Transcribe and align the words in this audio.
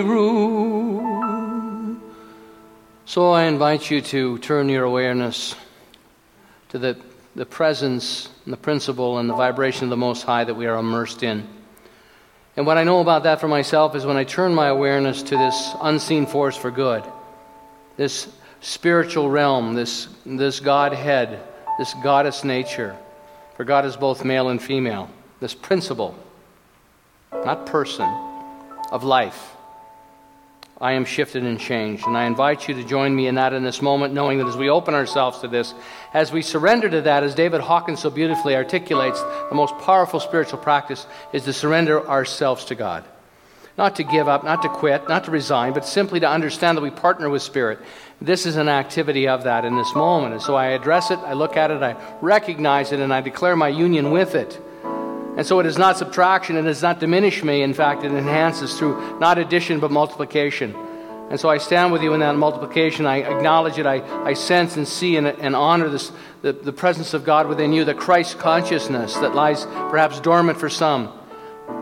Room. 0.00 1.34
So 3.06 3.30
I 3.30 3.44
invite 3.44 3.90
you 3.90 4.00
to 4.00 4.38
turn 4.38 4.68
your 4.68 4.84
awareness 4.84 5.54
to 6.70 6.78
the, 6.78 6.96
the 7.34 7.46
presence 7.46 8.28
and 8.44 8.52
the 8.52 8.56
principle 8.56 9.18
and 9.18 9.28
the 9.28 9.34
vibration 9.34 9.84
of 9.84 9.90
the 9.90 9.96
Most 9.96 10.22
High 10.22 10.44
that 10.44 10.54
we 10.54 10.66
are 10.66 10.76
immersed 10.76 11.22
in. 11.22 11.46
And 12.56 12.66
what 12.66 12.78
I 12.78 12.84
know 12.84 13.00
about 13.00 13.24
that 13.24 13.40
for 13.40 13.48
myself 13.48 13.94
is 13.94 14.06
when 14.06 14.16
I 14.16 14.24
turn 14.24 14.54
my 14.54 14.68
awareness 14.68 15.22
to 15.24 15.36
this 15.36 15.74
unseen 15.80 16.26
force 16.26 16.56
for 16.56 16.70
good, 16.70 17.02
this 17.96 18.28
spiritual 18.60 19.28
realm, 19.28 19.74
this, 19.74 20.08
this 20.24 20.60
Godhead, 20.60 21.40
this 21.78 21.94
goddess 22.02 22.44
nature, 22.44 22.96
for 23.56 23.64
God 23.64 23.84
is 23.84 23.96
both 23.96 24.24
male 24.24 24.48
and 24.48 24.62
female, 24.62 25.10
this 25.40 25.54
principle 25.54 26.14
not 27.44 27.66
person, 27.66 28.08
of 28.90 29.04
life. 29.04 29.53
I 30.80 30.92
am 30.92 31.04
shifted 31.04 31.44
and 31.44 31.58
changed. 31.58 32.06
And 32.06 32.16
I 32.16 32.24
invite 32.24 32.68
you 32.68 32.74
to 32.74 32.84
join 32.84 33.14
me 33.14 33.28
in 33.28 33.36
that 33.36 33.52
in 33.52 33.62
this 33.62 33.80
moment, 33.80 34.12
knowing 34.12 34.38
that 34.38 34.48
as 34.48 34.56
we 34.56 34.68
open 34.68 34.94
ourselves 34.94 35.38
to 35.40 35.48
this, 35.48 35.72
as 36.12 36.32
we 36.32 36.42
surrender 36.42 36.90
to 36.90 37.02
that, 37.02 37.22
as 37.22 37.34
David 37.34 37.60
Hawkins 37.60 38.00
so 38.00 38.10
beautifully 38.10 38.56
articulates, 38.56 39.20
the 39.20 39.54
most 39.54 39.76
powerful 39.78 40.18
spiritual 40.18 40.58
practice 40.58 41.06
is 41.32 41.44
to 41.44 41.52
surrender 41.52 42.06
ourselves 42.08 42.64
to 42.66 42.74
God. 42.74 43.04
Not 43.76 43.96
to 43.96 44.04
give 44.04 44.28
up, 44.28 44.44
not 44.44 44.62
to 44.62 44.68
quit, 44.68 45.08
not 45.08 45.24
to 45.24 45.30
resign, 45.30 45.72
but 45.72 45.84
simply 45.84 46.20
to 46.20 46.28
understand 46.28 46.76
that 46.76 46.82
we 46.82 46.90
partner 46.90 47.28
with 47.28 47.42
Spirit. 47.42 47.80
This 48.20 48.46
is 48.46 48.56
an 48.56 48.68
activity 48.68 49.26
of 49.26 49.44
that 49.44 49.64
in 49.64 49.76
this 49.76 49.94
moment. 49.94 50.34
And 50.34 50.42
so 50.42 50.54
I 50.54 50.66
address 50.66 51.10
it, 51.10 51.18
I 51.20 51.32
look 51.32 51.56
at 51.56 51.70
it, 51.70 51.82
I 51.82 51.96
recognize 52.20 52.92
it, 52.92 53.00
and 53.00 53.12
I 53.12 53.20
declare 53.20 53.56
my 53.56 53.68
union 53.68 54.12
with 54.12 54.34
it. 54.34 54.60
And 55.36 55.44
so 55.44 55.58
it 55.58 55.66
is 55.66 55.76
not 55.76 55.98
subtraction, 55.98 56.56
it 56.56 56.62
does 56.62 56.82
not 56.82 57.00
diminish 57.00 57.42
me. 57.42 57.62
In 57.62 57.74
fact, 57.74 58.04
it 58.04 58.12
enhances 58.12 58.78
through 58.78 59.18
not 59.18 59.36
addition 59.36 59.80
but 59.80 59.90
multiplication. 59.90 60.74
And 61.30 61.40
so 61.40 61.48
I 61.48 61.58
stand 61.58 61.92
with 61.92 62.02
you 62.02 62.14
in 62.14 62.20
that 62.20 62.36
multiplication. 62.36 63.06
I 63.06 63.22
acknowledge 63.22 63.78
it. 63.78 63.86
I, 63.86 64.02
I 64.24 64.34
sense 64.34 64.76
and 64.76 64.86
see 64.86 65.16
and, 65.16 65.26
and 65.26 65.56
honor 65.56 65.88
this, 65.88 66.12
the, 66.42 66.52
the 66.52 66.72
presence 66.72 67.14
of 67.14 67.24
God 67.24 67.48
within 67.48 67.72
you, 67.72 67.84
the 67.84 67.94
Christ 67.94 68.38
consciousness 68.38 69.14
that 69.16 69.34
lies 69.34 69.64
perhaps 69.64 70.20
dormant 70.20 70.60
for 70.60 70.68
some, 70.68 71.12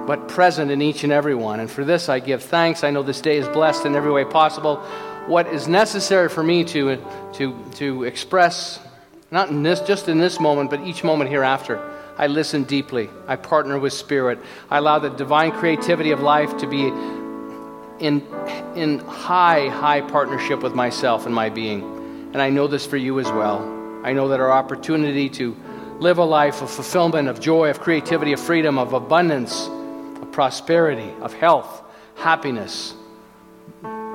but 0.06 0.28
present 0.28 0.70
in 0.70 0.80
each 0.80 1.04
and 1.04 1.12
every 1.12 1.34
one. 1.34 1.60
And 1.60 1.70
for 1.70 1.84
this 1.84 2.08
I 2.08 2.20
give 2.20 2.42
thanks. 2.42 2.84
I 2.84 2.90
know 2.90 3.02
this 3.02 3.20
day 3.20 3.36
is 3.36 3.48
blessed 3.48 3.84
in 3.84 3.94
every 3.94 4.12
way 4.12 4.24
possible. 4.24 4.76
What 5.26 5.48
is 5.48 5.68
necessary 5.68 6.30
for 6.30 6.42
me 6.42 6.64
to, 6.64 7.04
to, 7.34 7.64
to 7.74 8.04
express, 8.04 8.78
not 9.30 9.50
in 9.50 9.62
this, 9.62 9.80
just 9.80 10.08
in 10.08 10.18
this 10.18 10.40
moment, 10.40 10.70
but 10.70 10.80
each 10.86 11.04
moment 11.04 11.28
hereafter 11.28 11.91
I 12.22 12.28
listen 12.28 12.62
deeply. 12.62 13.10
I 13.26 13.34
partner 13.34 13.80
with 13.80 13.92
Spirit. 13.92 14.38
I 14.70 14.78
allow 14.78 15.00
the 15.00 15.08
divine 15.08 15.50
creativity 15.50 16.12
of 16.12 16.20
life 16.20 16.56
to 16.58 16.68
be 16.68 16.86
in, 17.98 18.24
in 18.76 19.00
high, 19.00 19.66
high 19.66 20.02
partnership 20.02 20.62
with 20.62 20.72
myself 20.72 21.26
and 21.26 21.34
my 21.34 21.48
being. 21.48 21.82
And 22.32 22.40
I 22.40 22.48
know 22.48 22.68
this 22.68 22.86
for 22.86 22.96
you 22.96 23.18
as 23.18 23.26
well. 23.26 23.58
I 24.04 24.12
know 24.12 24.28
that 24.28 24.38
our 24.38 24.52
opportunity 24.52 25.28
to 25.30 25.56
live 25.98 26.18
a 26.18 26.24
life 26.24 26.62
of 26.62 26.70
fulfillment, 26.70 27.26
of 27.26 27.40
joy, 27.40 27.70
of 27.70 27.80
creativity, 27.80 28.32
of 28.32 28.38
freedom, 28.38 28.78
of 28.78 28.92
abundance, 28.92 29.66
of 30.22 30.30
prosperity, 30.30 31.12
of 31.22 31.34
health, 31.34 31.82
happiness, 32.14 32.94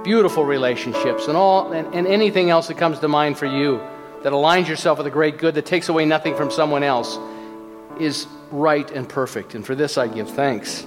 beautiful 0.05 0.45
relationships, 0.45 1.27
and, 1.27 1.35
all, 1.35 1.73
and, 1.73 1.93
and 1.93 2.07
anything 2.07 2.51
else 2.51 2.69
that 2.69 2.77
comes 2.77 2.99
to 2.99 3.09
mind 3.09 3.37
for 3.37 3.47
you 3.47 3.81
that 4.23 4.31
aligns 4.31 4.69
yourself 4.69 4.97
with 4.97 5.07
a 5.07 5.11
great 5.11 5.37
good 5.37 5.55
that 5.55 5.65
takes 5.65 5.89
away 5.89 6.05
nothing 6.05 6.37
from 6.37 6.49
someone 6.49 6.83
else 6.83 7.19
is 8.01 8.27
right 8.51 8.89
and 8.91 9.07
perfect. 9.07 9.55
And 9.55 9.65
for 9.65 9.75
this 9.75 9.97
I 9.97 10.07
give 10.07 10.29
thanks. 10.29 10.85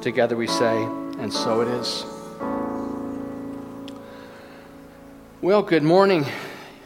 Together 0.00 0.36
we 0.36 0.46
say, 0.46 0.82
and 1.18 1.32
so 1.32 1.60
it 1.60 1.68
is. 1.68 2.04
Well, 5.40 5.62
good 5.62 5.82
morning. 5.82 6.24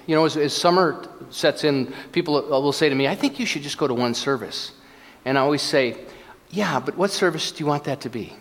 You 0.06 0.16
know, 0.16 0.24
as, 0.24 0.36
as, 0.36 0.52
summer 0.52 1.06
sets 1.30 1.64
in, 1.64 1.92
people 2.12 2.34
will 2.34 2.72
say 2.72 2.88
to 2.88 2.94
me, 2.94 3.06
I 3.06 3.14
think 3.14 3.38
you 3.38 3.46
should 3.46 3.62
just 3.62 3.78
go 3.78 3.86
to 3.86 3.94
one 3.94 4.14
service. 4.14 4.72
And 5.24 5.38
I 5.38 5.42
always 5.42 5.62
say, 5.62 5.96
Yeah, 6.50 6.80
but 6.80 6.96
what 6.96 7.10
service 7.10 7.52
do 7.52 7.62
you 7.62 7.66
want 7.66 7.84
that 7.84 8.00
to 8.02 8.08
be? 8.08 8.34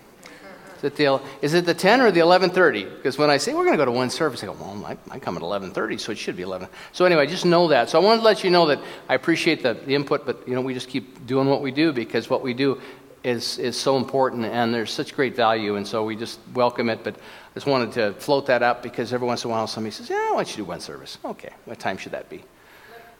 Is 0.77 0.83
it 0.83 0.95
the, 0.95 1.21
is 1.41 1.53
it 1.53 1.65
the 1.65 1.73
10 1.73 2.01
or 2.01 2.11
the 2.11 2.19
11.30? 2.19 2.97
Because 2.97 3.17
when 3.17 3.29
I 3.29 3.37
say 3.37 3.53
we're 3.53 3.63
going 3.63 3.73
to 3.73 3.77
go 3.77 3.85
to 3.85 3.91
one 3.91 4.09
service, 4.09 4.43
I 4.43 4.47
go, 4.47 4.53
well, 4.53 4.85
I, 4.85 4.97
I 5.09 5.19
come 5.19 5.35
at 5.35 5.43
11.30, 5.43 5.99
so 5.99 6.11
it 6.11 6.17
should 6.17 6.35
be 6.35 6.43
11. 6.43 6.67
So 6.91 7.05
anyway, 7.05 7.25
just 7.27 7.45
know 7.45 7.67
that. 7.69 7.89
So 7.89 7.99
I 7.99 8.03
wanted 8.03 8.19
to 8.19 8.25
let 8.25 8.43
you 8.43 8.49
know 8.49 8.67
that 8.67 8.79
I 9.09 9.15
appreciate 9.15 9.63
the, 9.63 9.73
the 9.73 9.95
input, 9.95 10.25
but, 10.25 10.47
you 10.47 10.55
know, 10.55 10.61
we 10.61 10.73
just 10.73 10.89
keep 10.89 11.25
doing 11.25 11.49
what 11.49 11.61
we 11.61 11.71
do 11.71 11.91
because 11.91 12.29
what 12.29 12.43
we 12.43 12.53
do 12.53 12.79
is, 13.23 13.57
is 13.57 13.75
so 13.75 13.97
important 13.97 14.45
and 14.45 14.73
there's 14.73 14.91
such 14.91 15.15
great 15.15 15.35
value, 15.35 15.75
and 15.75 15.87
so 15.87 16.03
we 16.03 16.15
just 16.15 16.39
welcome 16.53 16.89
it. 16.89 17.03
But 17.03 17.15
I 17.15 17.53
just 17.55 17.65
wanted 17.65 17.91
to 17.93 18.13
float 18.13 18.45
that 18.47 18.63
up 18.63 18.83
because 18.83 19.13
every 19.13 19.27
once 19.27 19.43
in 19.43 19.49
a 19.49 19.53
while 19.53 19.67
somebody 19.67 19.91
says, 19.91 20.09
yeah, 20.09 20.29
why 20.29 20.37
don't 20.37 20.49
you 20.51 20.57
do 20.57 20.65
one 20.65 20.79
service? 20.79 21.17
Okay, 21.25 21.51
what 21.65 21.79
time 21.79 21.97
should 21.97 22.13
that 22.13 22.29
be? 22.29 22.43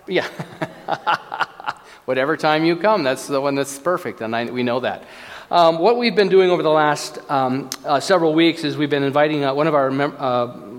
Yeah. 0.08 0.28
Whatever 2.06 2.38
time 2.38 2.64
you 2.64 2.78
come, 2.78 3.04
that's 3.04 3.28
the 3.28 3.42
one 3.42 3.56
that's 3.56 3.78
perfect, 3.80 4.22
and 4.22 4.34
I, 4.34 4.46
we 4.46 4.64
know 4.64 4.80
that. 4.80 5.04
Um, 5.50 5.80
what 5.80 5.98
we've 5.98 6.16
been 6.16 6.28
doing 6.28 6.50
over 6.50 6.62
the 6.62 6.70
last 6.70 7.20
um, 7.30 7.70
uh, 7.86 8.02
several 8.02 8.34
weeks 8.34 8.66
is 8.66 8.76
we've 8.76 8.90
been 8.90 9.04
inviting 9.04 9.46
uh, 9.46 9.54
one 9.54 9.66
of 9.66 9.76
our 9.76 9.90
mem- 9.90 10.18
uh, 10.20 10.24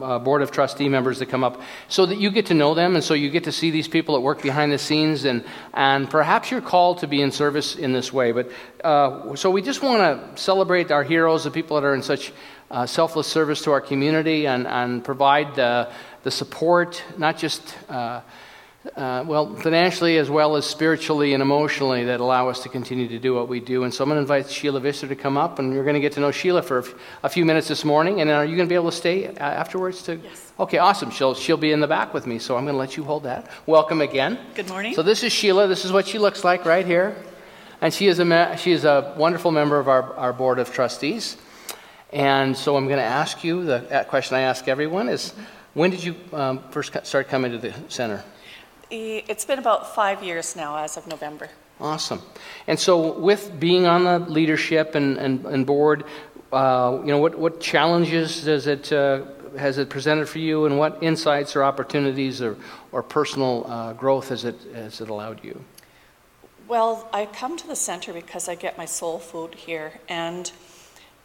uh, 0.05 0.19
board 0.19 0.43
of 0.43 0.51
trustee 0.51 0.91
members 0.91 1.21
to 1.21 1.27
come 1.27 1.43
up 1.43 1.63
so 1.89 2.05
that 2.05 2.19
you 2.19 2.31
get 2.31 2.45
to 2.47 2.55
know 2.55 2.75
them 2.75 2.95
and 2.95 3.03
so 3.03 3.15
you 3.15 3.31
get 3.31 3.45
to 3.45 3.53
see 3.53 3.71
these 3.71 3.89
people 3.89 4.15
at 4.15 4.21
work 4.21 4.43
behind 4.43 4.71
the 4.71 4.77
scenes 4.77 5.25
and, 5.25 5.43
and 5.73 6.11
perhaps 6.11 6.51
you're 6.51 6.61
called 6.61 6.99
to 6.99 7.07
be 7.07 7.23
in 7.23 7.33
service 7.33 7.77
in 7.77 7.95
this 7.95 8.13
way. 8.13 8.31
But 8.31 8.51
uh, 8.85 9.35
so 9.37 9.51
we 9.51 9.63
just 9.63 9.83
want 9.83 10.37
to 10.37 10.39
celebrate 10.39 10.91
our 10.91 11.03
heroes, 11.03 11.45
the 11.45 11.51
people 11.51 11.81
that 11.81 11.87
are 11.87 11.95
in 11.95 12.03
such 12.03 12.31
uh, 12.71 12.85
selfless 12.85 13.27
service 13.27 13.63
to 13.63 13.73
our 13.73 13.81
community 13.81 14.47
and, 14.47 14.67
and 14.67 15.03
provide 15.03 15.55
the, 15.55 15.91
the 16.25 16.31
support, 16.31 17.03
not 17.17 17.39
just 17.39 17.75
uh, 18.95 19.25
well, 19.27 19.55
financially 19.57 20.19
as 20.19 20.31
well 20.31 20.55
as 20.55 20.65
spiritually 20.65 21.35
and 21.35 21.43
emotionally 21.43 22.05
that 22.05 22.21
allow 22.21 22.49
us 22.49 22.63
to 22.63 22.69
continue 22.69 23.09
to 23.09 23.19
do 23.19 23.35
what 23.35 23.49
we 23.49 23.59
do. 23.59 23.83
And 23.83 23.93
so 23.93 24.05
I'm 24.05 24.09
going 24.09 24.17
to 24.17 24.21
invite 24.23 24.49
Sheila 24.49 24.79
Visser 24.81 25.09
to 25.09 25.17
come 25.17 25.37
up, 25.37 25.59
and 25.59 25.73
you're 25.73 25.83
going 25.83 25.95
to 25.95 26.01
get 26.01 26.13
to 26.13 26.21
know 26.21 26.31
Sheila 26.31 26.63
for 26.63 26.85
a 27.23 27.29
few 27.29 27.45
minutes 27.45 27.67
this 27.67 27.85
morning. 27.85 28.21
And 28.21 28.31
are 28.31 28.45
you 28.45 28.57
going 28.57 28.69
to 28.69 28.73
be 28.73 28.77
able 28.77 28.91
to 28.91 28.97
stay 28.97 29.27
uh, 29.27 29.33
afterwards? 29.41 30.03
To 30.05 30.17
yes. 30.17 30.53
Okay, 30.61 30.79
awesome. 30.79 31.11
She'll 31.11 31.35
she'll 31.35 31.57
be 31.57 31.73
in 31.73 31.81
the 31.81 31.89
back 31.89 32.15
with 32.15 32.27
me, 32.27 32.39
so 32.39 32.57
I'm 32.57 32.65
going 32.65 32.75
to 32.75 32.79
let 32.79 32.97
you 32.97 33.05
hold 33.05 33.25
that. 33.25 33.51
Welcome 33.67 34.01
again. 34.01 34.39
Good 34.55 34.69
morning. 34.69 34.95
So 34.95 35.03
this 35.03 35.23
is 35.23 35.33
Sheila. 35.33 35.67
This 35.67 35.85
is 35.85 35.93
what 35.93 36.07
she 36.07 36.19
looks 36.19 36.45
like 36.45 36.65
right 36.65 36.87
here, 36.87 37.17
and 37.81 37.93
she 37.93 38.07
is 38.07 38.21
a 38.21 38.57
she 38.57 38.71
is 38.71 38.85
a 38.85 39.13
wonderful 39.17 39.51
member 39.51 39.79
of 39.81 39.89
our 39.89 40.15
our 40.15 40.33
board 40.33 40.61
of 40.61 40.73
trustees. 40.73 41.37
And 42.11 42.57
so 42.57 42.77
I'm 42.77 42.87
going 42.87 42.99
to 42.99 43.05
ask 43.05 43.45
you 43.45 43.65
the 43.65 44.07
question 44.09 44.37
I 44.37 44.43
ask 44.43 44.67
everyone 44.67 45.11
is, 45.11 45.35
when 45.75 45.91
did 45.91 46.03
you 46.03 46.15
um, 46.33 46.63
first 46.71 46.97
start 47.05 47.29
coming 47.29 47.53
to 47.53 47.59
the 47.59 47.75
center? 47.89 48.25
It's 48.91 49.45
been 49.45 49.59
about 49.59 49.95
five 49.95 50.23
years 50.23 50.57
now 50.57 50.77
as 50.77 50.97
of 50.97 51.07
November. 51.07 51.49
Awesome. 51.81 52.23
And 52.67 52.79
so, 52.79 53.19
with 53.19 53.59
being 53.61 53.87
on 53.87 54.05
the 54.05 54.19
leadership 54.19 54.95
and, 54.95 55.17
and, 55.19 55.45
and 55.47 55.65
board, 55.65 56.05
uh, 56.53 56.99
you 57.01 57.09
know, 57.09 57.19
what, 57.19 57.39
what 57.39 57.61
challenges 57.61 58.45
does 58.45 58.67
it, 58.67 58.93
uh, 58.93 59.25
has 59.57 59.79
it 59.79 59.89
presented 59.89 60.29
for 60.29 60.39
you, 60.39 60.65
and 60.67 60.79
what 60.79 60.99
insights 61.03 61.55
or 61.55 61.63
opportunities 61.63 62.43
or, 62.43 62.57
or 62.91 63.03
personal 63.03 63.65
uh, 63.69 63.93
growth 63.93 64.31
has 64.31 64.45
it, 64.45 64.57
has 64.75 65.01
it 65.01 65.09
allowed 65.09 65.45
you? 65.45 65.63
Well, 66.67 67.09
I 67.13 67.27
come 67.27 67.57
to 67.59 67.67
the 67.67 67.77
center 67.77 68.13
because 68.13 68.49
I 68.49 68.55
get 68.55 68.77
my 68.77 68.85
soul 68.85 69.19
food 69.19 69.55
here, 69.55 70.01
and 70.09 70.51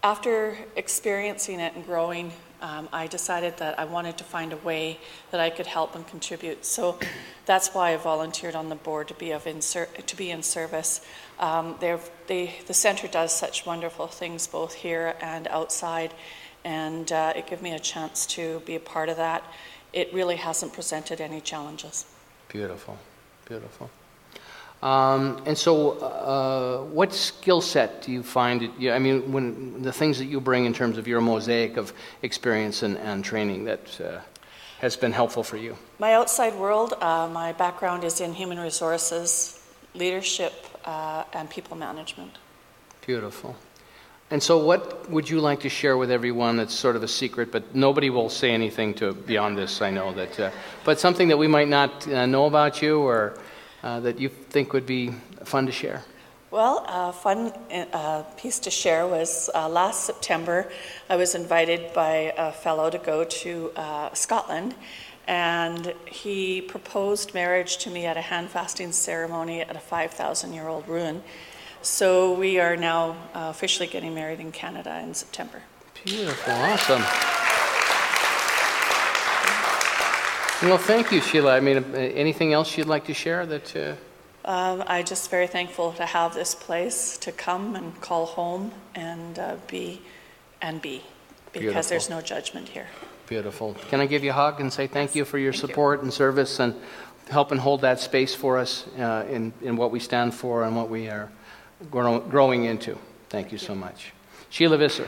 after 0.03 0.57
experiencing 0.75 1.59
it 1.59 1.73
and 1.75 1.85
growing, 1.85 2.31
um, 2.63 2.87
I 2.93 3.07
decided 3.07 3.57
that 3.57 3.77
I 3.77 3.83
wanted 3.83 4.17
to 4.17 4.23
find 4.23 4.53
a 4.53 4.57
way 4.57 4.99
that 5.31 5.41
I 5.41 5.49
could 5.49 5.67
help 5.67 5.95
and 5.95 6.07
contribute. 6.07 6.65
So 6.65 6.97
that's 7.45 7.73
why 7.73 7.93
I 7.93 7.97
volunteered 7.97 8.55
on 8.55 8.69
the 8.69 8.75
board 8.75 9.09
to 9.09 9.13
be 9.13 9.31
of 9.31 9.45
in 9.45 9.61
ser- 9.61 9.89
to 10.07 10.15
be 10.15 10.31
in 10.31 10.41
service. 10.41 11.01
Um, 11.39 11.75
they, 11.79 12.55
the 12.65 12.73
center 12.73 13.07
does 13.07 13.37
such 13.37 13.65
wonderful 13.65 14.07
things 14.07 14.47
both 14.47 14.73
here 14.73 15.15
and 15.21 15.47
outside, 15.49 16.13
and 16.63 17.11
uh, 17.11 17.33
it 17.35 17.47
gave 17.47 17.61
me 17.61 17.73
a 17.73 17.79
chance 17.79 18.25
to 18.27 18.61
be 18.65 18.75
a 18.75 18.79
part 18.79 19.09
of 19.09 19.17
that. 19.17 19.43
It 19.91 20.13
really 20.13 20.37
hasn't 20.37 20.73
presented 20.73 21.19
any 21.19 21.41
challenges. 21.41 22.05
Beautiful, 22.47 22.97
beautiful. 23.45 23.89
Um, 24.83 25.41
and 25.45 25.57
so, 25.57 25.91
uh, 25.91 26.83
what 26.91 27.13
skill 27.13 27.61
set 27.61 28.01
do 28.01 28.11
you 28.11 28.21
find? 28.21 28.63
It, 28.63 28.91
I 28.91 28.99
mean, 28.99 29.31
when 29.31 29.81
the 29.81 29.93
things 29.93 30.17
that 30.17 30.25
you 30.25 30.41
bring 30.41 30.65
in 30.65 30.73
terms 30.73 30.97
of 30.97 31.07
your 31.07 31.21
mosaic 31.21 31.77
of 31.77 31.93
experience 32.21 32.83
and, 32.83 32.97
and 32.97 33.23
training 33.23 33.63
that 33.63 34.01
uh, 34.01 34.19
has 34.79 34.97
been 34.97 35.13
helpful 35.13 35.41
for 35.41 35.55
you? 35.55 35.77
My 35.99 36.15
outside 36.15 36.53
world, 36.55 36.95
uh, 36.99 37.29
my 37.31 37.53
background 37.53 38.03
is 38.03 38.19
in 38.19 38.33
human 38.33 38.59
resources, 38.59 39.63
leadership, 39.95 40.53
uh, 40.83 41.23
and 41.31 41.49
people 41.49 41.77
management. 41.77 42.33
Beautiful. 43.05 43.55
And 44.31 44.43
so, 44.43 44.57
what 44.57 45.09
would 45.09 45.29
you 45.29 45.39
like 45.39 45.61
to 45.61 45.69
share 45.69 45.95
with 45.95 46.11
everyone 46.11 46.57
that's 46.57 46.73
sort 46.73 46.97
of 46.97 47.03
a 47.03 47.07
secret, 47.07 47.53
but 47.53 47.73
nobody 47.73 48.09
will 48.09 48.27
say 48.27 48.51
anything 48.51 48.95
to 48.95 49.13
beyond 49.13 49.57
this, 49.57 49.81
I 49.81 49.91
know 49.91 50.11
that, 50.11 50.37
uh, 50.37 50.51
but 50.83 50.99
something 50.99 51.29
that 51.29 51.37
we 51.37 51.47
might 51.47 51.69
not 51.69 52.05
uh, 52.05 52.25
know 52.25 52.47
about 52.47 52.81
you 52.81 52.99
or 52.99 53.37
uh, 53.83 53.99
that 53.99 54.19
you 54.19 54.29
think 54.29 54.73
would 54.73 54.85
be 54.85 55.11
fun 55.43 55.65
to 55.65 55.71
share? 55.71 56.03
Well, 56.51 56.85
a 56.87 57.11
fun 57.11 57.51
uh, 57.93 58.23
piece 58.37 58.59
to 58.59 58.69
share 58.69 59.07
was 59.07 59.49
uh, 59.55 59.67
last 59.67 60.05
September, 60.05 60.71
I 61.09 61.15
was 61.15 61.33
invited 61.33 61.93
by 61.93 62.31
a 62.37 62.51
fellow 62.51 62.91
to 62.91 62.99
go 62.99 63.23
to 63.23 63.71
uh, 63.75 64.13
Scotland, 64.13 64.75
and 65.27 65.95
he 66.05 66.61
proposed 66.61 67.33
marriage 67.33 67.77
to 67.77 67.89
me 67.89 68.05
at 68.05 68.17
a 68.17 68.21
hand 68.21 68.49
fasting 68.49 68.91
ceremony 68.91 69.61
at 69.61 69.75
a 69.75 69.79
5,000 69.79 70.53
year 70.53 70.67
old 70.67 70.87
ruin. 70.87 71.23
So 71.81 72.33
we 72.33 72.59
are 72.59 72.77
now 72.77 73.17
uh, 73.33 73.47
officially 73.49 73.87
getting 73.87 74.13
married 74.13 74.39
in 74.39 74.51
Canada 74.51 75.01
in 75.03 75.13
September. 75.13 75.63
Beautiful, 76.05 76.53
awesome. 76.53 77.42
Well, 80.63 80.77
thank 80.77 81.11
you, 81.11 81.19
Sheila. 81.19 81.57
I 81.57 81.59
mean, 81.59 81.77
uh, 81.77 81.97
anything 81.97 82.53
else 82.53 82.77
you'd 82.77 82.87
like 82.87 83.05
to 83.07 83.13
share 83.13 83.45
that? 83.45 83.75
Uh... 83.75 83.95
Um, 84.45 84.81
I'm 84.87 85.03
just 85.03 85.29
very 85.29 85.45
thankful 85.45 85.91
to 85.93 86.05
have 86.05 86.33
this 86.33 86.55
place 86.55 87.17
to 87.17 87.33
come 87.33 87.75
and 87.75 87.99
call 87.99 88.25
home 88.25 88.71
and 88.95 89.37
uh, 89.37 89.57
be 89.67 90.01
and 90.61 90.81
be 90.81 91.01
because 91.51 91.61
Beautiful. 91.61 91.89
there's 91.89 92.09
no 92.09 92.21
judgment 92.21 92.69
here. 92.69 92.87
Beautiful. 93.27 93.75
Can 93.89 93.99
I 93.99 94.05
give 94.05 94.23
you 94.23 94.29
a 94.29 94.33
hug 94.33 94.61
and 94.61 94.71
say 94.71 94.87
thank 94.87 95.15
you 95.15 95.25
for 95.25 95.37
your 95.37 95.51
thank 95.51 95.67
support 95.67 95.99
you. 95.99 96.03
and 96.03 96.13
service 96.13 96.61
and 96.61 96.75
helping 97.29 97.57
hold 97.57 97.81
that 97.81 97.99
space 97.99 98.33
for 98.33 98.57
us 98.57 98.87
uh, 98.97 99.25
in, 99.29 99.51
in 99.61 99.75
what 99.75 99.91
we 99.91 99.99
stand 99.99 100.33
for 100.33 100.63
and 100.63 100.77
what 100.77 100.89
we 100.89 101.09
are 101.09 101.29
grow, 101.91 102.21
growing 102.21 102.63
into? 102.63 102.97
Thank 103.29 103.51
you 103.51 103.57
so 103.57 103.75
much. 103.75 104.13
Sheila 104.49 104.77
Visser. 104.77 105.07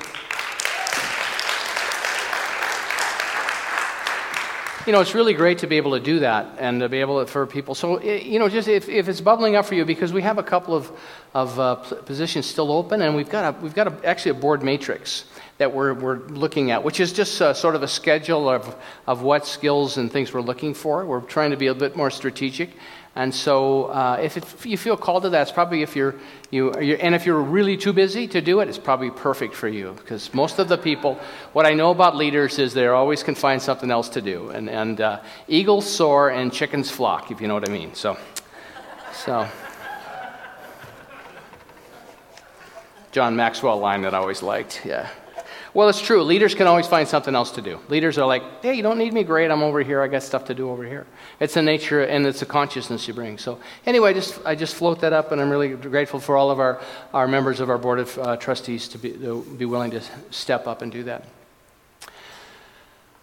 You 4.86 4.92
know, 4.92 5.02
it's 5.02 5.16
really 5.16 5.34
great 5.34 5.60
to 5.60 5.68
be 5.68 5.78
able 5.78 5.92
to 5.92 6.00
do 6.00 6.20
that 6.20 6.58
and 6.60 6.80
to 6.82 6.90
be 6.90 7.00
able 7.00 7.20
to, 7.20 7.32
for 7.32 7.48
people. 7.48 7.74
So, 7.74 8.02
you 8.02 8.38
know, 8.38 8.48
just 8.48 8.68
if, 8.68 8.88
if 8.88 9.10
it's 9.10 9.20
bubbling 9.20 9.56
up 9.56 9.66
for 9.66 9.74
you, 9.74 9.84
because 9.84 10.14
we 10.14 10.22
have 10.22 10.38
a 10.38 10.44
couple 10.44 10.76
of, 10.76 10.92
of 11.34 11.60
uh, 11.60 11.76
positions 11.76 12.46
still 12.46 12.72
open, 12.72 13.02
and 13.02 13.16
we've 13.16 13.30
got, 13.30 13.56
a, 13.56 13.62
we've 13.62 13.74
got 13.74 13.88
a, 13.88 14.08
actually 14.08 14.32
a 14.32 14.40
board 14.40 14.62
matrix 14.62 15.26
that 15.58 15.74
we're, 15.74 15.94
we're 15.94 16.20
looking 16.28 16.70
at, 16.70 16.84
which 16.84 17.00
is 17.00 17.14
just 17.14 17.42
a, 17.42 17.56
sort 17.56 17.76
of 17.76 17.82
a 17.82 17.88
schedule 17.88 18.48
of, 18.48 18.76
of 19.08 19.24
what 19.24 19.48
skills 19.48 19.98
and 19.98 20.12
things 20.12 20.34
we're 20.34 20.42
looking 20.42 20.74
for. 20.74 21.04
We're 21.06 21.22
trying 21.22 21.52
to 21.52 21.58
be 21.58 21.68
a 21.68 21.74
bit 21.74 21.96
more 21.96 22.12
strategic. 22.12 22.70
And 23.18 23.34
so, 23.34 23.86
uh, 23.86 24.20
if, 24.22 24.36
if, 24.36 24.66
you 24.66 24.78
feel 24.78 24.98
called 24.98 25.24
to 25.24 25.30
that, 25.30 25.44
it's 25.44 25.52
probably 25.52 25.82
if 25.82 25.96
you're, 25.96 26.16
you, 26.52 26.78
you're, 26.82 26.98
and 27.00 27.16
if 27.16 27.26
you're 27.26 27.42
really 27.42 27.78
too 27.78 27.94
busy 27.94 28.28
to 28.28 28.42
do 28.42 28.60
it, 28.60 28.68
it's 28.68 28.78
probably 28.78 29.10
perfect 29.10 29.56
for 29.56 29.70
you. 29.70 29.94
Because 29.94 30.34
most 30.34 30.60
of 30.60 30.68
the 30.68 30.78
people, 30.78 31.18
what 31.54 31.66
I 31.66 31.74
know 31.74 31.92
about 31.92 32.18
leaders 32.18 32.60
is 32.60 32.74
they 32.74 32.88
always 32.88 33.24
can 33.24 33.34
find 33.34 33.62
something 33.62 33.90
else 33.90 34.10
to 34.10 34.22
do. 34.22 34.50
And, 34.50 34.70
and 34.70 35.00
uh, 35.00 35.22
eagles 35.48 35.90
soar 35.90 36.30
and 36.30 36.52
chickens 36.52 36.92
flock, 36.92 37.32
if 37.32 37.40
you 37.40 37.48
know 37.48 37.54
what 37.54 37.70
I 37.70 37.72
mean. 37.72 37.96
So, 37.96 38.18
so. 39.14 39.48
John 43.14 43.38
Maxwell 43.38 43.80
line 43.80 44.02
that 44.02 44.14
I 44.14 44.18
always 44.18 44.44
liked, 44.44 44.82
yeah. 44.84 45.08
Well, 45.76 45.90
it's 45.90 46.00
true. 46.00 46.24
Leaders 46.24 46.56
can 46.56 46.68
always 46.68 46.88
find 46.88 47.06
something 47.06 47.36
else 47.36 47.52
to 47.52 47.62
do. 47.62 47.82
Leaders 47.90 48.18
are 48.18 48.26
like, 48.26 48.62
hey, 48.62 48.76
you 48.76 48.82
don't 48.82 48.98
need 48.98 49.12
me. 49.12 49.26
Great. 49.26 49.52
I'm 49.52 49.62
over 49.62 49.82
here. 49.82 50.02
I 50.02 50.08
got 50.08 50.24
stuff 50.24 50.46
to 50.46 50.54
do 50.54 50.70
over 50.70 50.86
here. 50.86 51.06
It's 51.42 51.58
a 51.58 51.62
nature 51.62 52.02
and 52.06 52.26
it's 52.26 52.42
a 52.42 52.46
consciousness 52.46 53.06
you 53.10 53.14
bring. 53.14 53.38
So, 53.38 53.60
anyway, 53.86 54.12
I 54.12 54.14
just, 54.14 54.40
I 54.46 54.56
just 54.56 54.74
float 54.74 55.02
that 55.02 55.12
up, 55.12 55.34
and 55.34 55.42
I'm 55.42 55.50
really 55.50 55.68
grateful 55.68 56.22
for 56.22 56.38
all 56.38 56.50
of 56.50 56.62
our, 56.62 56.80
our 57.14 57.28
members 57.28 57.60
of 57.60 57.70
our 57.70 57.78
board 57.78 58.00
of 58.00 58.18
uh, 58.18 58.38
trustees 58.38 58.88
to 58.88 58.98
be, 58.98 59.12
to 59.18 59.42
be 59.42 59.66
willing 59.66 59.92
to 59.92 60.02
step 60.32 60.66
up 60.66 60.82
and 60.82 60.94
do 60.94 61.04
that. 61.04 61.26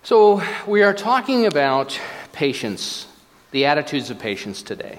So, 0.03 0.43
we 0.67 0.83
are 0.83 0.93
talking 0.93 1.47
about 1.47 1.99
patience, 2.33 3.07
the 3.53 3.65
attitudes 3.65 4.11
of 4.11 4.19
patience 4.19 4.61
today. 4.63 4.99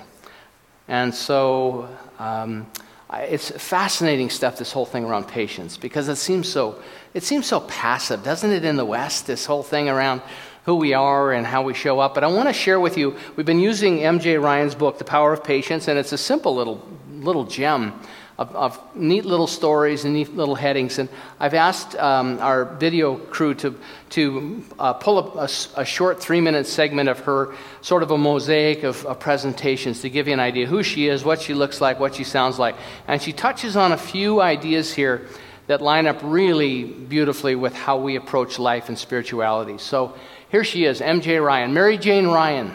And 0.87 1.13
so, 1.13 1.87
um, 2.17 2.65
it's 3.13 3.51
fascinating 3.51 4.31
stuff, 4.31 4.57
this 4.57 4.71
whole 4.71 4.87
thing 4.87 5.05
around 5.05 5.27
patience, 5.27 5.77
because 5.77 6.07
it 6.07 6.15
seems 6.15 6.49
so, 6.49 6.81
it 7.13 7.23
seems 7.23 7.45
so 7.45 7.59
passive, 7.59 8.23
doesn't 8.23 8.51
it, 8.51 8.65
in 8.65 8.75
the 8.75 8.85
West, 8.85 9.27
this 9.27 9.45
whole 9.45 9.63
thing 9.63 9.89
around 9.89 10.21
who 10.65 10.75
we 10.75 10.93
are 10.93 11.31
and 11.31 11.45
how 11.45 11.61
we 11.61 11.73
show 11.73 11.99
up. 11.99 12.15
But 12.15 12.23
I 12.23 12.27
want 12.27 12.47
to 12.49 12.53
share 12.53 12.79
with 12.79 12.97
you, 12.97 13.17
we've 13.35 13.45
been 13.45 13.59
using 13.59 14.03
M.J. 14.03 14.37
Ryan's 14.37 14.75
book, 14.75 14.97
The 14.97 15.03
Power 15.03 15.33
of 15.33 15.43
Patience, 15.43 15.87
and 15.87 15.99
it's 15.99 16.13
a 16.13 16.17
simple 16.17 16.55
little, 16.55 16.81
little 17.11 17.43
gem 17.43 17.99
of, 18.37 18.55
of, 18.55 18.95
neat 18.95 19.25
little 19.25 19.45
stories 19.45 20.05
and 20.05 20.13
neat 20.13 20.35
little 20.35 20.55
headings. 20.55 20.97
And 20.97 21.07
I've 21.39 21.53
asked 21.53 21.95
um, 21.95 22.39
our 22.39 22.65
video 22.65 23.15
crew 23.15 23.53
to, 23.55 23.77
to 24.11 24.63
uh, 24.79 24.93
pull 24.93 25.19
up 25.19 25.35
a, 25.35 25.81
a, 25.81 25.85
short 25.85 26.19
three 26.19 26.41
minute 26.41 26.65
segment 26.65 27.09
of 27.09 27.19
her, 27.19 27.53
sort 27.81 28.01
of 28.01 28.09
a 28.09 28.17
mosaic 28.17 28.83
of, 28.83 29.05
of, 29.05 29.19
presentations 29.19 30.01
to 30.01 30.09
give 30.09 30.27
you 30.27 30.33
an 30.33 30.39
idea 30.39 30.65
who 30.65 30.81
she 30.81 31.07
is, 31.07 31.23
what 31.23 31.41
she 31.41 31.53
looks 31.53 31.79
like, 31.79 31.99
what 31.99 32.15
she 32.15 32.23
sounds 32.23 32.57
like. 32.57 32.75
And 33.07 33.21
she 33.21 33.33
touches 33.33 33.75
on 33.75 33.91
a 33.91 33.97
few 33.97 34.41
ideas 34.41 34.93
here 34.93 35.27
that 35.67 35.81
line 35.81 36.07
up 36.07 36.19
really 36.21 36.83
beautifully 36.83 37.55
with 37.55 37.73
how 37.73 37.97
we 37.97 38.15
approach 38.15 38.59
life 38.59 38.89
and 38.89 38.97
spirituality. 38.97 39.77
So 39.77 40.15
here 40.49 40.63
she 40.63 40.85
is, 40.85 40.99
MJ 40.99 41.43
Ryan, 41.43 41.73
Mary 41.73 41.97
Jane 41.97 42.27
Ryan. 42.27 42.71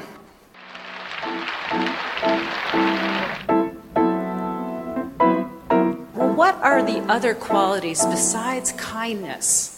Well, 6.14 6.34
what 6.34 6.54
are 6.56 6.82
the 6.82 7.00
other 7.08 7.34
qualities 7.34 8.04
besides 8.06 8.72
kindness 8.72 9.74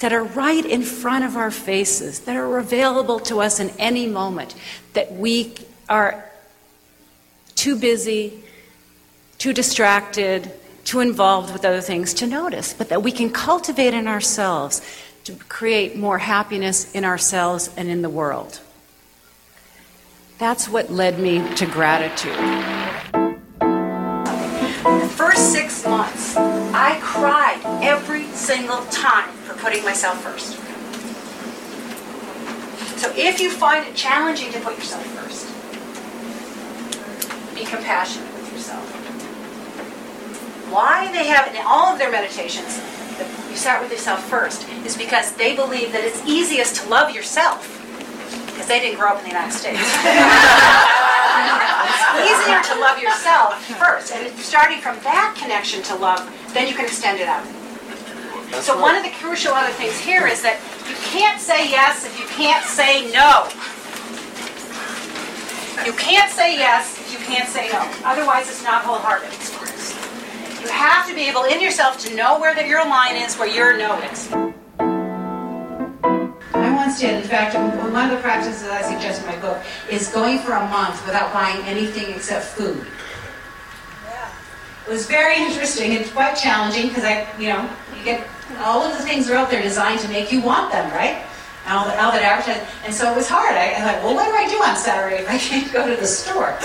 that 0.00 0.12
are 0.12 0.24
right 0.24 0.64
in 0.64 0.82
front 0.82 1.24
of 1.24 1.36
our 1.36 1.50
faces, 1.50 2.20
that 2.20 2.34
are 2.34 2.58
available 2.58 3.20
to 3.20 3.40
us 3.40 3.60
in 3.60 3.70
any 3.78 4.06
moment, 4.06 4.54
that 4.94 5.12
we 5.12 5.54
are 5.88 6.24
too 7.54 7.76
busy, 7.76 8.42
too 9.38 9.52
distracted, 9.52 10.50
too 10.84 11.00
involved 11.00 11.52
with 11.52 11.64
other 11.64 11.80
things 11.80 12.14
to 12.14 12.26
notice, 12.26 12.72
but 12.74 12.88
that 12.88 13.02
we 13.02 13.12
can 13.12 13.30
cultivate 13.30 13.94
in 13.94 14.08
ourselves 14.08 14.82
to 15.24 15.34
create 15.48 15.96
more 15.96 16.18
happiness 16.18 16.92
in 16.92 17.04
ourselves 17.04 17.70
and 17.76 17.88
in 17.88 18.02
the 18.02 18.10
world. 18.10 18.60
That's 20.38 20.68
what 20.68 20.90
led 20.90 21.18
me 21.18 21.54
to 21.56 21.66
gratitude 21.66 22.34
The 24.82 25.12
first 25.14 25.52
six 25.52 25.84
months, 25.86 26.34
I 26.36 26.98
cried 27.02 27.60
every 27.82 28.24
single 28.28 28.84
time 28.86 29.28
for 29.44 29.54
putting 29.54 29.84
myself 29.84 30.22
first. 30.22 30.56
So 32.98 33.12
if 33.16 33.40
you 33.40 33.50
find 33.50 33.86
it 33.86 33.94
challenging 33.94 34.52
to 34.52 34.60
put 34.60 34.76
yourself 34.76 35.04
first, 35.06 35.46
be 37.54 37.64
compassionate. 37.64 38.29
Why 40.70 41.10
they 41.10 41.26
have 41.26 41.52
in 41.52 41.60
all 41.66 41.92
of 41.92 41.98
their 41.98 42.10
meditations, 42.10 42.78
you 43.50 43.56
start 43.56 43.82
with 43.82 43.90
yourself 43.90 44.22
first, 44.30 44.68
is 44.86 44.96
because 44.96 45.32
they 45.34 45.56
believe 45.56 45.90
that 45.92 46.04
it's 46.04 46.22
easiest 46.26 46.82
to 46.82 46.88
love 46.88 47.10
yourself 47.10 47.66
because 48.46 48.68
they 48.68 48.78
didn't 48.78 48.98
grow 48.98 49.08
up 49.08 49.18
in 49.18 49.24
the 49.24 49.34
United 49.34 49.50
States. 49.50 49.82
it's 51.90 52.06
easier 52.22 52.62
to 52.62 52.78
love 52.78 53.02
yourself 53.02 53.58
first. 53.82 54.12
And 54.12 54.30
starting 54.38 54.78
from 54.78 54.94
that 55.02 55.34
connection 55.34 55.82
to 55.90 55.96
love, 55.96 56.22
then 56.54 56.68
you 56.68 56.74
can 56.74 56.84
extend 56.84 57.18
it 57.18 57.26
out. 57.26 57.42
That's 58.50 58.66
so 58.66 58.74
right. 58.74 58.82
one 58.82 58.96
of 58.96 59.02
the 59.02 59.10
crucial 59.18 59.54
other 59.54 59.72
things 59.74 59.98
here 59.98 60.26
is 60.26 60.42
that 60.42 60.62
you 60.86 60.94
can't 61.10 61.40
say 61.40 61.70
yes 61.70 62.06
if 62.06 62.18
you 62.18 62.26
can't 62.26 62.64
say 62.66 63.10
no. 63.10 63.50
You 65.86 65.96
can't 65.98 66.30
say 66.30 66.54
yes 66.54 66.94
if 67.00 67.12
you 67.12 67.18
can't 67.26 67.48
say 67.48 67.70
no. 67.72 67.80
Otherwise, 68.04 68.48
it's 68.48 68.62
not 68.62 68.84
wholehearted. 68.84 69.32
You 70.60 70.68
have 70.68 71.08
to 71.08 71.14
be 71.14 71.22
able 71.22 71.44
in 71.44 71.60
yourself 71.60 71.98
to 72.04 72.14
know 72.14 72.38
where 72.38 72.54
the, 72.54 72.66
your 72.66 72.84
line 72.86 73.16
is, 73.16 73.36
where 73.36 73.48
your 73.48 73.78
no 73.78 73.98
is. 74.02 74.30
I 76.52 76.74
once 76.74 77.00
did, 77.00 77.22
in 77.22 77.28
fact, 77.28 77.54
one 77.54 78.04
of 78.04 78.10
the 78.10 78.18
practices 78.22 78.62
that 78.64 78.72
I 78.72 78.82
suggest 78.82 79.22
in 79.22 79.26
my 79.28 79.36
book 79.40 79.62
is 79.90 80.08
going 80.08 80.40
for 80.40 80.52
a 80.52 80.68
month 80.68 81.02
without 81.06 81.32
buying 81.32 81.64
anything 81.64 82.14
except 82.14 82.44
food. 82.44 82.86
Yeah. 84.04 84.30
It 84.86 84.90
was 84.90 85.06
very 85.06 85.36
interesting. 85.36 85.92
It's 85.92 86.10
quite 86.10 86.34
challenging 86.34 86.88
because 86.88 87.04
I, 87.04 87.26
you 87.38 87.48
know, 87.48 87.66
you 87.96 88.04
get 88.04 88.28
all 88.58 88.82
of 88.82 88.92
the 88.98 89.02
things 89.02 89.30
are 89.30 89.36
out 89.36 89.50
there 89.50 89.62
designed 89.62 90.00
to 90.00 90.08
make 90.08 90.30
you 90.30 90.42
want 90.42 90.72
them, 90.72 90.90
right? 90.92 91.24
And 91.64 91.72
all, 91.78 91.86
the, 91.86 91.98
all 92.02 92.12
that 92.12 92.22
advertising. 92.22 92.66
And 92.84 92.92
so 92.92 93.10
it 93.10 93.16
was 93.16 93.28
hard. 93.28 93.54
I, 93.54 93.72
I 93.72 93.80
thought, 93.80 94.04
well, 94.04 94.14
what 94.14 94.26
do 94.26 94.32
I 94.32 94.46
do 94.46 94.62
on 94.62 94.76
Saturday 94.76 95.22
if 95.22 95.30
I 95.30 95.38
can't 95.38 95.72
go 95.72 95.88
to 95.88 95.98
the 95.98 96.06
store? 96.06 96.58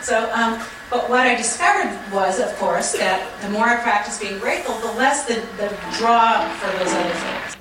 So, 0.00 0.30
um, 0.32 0.60
but 0.90 1.10
what 1.10 1.26
I 1.26 1.34
discovered 1.34 1.90
was, 2.14 2.38
of 2.38 2.54
course, 2.56 2.92
that 2.92 3.18
the 3.42 3.50
more 3.50 3.66
I 3.66 3.76
practice 3.82 4.20
being 4.20 4.38
grateful, 4.38 4.78
the 4.78 4.94
less 4.94 5.26
the, 5.26 5.34
the 5.58 5.74
draw 5.98 6.46
for 6.62 6.70
those 6.78 6.94
other 6.94 7.16
things. 7.26 7.58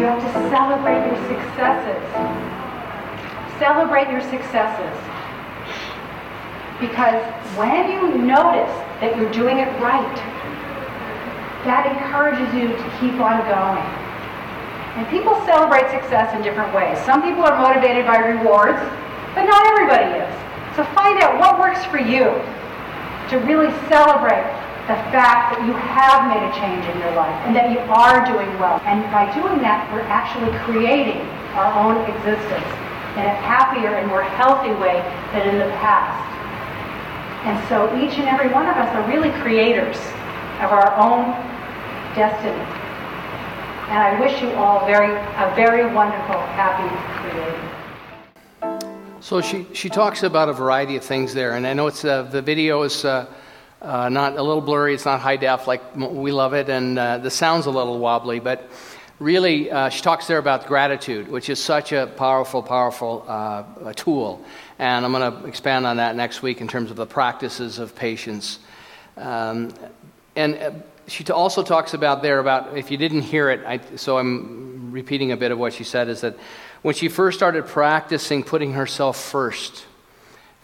You 0.00 0.04
have 0.08 0.22
to 0.24 0.32
celebrate 0.48 1.04
your 1.04 1.20
successes. 1.28 2.00
Celebrate 3.60 4.08
your 4.08 4.24
successes. 4.32 4.94
Because 6.80 7.20
when 7.58 7.90
you 7.92 8.24
notice 8.24 8.72
that 9.04 9.12
you're 9.16 9.32
doing 9.32 9.58
it 9.58 9.68
right, 9.84 10.16
that 11.68 11.84
encourages 11.84 12.48
you 12.56 12.72
to 12.72 12.86
keep 12.96 13.20
on 13.20 13.44
going. 13.44 13.84
And 14.96 15.04
people 15.12 15.36
celebrate 15.44 15.90
success 15.92 16.32
in 16.34 16.40
different 16.40 16.72
ways. 16.72 16.96
Some 17.04 17.20
people 17.20 17.44
are 17.44 17.60
motivated 17.60 18.06
by 18.06 18.16
rewards, 18.24 18.80
but 19.34 19.44
not 19.44 19.66
everybody 19.68 20.24
is. 20.24 20.47
So 20.78 20.86
find 20.94 21.18
out 21.18 21.42
what 21.42 21.58
works 21.58 21.82
for 21.90 21.98
you 21.98 22.30
to 23.34 23.42
really 23.42 23.66
celebrate 23.90 24.46
the 24.86 24.94
fact 25.10 25.50
that 25.50 25.66
you 25.66 25.74
have 25.74 26.30
made 26.30 26.38
a 26.38 26.54
change 26.54 26.86
in 26.86 27.02
your 27.02 27.10
life 27.18 27.34
and 27.42 27.52
that 27.58 27.74
you 27.74 27.82
are 27.90 28.22
doing 28.22 28.46
well. 28.62 28.78
And 28.86 29.02
by 29.10 29.26
doing 29.34 29.58
that, 29.66 29.90
we're 29.90 30.06
actually 30.06 30.54
creating 30.62 31.26
our 31.58 31.66
own 31.74 31.98
existence 32.06 32.70
in 33.18 33.26
a 33.26 33.34
happier 33.42 33.98
and 33.98 34.06
more 34.06 34.22
healthy 34.22 34.70
way 34.78 35.02
than 35.34 35.50
in 35.50 35.58
the 35.58 35.66
past. 35.82 36.14
And 37.42 37.58
so 37.66 37.90
each 37.98 38.14
and 38.22 38.30
every 38.30 38.46
one 38.54 38.70
of 38.70 38.78
us 38.78 38.86
are 38.94 39.02
really 39.10 39.34
creators 39.42 39.98
of 40.62 40.70
our 40.70 40.94
own 40.94 41.34
destiny. 42.14 42.54
And 43.90 43.98
I 43.98 44.14
wish 44.22 44.38
you 44.38 44.54
all 44.54 44.86
very, 44.86 45.10
a 45.10 45.50
very 45.58 45.90
wonderful, 45.90 46.38
happy 46.54 46.86
creating. 47.18 47.77
So 49.20 49.40
she, 49.40 49.66
she 49.72 49.88
talks 49.88 50.22
about 50.22 50.48
a 50.48 50.52
variety 50.52 50.94
of 50.94 51.02
things 51.02 51.34
there, 51.34 51.54
and 51.54 51.66
I 51.66 51.72
know 51.72 51.88
it's 51.88 52.04
uh, 52.04 52.22
the 52.22 52.40
video 52.40 52.82
is 52.82 53.04
uh, 53.04 53.26
uh, 53.82 54.08
not 54.08 54.36
a 54.36 54.42
little 54.42 54.60
blurry, 54.60 54.94
it's 54.94 55.04
not 55.04 55.20
high 55.20 55.36
def 55.36 55.66
like 55.66 55.82
we 55.96 56.30
love 56.30 56.54
it, 56.54 56.68
and 56.68 56.96
uh, 56.96 57.18
the 57.18 57.30
sound's 57.30 57.66
a 57.66 57.70
little 57.70 57.98
wobbly, 57.98 58.38
but 58.38 58.70
really 59.18 59.72
uh, 59.72 59.88
she 59.88 60.02
talks 60.02 60.28
there 60.28 60.38
about 60.38 60.68
gratitude, 60.68 61.26
which 61.26 61.50
is 61.50 61.60
such 61.60 61.90
a 61.90 62.06
powerful, 62.06 62.62
powerful 62.62 63.24
uh, 63.26 63.92
tool. 63.94 64.44
And 64.78 65.04
I'm 65.04 65.10
going 65.10 65.32
to 65.32 65.48
expand 65.48 65.84
on 65.84 65.96
that 65.96 66.14
next 66.14 66.40
week 66.40 66.60
in 66.60 66.68
terms 66.68 66.92
of 66.92 66.96
the 66.96 67.06
practices 67.06 67.80
of 67.80 67.96
patience. 67.96 68.60
Um, 69.16 69.74
and 70.36 70.84
she 71.08 71.24
also 71.24 71.64
talks 71.64 71.92
about 71.92 72.22
there 72.22 72.38
about 72.38 72.78
if 72.78 72.92
you 72.92 72.96
didn't 72.96 73.22
hear 73.22 73.50
it, 73.50 73.64
I, 73.66 73.80
so 73.96 74.16
I'm 74.16 74.92
repeating 74.92 75.32
a 75.32 75.36
bit 75.36 75.50
of 75.50 75.58
what 75.58 75.72
she 75.72 75.82
said 75.82 76.08
is 76.08 76.20
that 76.20 76.36
when 76.82 76.94
she 76.94 77.08
first 77.08 77.38
started 77.38 77.66
practicing 77.66 78.42
putting 78.42 78.72
herself 78.72 79.18
first, 79.18 79.84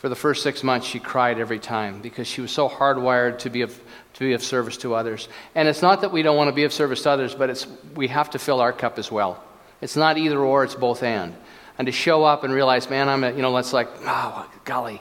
for 0.04 0.10
the 0.10 0.14
first 0.14 0.42
six 0.42 0.62
months, 0.62 0.86
she 0.86 0.98
cried 0.98 1.40
every 1.40 1.58
time 1.58 2.02
because 2.02 2.26
she 2.26 2.42
was 2.42 2.50
so 2.50 2.68
hardwired 2.68 3.38
to 3.38 3.48
be 3.48 3.62
of, 3.62 3.74
to 4.12 4.20
be 4.20 4.34
of 4.34 4.42
service 4.42 4.76
to 4.76 4.94
others. 4.94 5.28
And 5.54 5.66
it's 5.66 5.80
not 5.80 6.02
that 6.02 6.12
we 6.12 6.20
don't 6.20 6.36
want 6.36 6.48
to 6.48 6.54
be 6.54 6.64
of 6.64 6.74
service 6.74 7.04
to 7.04 7.10
others, 7.10 7.34
but 7.34 7.48
it's, 7.48 7.66
we 7.94 8.08
have 8.08 8.28
to 8.32 8.38
fill 8.38 8.60
our 8.60 8.70
cup 8.70 8.98
as 8.98 9.10
well. 9.10 9.42
It's 9.80 9.96
not 9.96 10.18
either 10.18 10.38
or, 10.38 10.62
it's 10.62 10.74
both 10.74 11.02
and. 11.02 11.34
And 11.78 11.86
to 11.86 11.92
show 11.92 12.22
up 12.22 12.44
and 12.44 12.52
realize, 12.52 12.90
man, 12.90 13.08
I'm, 13.08 13.24
a, 13.24 13.32
you 13.32 13.40
know, 13.40 13.56
it's 13.56 13.72
like, 13.72 13.88
oh, 14.02 14.46
golly, 14.64 15.00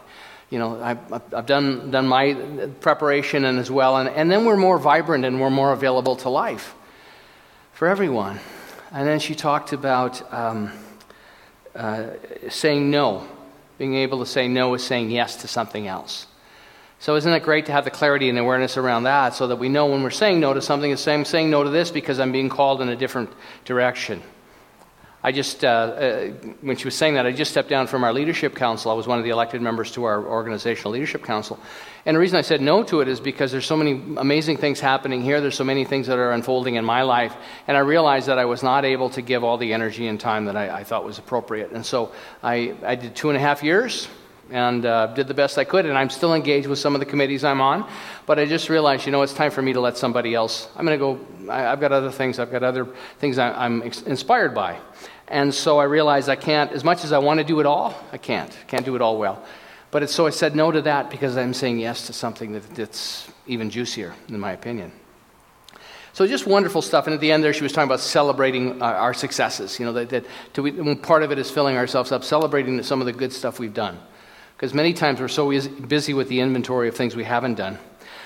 you 0.49 0.57
know, 0.57 0.81
I've, 0.81 1.33
I've 1.33 1.45
done, 1.47 1.91
done 1.91 2.07
my 2.07 2.69
preparation 2.79 3.43
and 3.43 3.59
as 3.59 3.69
well. 3.69 3.97
And, 3.97 4.07
and 4.07 4.31
then 4.31 4.45
we're 4.45 4.55
more 4.55 4.77
vibrant 4.77 5.25
and 5.25 5.41
we're 5.41 5.49
more 5.49 5.73
available 5.73 6.15
to 6.15 6.29
life 6.29 6.73
for 7.73 7.89
everyone. 7.89 8.39
And 8.93 9.05
then 9.05 9.19
she 9.19 9.35
talked 9.35 9.73
about 9.73 10.33
um, 10.33 10.71
uh, 11.75 12.07
saying 12.49 12.89
no 12.89 13.27
being 13.77 13.95
able 13.95 14.19
to 14.19 14.25
say 14.25 14.47
no 14.47 14.73
is 14.75 14.83
saying 14.83 15.11
yes 15.11 15.37
to 15.37 15.47
something 15.47 15.87
else. 15.87 16.27
So, 16.99 17.15
isn't 17.15 17.33
it 17.33 17.43
great 17.43 17.65
to 17.65 17.73
have 17.73 17.83
the 17.83 17.91
clarity 17.91 18.29
and 18.29 18.39
awareness 18.39 18.77
around 18.77 19.03
that 19.03 19.33
so 19.33 19.47
that 19.47 19.57
we 19.57 19.67
know 19.67 19.87
when 19.87 20.03
we're 20.03 20.09
saying 20.09 20.39
no 20.39 20.53
to 20.53 20.61
something, 20.61 20.89
it's 20.89 21.01
saying, 21.01 21.25
saying 21.25 21.49
no 21.49 21.63
to 21.63 21.69
this 21.69 21.91
because 21.91 22.19
I'm 22.19 22.31
being 22.31 22.47
called 22.47 22.81
in 22.81 22.87
a 22.87 22.95
different 22.95 23.29
direction? 23.65 24.21
I 25.25 25.31
just, 25.31 25.63
uh, 25.63 25.67
uh, 25.67 26.27
when 26.59 26.75
she 26.75 26.83
was 26.83 26.95
saying 26.95 27.13
that, 27.13 27.25
I 27.25 27.31
just 27.31 27.51
stepped 27.51 27.69
down 27.69 27.87
from 27.87 28.03
our 28.03 28.11
leadership 28.11 28.55
council. 28.55 28.91
I 28.91 28.93
was 28.93 29.07
one 29.07 29.19
of 29.19 29.23
the 29.23 29.29
elected 29.29 29.61
members 29.61 29.89
to 29.93 30.03
our 30.03 30.21
organizational 30.25 30.91
leadership 30.91 31.23
council. 31.23 31.57
And 32.05 32.15
the 32.15 32.19
reason 32.19 32.37
I 32.37 32.41
said 32.41 32.59
no 32.59 32.83
to 32.83 32.99
it 32.99 33.07
is 33.07 33.21
because 33.21 33.49
there's 33.49 33.65
so 33.65 33.77
many 33.77 33.93
amazing 34.17 34.57
things 34.57 34.81
happening 34.81 35.21
here. 35.21 35.39
There's 35.39 35.55
so 35.55 35.63
many 35.63 35.85
things 35.85 36.07
that 36.07 36.17
are 36.17 36.33
unfolding 36.33 36.75
in 36.75 36.83
my 36.83 37.03
life. 37.03 37.33
And 37.67 37.77
I 37.77 37.79
realized 37.79 38.27
that 38.27 38.37
I 38.37 38.43
was 38.43 38.63
not 38.63 38.83
able 38.83 39.09
to 39.11 39.21
give 39.21 39.45
all 39.45 39.57
the 39.57 39.71
energy 39.71 40.07
and 40.07 40.19
time 40.19 40.43
that 40.45 40.57
I, 40.57 40.79
I 40.79 40.83
thought 40.83 41.05
was 41.05 41.19
appropriate. 41.19 41.71
And 41.71 41.85
so 41.85 42.11
I, 42.43 42.75
I 42.83 42.95
did 42.95 43.15
two 43.15 43.29
and 43.29 43.37
a 43.37 43.41
half 43.41 43.63
years 43.63 44.09
and 44.49 44.85
uh, 44.85 45.07
did 45.07 45.29
the 45.29 45.33
best 45.33 45.57
I 45.57 45.63
could. 45.63 45.85
And 45.85 45.97
I'm 45.97 46.09
still 46.09 46.33
engaged 46.33 46.67
with 46.67 46.79
some 46.79 46.95
of 46.95 46.99
the 46.99 47.05
committees 47.05 47.45
I'm 47.45 47.61
on. 47.61 47.89
But 48.25 48.39
I 48.39 48.45
just 48.45 48.69
realized, 48.69 49.05
you 49.05 49.13
know, 49.13 49.21
it's 49.21 49.33
time 49.33 49.51
for 49.51 49.61
me 49.61 49.71
to 49.71 49.79
let 49.79 49.97
somebody 49.97 50.35
else. 50.35 50.67
I'm 50.75 50.85
going 50.85 50.99
to 50.99 51.05
go, 51.45 51.51
I, 51.51 51.61
have 51.61 51.79
got 51.79 51.93
other 51.93 52.11
things, 52.11 52.39
I've 52.39 52.51
got 52.51 52.63
other 52.63 52.85
things 53.19 53.37
I, 53.37 53.65
am 53.65 53.81
inspired 53.81 54.53
by. 54.53 54.79
And 55.27 55.53
so 55.53 55.79
I 55.79 55.85
realized 55.85 56.29
I 56.29 56.35
can't, 56.35 56.71
as 56.71 56.83
much 56.83 57.03
as 57.03 57.11
I 57.11 57.19
want 57.19 57.39
to 57.39 57.43
do 57.43 57.59
it 57.59 57.65
all, 57.65 57.95
I 58.11 58.17
can't. 58.17 58.55
Can't 58.67 58.85
do 58.85 58.95
it 58.95 59.01
all 59.01 59.17
well. 59.17 59.43
But 59.91 60.09
so 60.09 60.25
I 60.25 60.31
said 60.31 60.55
no 60.55 60.71
to 60.71 60.81
that 60.81 61.09
because 61.09 61.37
I'm 61.37 61.53
saying 61.53 61.79
yes 61.79 62.07
to 62.07 62.13
something 62.13 62.53
that, 62.53 62.75
that's 62.75 63.31
even 63.47 63.69
juicier, 63.69 64.13
in 64.27 64.39
my 64.39 64.51
opinion. 64.51 64.91
So 66.13 66.27
just 66.27 66.45
wonderful 66.45 66.81
stuff. 66.81 67.07
And 67.07 67.13
at 67.13 67.21
the 67.21 67.31
end 67.31 67.43
there, 67.43 67.53
she 67.53 67.63
was 67.63 67.71
talking 67.71 67.87
about 67.87 67.99
celebrating 67.99 68.81
our, 68.81 68.95
our 68.95 69.13
successes. 69.13 69.79
You 69.79 69.85
know, 69.85 69.93
that, 69.93 70.09
that 70.09 70.25
to, 70.53 70.95
part 70.97 71.23
of 71.23 71.31
it 71.31 71.39
is 71.39 71.49
filling 71.49 71.77
ourselves 71.77 72.11
up, 72.11 72.23
celebrating 72.23 72.81
some 72.83 73.01
of 73.01 73.05
the 73.05 73.13
good 73.13 73.33
stuff 73.33 73.59
we've 73.59 73.73
done. 73.73 73.99
Because 74.55 74.73
many 74.73 74.93
times 74.93 75.19
we're 75.19 75.27
so 75.27 75.49
busy 75.87 76.13
with 76.13 76.29
the 76.29 76.39
inventory 76.39 76.87
of 76.87 76.95
things 76.95 77.15
we 77.15 77.23
haven't 77.23 77.55
done. 77.55 77.79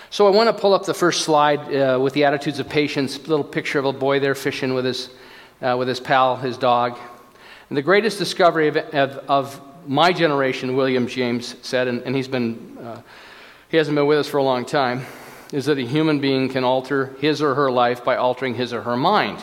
So 0.10 0.28
I 0.28 0.30
want 0.30 0.48
to 0.48 0.54
pull 0.62 0.74
up 0.74 0.86
the 0.86 0.94
first 0.94 1.24
slide 1.24 1.74
uh, 1.74 2.00
with 2.00 2.14
the 2.14 2.26
attitudes 2.26 2.60
of 2.60 2.70
patience. 2.70 3.28
Little 3.28 3.44
picture 3.44 3.80
of 3.80 3.86
a 3.86 3.94
boy 3.94 4.20
there 4.20 4.36
fishing 4.36 4.74
with 4.74 4.86
his 4.86 5.10
uh, 5.62 5.76
with 5.78 5.88
his 5.88 6.00
pal, 6.00 6.36
his 6.36 6.58
dog. 6.58 6.98
And 7.70 7.78
the 7.78 7.82
greatest 7.82 8.18
discovery 8.18 8.68
of, 8.68 8.78
of, 8.78 9.12
of, 9.28 9.62
my 9.88 10.12
generation, 10.12 10.76
William 10.76 11.08
James 11.08 11.56
said, 11.62 11.88
and, 11.88 12.02
and 12.02 12.14
he's 12.14 12.28
been, 12.28 12.78
uh, 12.82 13.02
he 13.70 13.78
hasn't 13.78 13.96
been 13.96 14.06
with 14.06 14.18
us 14.18 14.28
for 14.28 14.36
a 14.36 14.44
long 14.44 14.66
time, 14.66 15.06
is 15.54 15.66
that 15.66 15.78
a 15.78 15.82
human 15.82 16.20
being 16.20 16.50
can 16.50 16.66
alter 16.66 17.16
his 17.22 17.42
or 17.42 17.56
her 17.56 17.72
life 17.72 18.04
by 18.04 18.18
altering 18.18 18.54
his 18.54 18.74
or 18.74 18.82
her 18.82 18.98
mind. 18.98 19.42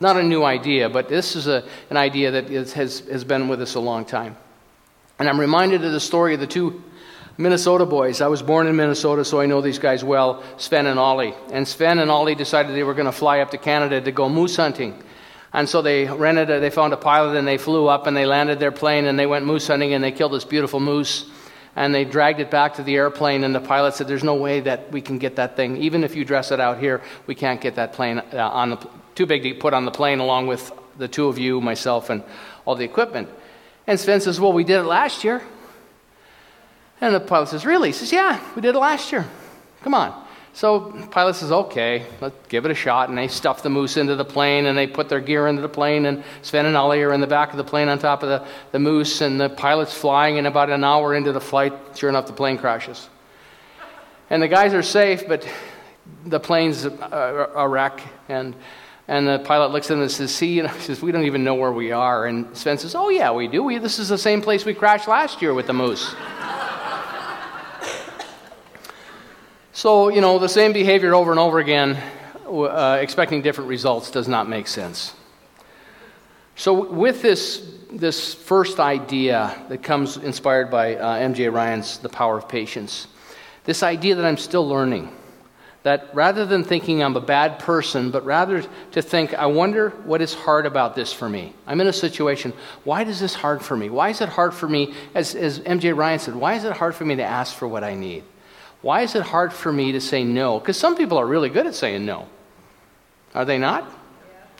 Not 0.00 0.18
a 0.18 0.22
new 0.22 0.44
idea, 0.44 0.90
but 0.90 1.08
this 1.08 1.34
is 1.34 1.46
a, 1.46 1.64
an 1.88 1.96
idea 1.96 2.32
that 2.32 2.50
is, 2.50 2.74
has, 2.74 3.00
has 3.08 3.24
been 3.24 3.48
with 3.48 3.62
us 3.62 3.74
a 3.74 3.80
long 3.80 4.04
time. 4.04 4.36
And 5.18 5.28
I'm 5.28 5.40
reminded 5.40 5.82
of 5.82 5.92
the 5.92 6.00
story 6.00 6.34
of 6.34 6.40
the 6.40 6.46
two 6.46 6.82
Minnesota 7.38 7.86
boys. 7.86 8.20
I 8.20 8.26
was 8.26 8.42
born 8.42 8.66
in 8.66 8.76
Minnesota, 8.76 9.24
so 9.24 9.40
I 9.40 9.46
know 9.46 9.60
these 9.60 9.78
guys 9.78 10.04
well, 10.04 10.42
Sven 10.56 10.86
and 10.86 10.98
Ollie. 10.98 11.34
And 11.52 11.66
Sven 11.66 12.00
and 12.00 12.10
Ollie 12.10 12.34
decided 12.34 12.74
they 12.74 12.82
were 12.82 12.94
going 12.94 13.06
to 13.06 13.12
fly 13.12 13.40
up 13.40 13.50
to 13.52 13.58
Canada 13.58 14.00
to 14.00 14.12
go 14.12 14.28
moose 14.28 14.56
hunting. 14.56 15.02
And 15.54 15.68
so 15.68 15.82
they 15.82 16.06
rented 16.06 16.50
a, 16.50 16.58
they 16.58 16.68
found 16.68 16.92
a 16.92 16.96
pilot 16.96 17.36
and 17.36 17.46
they 17.46 17.58
flew 17.58 17.86
up 17.86 18.08
and 18.08 18.16
they 18.16 18.26
landed 18.26 18.58
their 18.58 18.72
plane 18.72 19.04
and 19.04 19.16
they 19.16 19.24
went 19.24 19.46
moose 19.46 19.68
hunting 19.68 19.94
and 19.94 20.02
they 20.02 20.10
killed 20.10 20.32
this 20.32 20.44
beautiful 20.44 20.80
moose. 20.80 21.30
And 21.76 21.94
they 21.94 22.04
dragged 22.04 22.40
it 22.40 22.50
back 22.50 22.74
to 22.74 22.82
the 22.82 22.96
airplane 22.96 23.44
and 23.44 23.54
the 23.54 23.60
pilot 23.60 23.94
said, 23.94 24.08
There's 24.08 24.24
no 24.24 24.34
way 24.34 24.60
that 24.60 24.90
we 24.90 25.00
can 25.00 25.18
get 25.18 25.36
that 25.36 25.54
thing. 25.54 25.76
Even 25.76 26.02
if 26.02 26.16
you 26.16 26.24
dress 26.24 26.50
it 26.50 26.58
out 26.58 26.78
here, 26.80 27.02
we 27.26 27.36
can't 27.36 27.60
get 27.60 27.76
that 27.76 27.92
plane 27.92 28.18
uh, 28.32 28.48
on 28.48 28.70
the, 28.70 28.88
too 29.14 29.26
big 29.26 29.44
to 29.44 29.54
put 29.54 29.74
on 29.74 29.84
the 29.84 29.90
plane 29.92 30.18
along 30.18 30.48
with 30.48 30.72
the 30.98 31.06
two 31.06 31.28
of 31.28 31.38
you, 31.38 31.60
myself, 31.60 32.10
and 32.10 32.24
all 32.64 32.74
the 32.74 32.84
equipment. 32.84 33.28
And 33.86 33.98
Sven 33.98 34.20
says, 34.20 34.40
Well, 34.40 34.52
we 34.52 34.64
did 34.64 34.80
it 34.80 34.84
last 34.84 35.22
year. 35.22 35.40
And 37.00 37.14
the 37.14 37.20
pilot 37.20 37.48
says, 37.48 37.64
Really? 37.64 37.90
He 37.90 37.92
says, 37.92 38.12
Yeah, 38.12 38.40
we 38.56 38.62
did 38.62 38.74
it 38.74 38.78
last 38.78 39.12
year. 39.12 39.24
Come 39.82 39.94
on. 39.94 40.23
So 40.54 40.92
pilot 41.10 41.34
says, 41.34 41.50
okay, 41.50 42.06
let's 42.20 42.36
give 42.48 42.64
it 42.64 42.70
a 42.70 42.76
shot. 42.76 43.08
And 43.08 43.18
they 43.18 43.26
stuff 43.26 43.64
the 43.64 43.70
moose 43.70 43.96
into 43.96 44.14
the 44.14 44.24
plane 44.24 44.66
and 44.66 44.78
they 44.78 44.86
put 44.86 45.08
their 45.08 45.20
gear 45.20 45.48
into 45.48 45.60
the 45.60 45.68
plane. 45.68 46.06
And 46.06 46.22
Sven 46.42 46.64
and 46.64 46.76
Ollie 46.76 47.02
are 47.02 47.12
in 47.12 47.20
the 47.20 47.26
back 47.26 47.50
of 47.50 47.56
the 47.56 47.64
plane 47.64 47.88
on 47.88 47.98
top 47.98 48.22
of 48.22 48.28
the, 48.28 48.46
the 48.70 48.78
moose. 48.78 49.20
And 49.20 49.40
the 49.40 49.48
pilot's 49.48 49.92
flying. 49.92 50.38
And 50.38 50.46
about 50.46 50.70
an 50.70 50.84
hour 50.84 51.12
into 51.12 51.32
the 51.32 51.40
flight, 51.40 51.72
sure 51.96 52.08
enough, 52.08 52.28
the 52.28 52.32
plane 52.32 52.56
crashes. 52.56 53.08
And 54.30 54.40
the 54.40 54.46
guys 54.46 54.74
are 54.74 54.82
safe, 54.82 55.26
but 55.26 55.44
the 56.24 56.38
plane's 56.38 56.84
a, 56.84 57.50
a 57.56 57.68
wreck. 57.68 58.00
And, 58.28 58.54
and 59.08 59.26
the 59.26 59.40
pilot 59.40 59.72
looks 59.72 59.86
at 59.86 59.94
them 59.94 60.02
and 60.02 60.10
says, 60.10 60.32
see, 60.32 60.62
know, 60.62 60.68
says, 60.78 61.02
we 61.02 61.10
don't 61.10 61.24
even 61.24 61.42
know 61.42 61.56
where 61.56 61.72
we 61.72 61.90
are. 61.90 62.26
And 62.26 62.56
Sven 62.56 62.78
says, 62.78 62.94
oh, 62.94 63.08
yeah, 63.08 63.32
we 63.32 63.48
do. 63.48 63.64
We, 63.64 63.78
this 63.78 63.98
is 63.98 64.08
the 64.08 64.18
same 64.18 64.40
place 64.40 64.64
we 64.64 64.72
crashed 64.72 65.08
last 65.08 65.42
year 65.42 65.52
with 65.52 65.66
the 65.66 65.74
moose. 65.74 66.14
So, 69.76 70.08
you 70.08 70.20
know, 70.20 70.38
the 70.38 70.48
same 70.48 70.72
behavior 70.72 71.16
over 71.16 71.32
and 71.32 71.40
over 71.40 71.58
again, 71.58 72.00
uh, 72.46 72.98
expecting 73.00 73.42
different 73.42 73.68
results, 73.68 74.12
does 74.12 74.28
not 74.28 74.48
make 74.48 74.68
sense. 74.68 75.12
So, 76.54 76.92
with 76.92 77.22
this, 77.22 77.74
this 77.90 78.34
first 78.34 78.78
idea 78.78 79.60
that 79.68 79.82
comes 79.82 80.16
inspired 80.16 80.70
by 80.70 80.94
uh, 80.94 81.16
M.J. 81.16 81.48
Ryan's 81.48 81.98
The 81.98 82.08
Power 82.08 82.38
of 82.38 82.48
Patience, 82.48 83.08
this 83.64 83.82
idea 83.82 84.14
that 84.14 84.24
I'm 84.24 84.36
still 84.36 84.66
learning, 84.66 85.12
that 85.82 86.08
rather 86.14 86.46
than 86.46 86.62
thinking 86.62 87.02
I'm 87.02 87.16
a 87.16 87.20
bad 87.20 87.58
person, 87.58 88.12
but 88.12 88.24
rather 88.24 88.64
to 88.92 89.02
think, 89.02 89.34
I 89.34 89.46
wonder 89.46 89.90
what 90.04 90.22
is 90.22 90.34
hard 90.34 90.66
about 90.66 90.94
this 90.94 91.12
for 91.12 91.28
me. 91.28 91.52
I'm 91.66 91.80
in 91.80 91.88
a 91.88 91.92
situation, 91.92 92.52
why 92.84 93.02
is 93.02 93.18
this 93.18 93.34
hard 93.34 93.60
for 93.60 93.76
me? 93.76 93.90
Why 93.90 94.10
is 94.10 94.20
it 94.20 94.28
hard 94.28 94.54
for 94.54 94.68
me, 94.68 94.94
as, 95.16 95.34
as 95.34 95.58
MJ 95.58 95.96
Ryan 95.96 96.20
said, 96.20 96.36
why 96.36 96.54
is 96.54 96.62
it 96.62 96.76
hard 96.76 96.94
for 96.94 97.04
me 97.04 97.16
to 97.16 97.24
ask 97.24 97.56
for 97.56 97.66
what 97.66 97.82
I 97.82 97.96
need? 97.96 98.22
Why 98.84 99.00
is 99.00 99.14
it 99.14 99.22
hard 99.22 99.54
for 99.54 99.72
me 99.72 99.92
to 99.92 100.00
say 100.00 100.24
no? 100.24 100.60
Because 100.60 100.76
some 100.76 100.94
people 100.94 101.16
are 101.16 101.26
really 101.26 101.48
good 101.48 101.66
at 101.66 101.74
saying 101.74 102.04
no. 102.04 102.28
Are 103.34 103.46
they 103.46 103.56
not? 103.56 103.90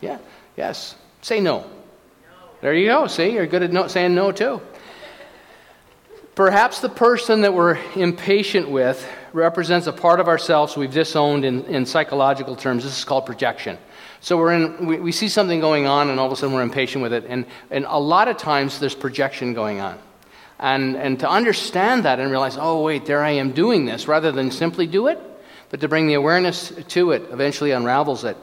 Yeah. 0.00 0.12
yeah. 0.12 0.18
Yes. 0.56 0.96
Say 1.20 1.40
no. 1.40 1.60
no. 1.60 1.66
There 2.62 2.72
you 2.72 2.86
go. 2.86 3.06
See, 3.06 3.32
you're 3.32 3.46
good 3.46 3.62
at 3.62 3.70
no, 3.70 3.86
saying 3.86 4.14
no 4.14 4.32
too. 4.32 4.62
Perhaps 6.34 6.80
the 6.80 6.88
person 6.88 7.42
that 7.42 7.52
we're 7.52 7.78
impatient 7.96 8.70
with 8.70 9.06
represents 9.34 9.86
a 9.88 9.92
part 9.92 10.20
of 10.20 10.26
ourselves 10.26 10.74
we've 10.74 10.90
disowned 10.90 11.44
in, 11.44 11.62
in 11.66 11.84
psychological 11.84 12.56
terms. 12.56 12.82
This 12.84 12.96
is 12.96 13.04
called 13.04 13.26
projection. 13.26 13.76
So 14.20 14.38
we're 14.38 14.54
in, 14.54 14.86
we, 14.86 15.00
we 15.00 15.12
see 15.12 15.28
something 15.28 15.60
going 15.60 15.84
on, 15.86 16.08
and 16.08 16.18
all 16.18 16.24
of 16.24 16.32
a 16.32 16.36
sudden 16.36 16.54
we're 16.54 16.62
impatient 16.62 17.02
with 17.02 17.12
it. 17.12 17.26
And, 17.28 17.44
and 17.70 17.84
a 17.86 18.00
lot 18.00 18.28
of 18.28 18.38
times 18.38 18.80
there's 18.80 18.94
projection 18.94 19.52
going 19.52 19.80
on. 19.80 19.98
And, 20.58 20.96
and 20.96 21.18
to 21.20 21.28
understand 21.28 22.04
that 22.04 22.20
and 22.20 22.30
realize, 22.30 22.56
oh, 22.58 22.82
wait, 22.82 23.06
there 23.06 23.22
I 23.22 23.30
am 23.30 23.52
doing 23.52 23.86
this, 23.86 24.06
rather 24.06 24.30
than 24.32 24.50
simply 24.50 24.86
do 24.86 25.08
it, 25.08 25.18
but 25.70 25.80
to 25.80 25.88
bring 25.88 26.06
the 26.06 26.14
awareness 26.14 26.72
to 26.88 27.10
it 27.10 27.22
eventually 27.30 27.72
unravels 27.72 28.24
it. 28.24 28.36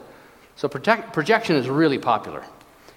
So 0.56 0.68
protect, 0.68 1.13
projection 1.13 1.56
is 1.56 1.70
really 1.70 1.98
popular. 1.98 2.44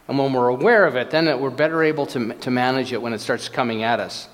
And 0.08 0.18
when 0.18 0.32
we're 0.32 0.48
aware 0.48 0.84
of 0.86 0.96
it, 0.96 1.10
then 1.10 1.40
we're 1.40 1.50
better 1.50 1.82
able 1.82 2.06
to, 2.06 2.34
to 2.34 2.50
manage 2.50 2.92
it 2.92 3.00
when 3.00 3.12
it 3.12 3.20
starts 3.20 3.48
coming 3.48 3.84
at 3.84 4.00
us. 4.00 4.28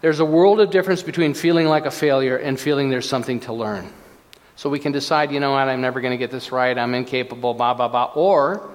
There's 0.00 0.20
a 0.20 0.24
world 0.24 0.60
of 0.60 0.70
difference 0.70 1.02
between 1.02 1.32
feeling 1.32 1.66
like 1.66 1.86
a 1.86 1.90
failure 1.90 2.36
and 2.36 2.60
feeling 2.60 2.90
there's 2.90 3.08
something 3.08 3.40
to 3.40 3.54
learn. 3.54 3.90
So 4.56 4.68
we 4.68 4.78
can 4.78 4.92
decide, 4.92 5.32
you 5.32 5.40
know 5.40 5.52
what, 5.52 5.68
I'm 5.68 5.80
never 5.80 6.00
going 6.00 6.12
to 6.12 6.18
get 6.18 6.30
this 6.30 6.52
right, 6.52 6.76
I'm 6.76 6.94
incapable, 6.94 7.54
blah, 7.54 7.74
blah, 7.74 7.88
blah. 7.88 8.12
Or 8.14 8.70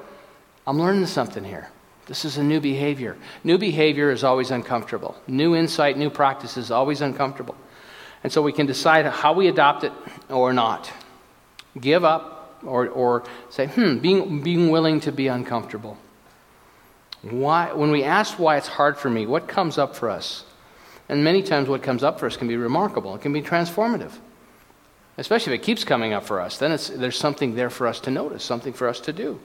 I'm 0.66 0.80
learning 0.80 1.06
something 1.06 1.44
here. 1.44 1.70
This 2.10 2.26
is 2.26 2.38
a 2.40 2.44
new 2.44 2.60
behavior. 2.60 3.16
New 3.44 3.60
behavior 3.60 4.10
is 4.10 4.24
always 4.24 4.50
uncomfortable. 4.50 5.16
New 5.28 5.56
insight, 5.56 5.96
new 5.96 6.10
practice 6.10 6.58
is 6.58 6.72
always 6.72 7.02
uncomfortable. 7.02 7.56
And 8.24 8.34
so 8.34 8.42
we 8.42 8.52
can 8.52 8.66
decide 8.66 9.06
how 9.06 9.34
we 9.34 9.48
adopt 9.48 9.84
it 9.84 9.94
or 10.28 10.52
not. 10.52 10.92
Give 11.80 12.04
up 12.04 12.60
or, 12.66 12.88
or 12.88 13.26
say, 13.52 13.68
hmm, 13.68 14.00
being, 14.00 14.42
being 14.42 14.72
willing 14.72 15.00
to 15.02 15.12
be 15.12 15.28
uncomfortable. 15.28 16.00
Why, 17.22 17.74
when 17.74 17.92
we 17.92 18.04
ask 18.04 18.40
why 18.40 18.58
it's 18.58 18.68
hard 18.68 18.98
for 18.98 19.12
me, 19.12 19.28
what 19.28 19.48
comes 19.48 19.78
up 19.78 19.96
for 19.96 20.10
us? 20.10 20.46
And 21.10 21.24
many 21.24 21.44
times 21.44 21.70
what 21.70 21.84
comes 21.84 22.04
up 22.04 22.20
for 22.20 22.26
us 22.26 22.38
can 22.38 22.48
be 22.48 22.58
remarkable, 22.58 23.14
it 23.14 23.22
can 23.22 23.34
be 23.34 23.44
transformative. 23.44 24.14
Especially 25.16 25.54
if 25.54 25.60
it 25.60 25.64
keeps 25.64 25.84
coming 25.84 26.12
up 26.14 26.26
for 26.26 26.42
us, 26.42 26.58
then 26.58 26.76
there's 26.96 27.20
something 27.20 27.54
there 27.54 27.70
for 27.70 27.86
us 27.86 28.00
to 28.00 28.10
notice, 28.10 28.44
something 28.44 28.74
for 28.74 28.88
us 28.88 29.00
to 29.02 29.14
do. 29.14 29.40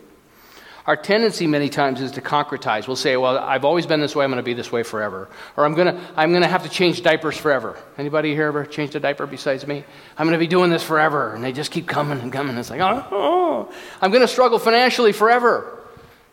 Our 0.86 0.96
tendency 0.96 1.46
many 1.46 1.70
times 1.70 2.02
is 2.02 2.12
to 2.12 2.20
concretize. 2.20 2.86
We'll 2.86 2.96
say, 2.96 3.16
well, 3.16 3.38
I've 3.38 3.64
always 3.64 3.86
been 3.86 4.00
this 4.00 4.14
way, 4.14 4.22
I'm 4.22 4.30
going 4.30 4.36
to 4.36 4.42
be 4.42 4.52
this 4.52 4.70
way 4.70 4.82
forever. 4.82 5.30
Or 5.56 5.64
I'm 5.64 5.72
going 5.72 5.94
to, 5.94 6.00
I'm 6.14 6.30
going 6.30 6.42
to 6.42 6.48
have 6.48 6.64
to 6.64 6.68
change 6.68 7.02
diapers 7.02 7.38
forever. 7.38 7.78
Anybody 7.96 8.34
here 8.34 8.48
ever 8.48 8.66
changed 8.66 8.94
a 8.94 9.00
diaper 9.00 9.26
besides 9.26 9.66
me? 9.66 9.82
I'm 10.18 10.26
going 10.26 10.38
to 10.38 10.38
be 10.38 10.46
doing 10.46 10.70
this 10.70 10.82
forever. 10.82 11.34
And 11.34 11.42
they 11.42 11.52
just 11.52 11.70
keep 11.70 11.88
coming 11.88 12.20
and 12.20 12.30
coming. 12.30 12.58
It's 12.58 12.68
like, 12.68 12.80
oh, 12.80 13.06
oh. 13.10 13.74
I'm 14.02 14.10
going 14.10 14.20
to 14.20 14.28
struggle 14.28 14.58
financially 14.58 15.12
forever. 15.12 15.80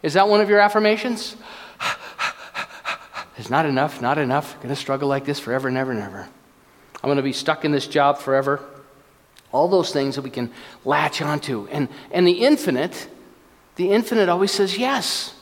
Is 0.04 0.16
that 0.16 0.28
one 0.28 0.42
of 0.42 0.50
your 0.50 0.60
affirmations? 0.60 1.38
It's 3.38 3.50
not 3.50 3.66
enough, 3.66 4.02
not 4.02 4.18
enough. 4.18 4.58
Going 4.58 4.70
to 4.70 4.76
struggle 4.76 5.08
like 5.08 5.24
this 5.24 5.40
forever 5.40 5.70
and 5.70 5.78
ever 5.78 5.92
and 5.92 6.02
ever. 6.02 6.28
I'm 6.96 7.08
going 7.08 7.18
to 7.18 7.24
be 7.24 7.34
stuck 7.34 7.64
in 7.64 7.72
this 7.72 7.88
job 7.88 8.18
forever. 8.18 8.64
All 9.54 9.70
those 9.70 9.94
things 9.94 10.16
that 10.16 10.24
we 10.24 10.30
can 10.30 10.52
latch 10.84 11.22
onto. 11.22 11.68
And, 11.72 11.88
and 12.12 12.28
the 12.28 12.44
infinite 12.44 13.08
the 13.76 13.92
infinite 13.92 14.30
always 14.30 14.52
says 14.52 14.78
yes. 14.78 15.36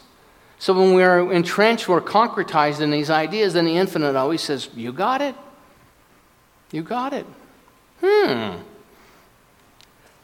So 0.59 0.73
when 0.73 0.93
we're 0.93 1.31
entrenched, 1.31 1.87
we're 1.87 2.01
concretized 2.01 2.81
in 2.81 2.91
these 2.91 3.09
ideas, 3.09 3.53
then 3.53 3.65
the 3.65 3.77
infinite 3.77 4.15
always 4.15 4.41
says, 4.41 4.69
You 4.75 4.91
got 4.91 5.21
it. 5.21 5.35
You 6.71 6.83
got 6.83 7.13
it. 7.13 7.25
Hmm. 8.03 8.61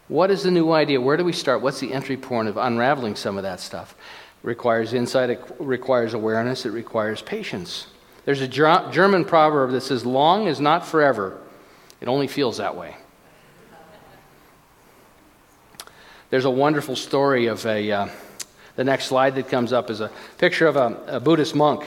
What 0.08 0.30
is 0.30 0.44
the 0.44 0.52
new 0.52 0.72
idea? 0.72 1.02
Where 1.02 1.18
do 1.18 1.24
we 1.24 1.34
start? 1.34 1.62
What's 1.62 1.80
the 1.80 1.92
entry 1.92 2.18
point 2.18 2.48
of 2.48 2.58
unraveling 2.58 3.16
some 3.16 3.38
of 3.38 3.44
that 3.44 3.60
stuff? 3.60 3.96
It 4.44 4.48
requires 4.48 4.94
insight, 4.94 5.32
it 5.32 5.44
requires 5.58 6.14
awareness, 6.14 6.66
it 6.66 6.72
requires 6.72 7.22
patience. 7.22 7.88
There's 8.26 8.42
a 8.42 8.48
German 8.48 9.26
proverb 9.26 9.72
that 9.72 9.82
says, 9.82 10.06
Long 10.06 10.48
is 10.48 10.60
not 10.60 10.86
forever, 10.86 11.40
it 12.02 12.08
only 12.08 12.28
feels 12.28 12.58
that 12.58 12.76
way. 12.76 12.96
There's 16.36 16.44
a 16.44 16.50
wonderful 16.50 16.98
story 16.98 17.46
of 17.46 17.66
a, 17.66 17.90
uh, 17.90 18.08
the 18.76 18.84
next 18.84 19.06
slide 19.06 19.36
that 19.36 19.48
comes 19.48 19.72
up 19.72 19.90
is 19.90 20.02
a 20.02 20.12
picture 20.38 20.68
of 20.68 20.76
a, 20.76 21.02
a 21.08 21.20
Buddhist 21.22 21.56
monk. 21.56 21.86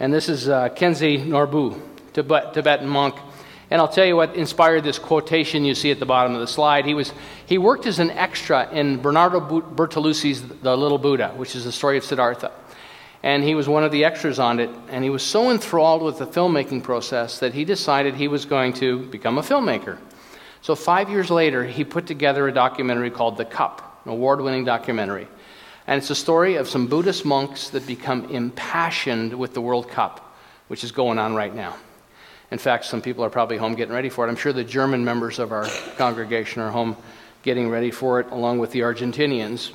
And 0.00 0.14
this 0.14 0.30
is 0.30 0.48
uh, 0.48 0.70
Khyentse 0.70 1.26
Norbu, 1.26 1.78
Tibet, 2.14 2.54
Tibetan 2.54 2.88
monk. 2.88 3.16
And 3.70 3.82
I'll 3.82 3.88
tell 3.88 4.06
you 4.06 4.16
what 4.16 4.34
inspired 4.34 4.82
this 4.82 4.98
quotation 4.98 5.66
you 5.66 5.74
see 5.74 5.90
at 5.90 6.00
the 6.00 6.06
bottom 6.06 6.32
of 6.32 6.40
the 6.40 6.46
slide. 6.46 6.86
He, 6.86 6.94
was, 6.94 7.12
he 7.44 7.58
worked 7.58 7.84
as 7.84 7.98
an 7.98 8.12
extra 8.12 8.66
in 8.72 9.02
Bernardo 9.02 9.40
Bertolucci's 9.40 10.40
The 10.62 10.74
Little 10.74 10.96
Buddha, 10.96 11.34
which 11.36 11.54
is 11.54 11.66
the 11.66 11.72
story 11.72 11.98
of 11.98 12.04
Siddhartha. 12.04 12.50
And 13.22 13.44
he 13.44 13.54
was 13.54 13.68
one 13.68 13.84
of 13.84 13.92
the 13.92 14.06
extras 14.06 14.38
on 14.38 14.58
it. 14.58 14.70
And 14.88 15.04
he 15.04 15.10
was 15.10 15.22
so 15.22 15.50
enthralled 15.50 16.00
with 16.00 16.16
the 16.16 16.26
filmmaking 16.26 16.82
process 16.82 17.40
that 17.40 17.52
he 17.52 17.66
decided 17.66 18.14
he 18.14 18.26
was 18.26 18.46
going 18.46 18.72
to 18.72 19.00
become 19.00 19.36
a 19.36 19.42
filmmaker. 19.42 19.98
So, 20.64 20.74
five 20.74 21.10
years 21.10 21.30
later, 21.30 21.62
he 21.62 21.84
put 21.84 22.06
together 22.06 22.48
a 22.48 22.50
documentary 22.50 23.10
called 23.10 23.36
The 23.36 23.44
Cup, 23.44 24.00
an 24.06 24.12
award 24.12 24.40
winning 24.40 24.64
documentary. 24.64 25.28
And 25.86 25.98
it's 25.98 26.08
a 26.08 26.14
story 26.14 26.56
of 26.56 26.70
some 26.70 26.86
Buddhist 26.86 27.26
monks 27.26 27.68
that 27.68 27.86
become 27.86 28.30
impassioned 28.30 29.34
with 29.34 29.52
the 29.52 29.60
World 29.60 29.90
Cup, 29.90 30.34
which 30.68 30.82
is 30.82 30.90
going 30.90 31.18
on 31.18 31.34
right 31.34 31.54
now. 31.54 31.76
In 32.50 32.56
fact, 32.56 32.86
some 32.86 33.02
people 33.02 33.22
are 33.22 33.28
probably 33.28 33.58
home 33.58 33.74
getting 33.74 33.92
ready 33.92 34.08
for 34.08 34.26
it. 34.26 34.30
I'm 34.30 34.36
sure 34.36 34.54
the 34.54 34.64
German 34.64 35.04
members 35.04 35.38
of 35.38 35.52
our 35.52 35.68
congregation 35.98 36.62
are 36.62 36.70
home 36.70 36.96
getting 37.42 37.68
ready 37.68 37.90
for 37.90 38.20
it, 38.20 38.30
along 38.30 38.58
with 38.58 38.70
the 38.70 38.80
Argentinians. 38.80 39.70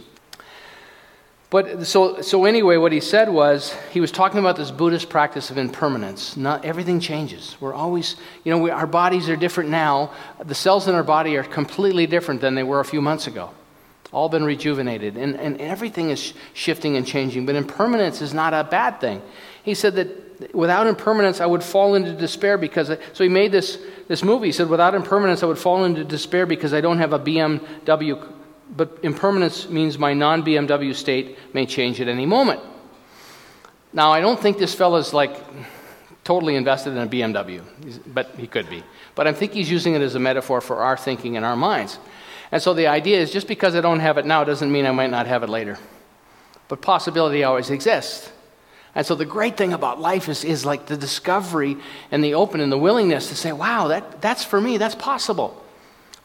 But 1.49 1.87
so, 1.87 2.21
so 2.21 2.45
anyway, 2.45 2.77
what 2.77 2.91
he 2.91 2.99
said 2.99 3.27
was 3.27 3.75
he 3.91 3.99
was 3.99 4.11
talking 4.11 4.39
about 4.39 4.55
this 4.55 4.69
Buddhist 4.69 5.09
practice 5.09 5.49
of 5.49 5.57
impermanence. 5.57 6.37
Not 6.37 6.63
everything 6.63 6.99
changes. 6.99 7.57
We're 7.59 7.73
always, 7.73 8.17
you 8.43 8.51
know, 8.51 8.59
we, 8.59 8.69
our 8.69 8.85
bodies 8.85 9.29
are 9.29 9.35
different 9.35 9.71
now. 9.71 10.11
The 10.43 10.53
cells 10.53 10.87
in 10.87 10.93
our 10.93 11.03
body 11.03 11.37
are 11.37 11.43
completely 11.43 12.05
different 12.05 12.41
than 12.41 12.53
they 12.53 12.61
were 12.61 12.79
a 12.79 12.85
few 12.85 13.01
months 13.01 13.25
ago. 13.25 13.49
All 14.11 14.29
been 14.29 14.43
rejuvenated, 14.43 15.17
and, 15.17 15.35
and 15.35 15.59
everything 15.59 16.11
is 16.11 16.33
shifting 16.53 16.95
and 16.97 17.05
changing. 17.05 17.45
But 17.45 17.55
impermanence 17.55 18.21
is 18.21 18.33
not 18.33 18.53
a 18.53 18.63
bad 18.63 18.99
thing. 19.01 19.21
He 19.63 19.73
said 19.73 19.95
that 19.95 20.53
without 20.53 20.87
impermanence, 20.87 21.41
I 21.41 21.45
would 21.47 21.63
fall 21.63 21.95
into 21.95 22.13
despair 22.13 22.57
because. 22.57 22.89
I, 22.91 22.97
so 23.13 23.23
he 23.23 23.29
made 23.29 23.51
this 23.51 23.77
this 24.07 24.23
movie. 24.23 24.47
He 24.47 24.51
said, 24.51 24.67
without 24.67 24.95
impermanence, 24.95 25.43
I 25.43 25.45
would 25.45 25.59
fall 25.59 25.83
into 25.85 26.03
despair 26.03 26.47
because 26.47 26.73
I 26.73 26.81
don't 26.81 26.97
have 26.97 27.13
a 27.13 27.19
BMW 27.19 28.38
but 28.69 28.99
impermanence 29.03 29.69
means 29.69 29.97
my 29.97 30.13
non 30.13 30.43
BMW 30.43 30.93
state 30.95 31.37
may 31.53 31.65
change 31.65 31.99
at 32.01 32.07
any 32.07 32.25
moment. 32.25 32.61
Now, 33.91 34.11
I 34.11 34.21
don't 34.21 34.39
think 34.39 34.57
this 34.57 34.75
fellow's 34.75 35.13
like 35.13 35.35
totally 36.23 36.55
invested 36.55 36.91
in 36.91 36.99
a 36.99 37.07
BMW, 37.07 37.63
but 38.13 38.35
he 38.37 38.45
could 38.45 38.69
be. 38.69 38.83
But 39.15 39.27
I 39.27 39.33
think 39.33 39.53
he's 39.53 39.71
using 39.71 39.95
it 39.95 40.01
as 40.01 40.15
a 40.15 40.19
metaphor 40.19 40.61
for 40.61 40.77
our 40.77 40.95
thinking 40.95 41.37
and 41.37 41.45
our 41.45 41.55
minds. 41.55 41.97
And 42.51 42.61
so 42.61 42.73
the 42.73 42.87
idea 42.87 43.19
is 43.19 43.31
just 43.31 43.47
because 43.47 43.75
I 43.75 43.81
don't 43.81 43.99
have 43.99 44.17
it 44.17 44.25
now 44.25 44.43
doesn't 44.43 44.71
mean 44.71 44.85
I 44.85 44.91
might 44.91 45.09
not 45.09 45.27
have 45.27 45.43
it 45.43 45.49
later. 45.49 45.77
But 46.67 46.81
possibility 46.81 47.43
always 47.43 47.71
exists. 47.71 48.31
And 48.95 49.05
so 49.05 49.15
the 49.15 49.25
great 49.25 49.55
thing 49.55 49.73
about 49.73 49.99
life 49.99 50.29
is, 50.29 50.43
is 50.43 50.65
like 50.65 50.87
the 50.87 50.97
discovery 50.97 51.77
and 52.11 52.23
the 52.23 52.33
open 52.33 52.59
and 52.59 52.71
the 52.71 52.77
willingness 52.77 53.29
to 53.29 53.35
say, 53.35 53.51
wow, 53.51 53.87
that, 53.87 54.21
that's 54.21 54.43
for 54.43 54.59
me, 54.59 54.77
that's 54.77 54.95
possible. 54.95 55.63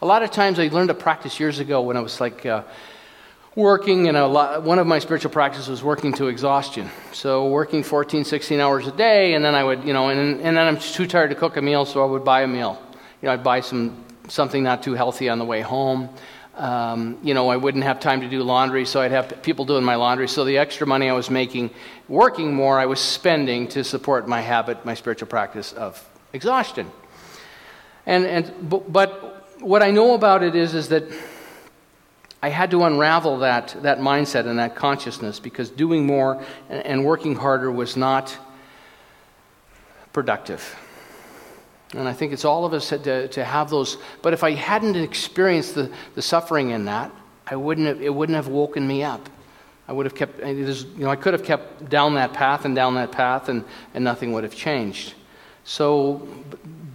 A 0.05 0.13
lot 0.15 0.21
of 0.21 0.29
times 0.29 0.59
I 0.59 0.67
learned 0.67 0.89
to 0.89 0.93
practice 0.93 1.39
years 1.39 1.57
ago 1.57 1.81
when 1.81 1.97
I 1.97 1.99
was 1.99 2.21
like 2.21 2.45
uh, 2.45 2.61
working, 3.55 4.07
and 4.07 4.15
one 4.63 4.77
of 4.77 4.85
my 4.85 4.99
spiritual 4.99 5.31
practices 5.31 5.67
was 5.67 5.83
working 5.83 6.13
to 6.13 6.27
exhaustion. 6.27 6.91
So 7.11 7.47
working 7.47 7.81
14, 7.81 8.23
16 8.23 8.59
hours 8.59 8.85
a 8.85 8.91
day, 8.91 9.33
and 9.33 9.43
then 9.43 9.55
I 9.55 9.63
would, 9.63 9.83
you 9.83 9.93
know, 9.93 10.09
and, 10.09 10.41
and 10.41 10.55
then 10.55 10.67
I'm 10.67 10.77
too 10.77 11.07
tired 11.07 11.31
to 11.31 11.35
cook 11.35 11.57
a 11.57 11.61
meal, 11.63 11.85
so 11.85 12.03
I 12.03 12.05
would 12.05 12.23
buy 12.23 12.43
a 12.43 12.47
meal. 12.47 12.79
You 13.19 13.25
know, 13.25 13.33
I'd 13.33 13.43
buy 13.43 13.61
some 13.61 14.05
something 14.27 14.61
not 14.61 14.83
too 14.83 14.93
healthy 14.93 15.27
on 15.27 15.39
the 15.39 15.45
way 15.45 15.61
home. 15.61 16.09
Um, 16.53 17.17
you 17.23 17.33
know, 17.33 17.49
I 17.49 17.57
wouldn't 17.57 17.83
have 17.83 17.99
time 17.99 18.21
to 18.21 18.29
do 18.29 18.43
laundry, 18.43 18.85
so 18.85 19.01
I'd 19.01 19.09
have 19.09 19.41
people 19.41 19.65
doing 19.65 19.83
my 19.83 19.95
laundry. 19.95 20.27
So 20.27 20.45
the 20.45 20.59
extra 20.59 20.85
money 20.85 21.09
I 21.09 21.13
was 21.13 21.31
making 21.31 21.71
working 22.07 22.53
more, 22.53 22.79
I 22.79 22.85
was 22.85 22.99
spending 22.99 23.69
to 23.69 23.83
support 23.83 24.27
my 24.27 24.41
habit, 24.41 24.85
my 24.85 24.93
spiritual 24.93 25.29
practice 25.29 25.73
of 25.73 26.07
exhaustion. 26.31 26.91
And, 28.05 28.23
and 28.27 28.69
but 28.69 29.34
what 29.65 29.81
I 29.81 29.89
know 29.89 30.13
about 30.13 30.43
it 30.43 30.55
is, 30.55 30.75
is 30.75 30.89
that 30.89 31.03
I 32.41 32.49
had 32.49 32.69
to 32.71 32.83
unravel 32.83 33.39
that, 33.39 33.75
that 33.81 33.97
mindset 33.97 34.45
and 34.45 34.59
that 34.59 34.75
consciousness 34.75 35.39
because 35.39 35.71
doing 35.71 36.05
more 36.05 36.43
and, 36.69 37.03
working 37.03 37.35
harder 37.35 37.71
was 37.71 37.97
not 37.97 38.37
productive. 40.13 40.75
And 41.93 42.07
I 42.07 42.13
think 42.13 42.31
it's 42.31 42.45
all 42.45 42.65
of 42.65 42.73
us 42.73 42.89
to, 42.89 43.27
to 43.27 43.43
have 43.43 43.71
those. 43.71 43.97
But 44.21 44.33
if 44.33 44.43
I 44.43 44.51
hadn't 44.51 44.95
experienced 44.95 45.73
the, 45.73 45.91
the 46.13 46.21
suffering 46.21 46.69
in 46.69 46.85
that, 46.85 47.11
I 47.47 47.55
wouldn't 47.55 47.87
have, 47.87 48.01
it 48.01 48.13
wouldn't 48.13 48.35
have 48.35 48.47
woken 48.47 48.87
me 48.87 49.03
up. 49.03 49.27
I 49.87 49.93
would 49.93 50.05
have 50.05 50.15
kept, 50.15 50.39
you 50.39 50.87
know, 50.97 51.09
I 51.09 51.15
could 51.15 51.33
have 51.33 51.43
kept 51.43 51.89
down 51.89 52.13
that 52.15 52.33
path 52.33 52.65
and 52.65 52.75
down 52.75 52.95
that 52.95 53.11
path, 53.11 53.49
and, 53.49 53.63
and 53.93 54.03
nothing 54.03 54.33
would 54.33 54.43
have 54.43 54.55
changed. 54.55 55.13
So, 55.63 56.27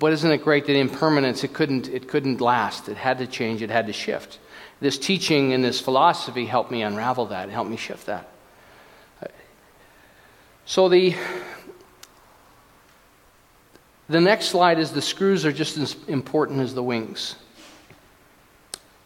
but 0.01 0.15
isn't 0.15 0.33
it 0.33 0.43
great 0.43 0.67
that 0.67 0.77
impermanence, 0.77 1.45
it 1.45 1.53
couldn't, 1.53 1.87
it 1.89 2.09
couldn't 2.09 2.41
last. 2.41 2.89
It 2.89 2.97
had 2.97 3.19
to 3.19 3.27
change, 3.27 3.61
it 3.61 3.69
had 3.69 3.87
to 3.87 3.93
shift. 3.93 4.39
This 4.81 4.99
teaching 4.99 5.53
and 5.53 5.63
this 5.63 5.79
philosophy 5.79 6.47
helped 6.47 6.71
me 6.71 6.83
unravel 6.83 7.27
that, 7.27 7.51
helped 7.51 7.71
me 7.71 7.77
shift 7.77 8.07
that. 8.07 8.27
So 10.65 10.89
the, 10.89 11.15
the 14.09 14.23
next 14.23 14.47
slide 14.47 14.79
is 14.79 14.91
the 14.91 15.03
screws 15.03 15.45
are 15.45 15.53
just 15.53 15.77
as 15.77 15.95
important 16.09 16.61
as 16.61 16.75
the 16.75 16.83
wings. 16.83 17.35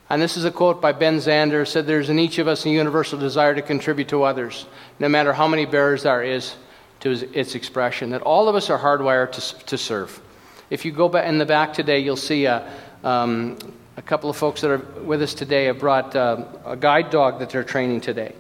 And 0.09 0.23
this 0.23 0.37
is 0.37 0.45
a 0.45 0.53
quote 0.53 0.81
by 0.81 0.93
Ben 0.93 1.17
Zander 1.17 1.67
said 1.67 1.89
there's 1.89 2.09
in 2.09 2.21
each 2.21 2.39
of 2.39 2.47
us 2.47 2.65
a 2.67 2.71
universal 2.71 3.19
desire 3.19 3.55
to 3.55 3.63
contribute 3.63 4.09
to 4.09 4.23
others, 4.23 4.67
no 5.01 5.09
matter 5.09 5.33
how 5.33 5.49
many 5.49 5.67
bearers 5.67 6.05
there 6.05 6.23
is 6.23 6.55
to 7.01 7.11
its 7.37 7.57
expression, 7.57 8.11
that 8.11 8.23
all 8.23 8.49
of 8.49 8.55
us 8.55 8.71
are 8.71 8.79
hardwired 8.79 9.33
to, 9.33 9.67
to 9.67 9.77
serve. 9.77 10.21
If 10.71 10.85
you 10.85 10.93
go 10.93 11.09
back 11.09 11.27
in 11.27 11.39
the 11.39 11.47
back 11.47 11.75
today, 11.75 11.99
you'll 11.99 12.17
see 12.17 12.47
a, 12.47 12.71
um, 13.03 13.59
a 13.97 14.03
couple 14.03 14.31
of 14.31 14.37
folks 14.37 14.63
that 14.63 14.71
are 14.71 14.79
with 15.03 15.21
us 15.21 15.35
today 15.35 15.67
have 15.67 15.79
brought 15.79 16.17
uh, 16.17 16.45
a 16.65 16.77
guide 16.77 17.11
dog 17.11 17.39
that 17.41 17.51
they're 17.51 17.65
training 17.65 18.01
today. 18.01 18.35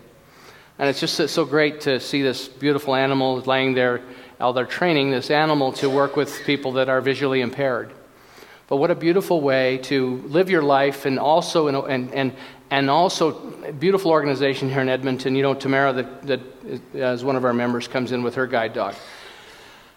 And 0.79 0.89
it's 0.89 1.01
just 1.01 1.29
so 1.29 1.45
great 1.45 1.83
to 1.83 2.01
see 2.01 2.23
this 2.23 2.49
beautiful 2.49 2.95
animal 2.95 3.41
laying 3.41 3.75
there 3.75 4.01
while 4.39 4.53
they're 4.53 4.67
training 4.67 5.11
this 5.11 5.31
animal 5.31 5.73
to 5.75 5.89
work 5.89 6.17
with 6.17 6.43
people 6.45 6.73
that 6.73 6.89
are 6.89 7.01
visually 7.01 7.43
impaired. 7.43 7.93
But 8.69 8.77
what 8.77 8.91
a 8.91 8.95
beautiful 8.95 9.41
way 9.41 9.79
to 9.85 10.17
live 10.27 10.49
your 10.49 10.63
life 10.63 11.05
and 11.05 11.19
also, 11.19 11.69
and, 11.69 12.13
and, 12.13 12.35
and 12.71 12.91
also 12.91 13.33
beautiful 13.73 14.11
organization 14.11 14.71
here 14.71 14.81
in 14.81 14.89
Edmonton. 14.89 15.37
You 15.37 15.43
know, 15.43 15.55
Tamara, 15.55 15.93
that, 15.93 16.23
that 16.23 16.41
is 16.95 17.23
one 17.23 17.37
of 17.37 17.45
our 17.45 17.53
members, 17.53 17.87
comes 17.87 18.13
in 18.13 18.23
with 18.23 18.35
her 18.37 18.47
guide 18.47 18.73
dog. 18.73 18.95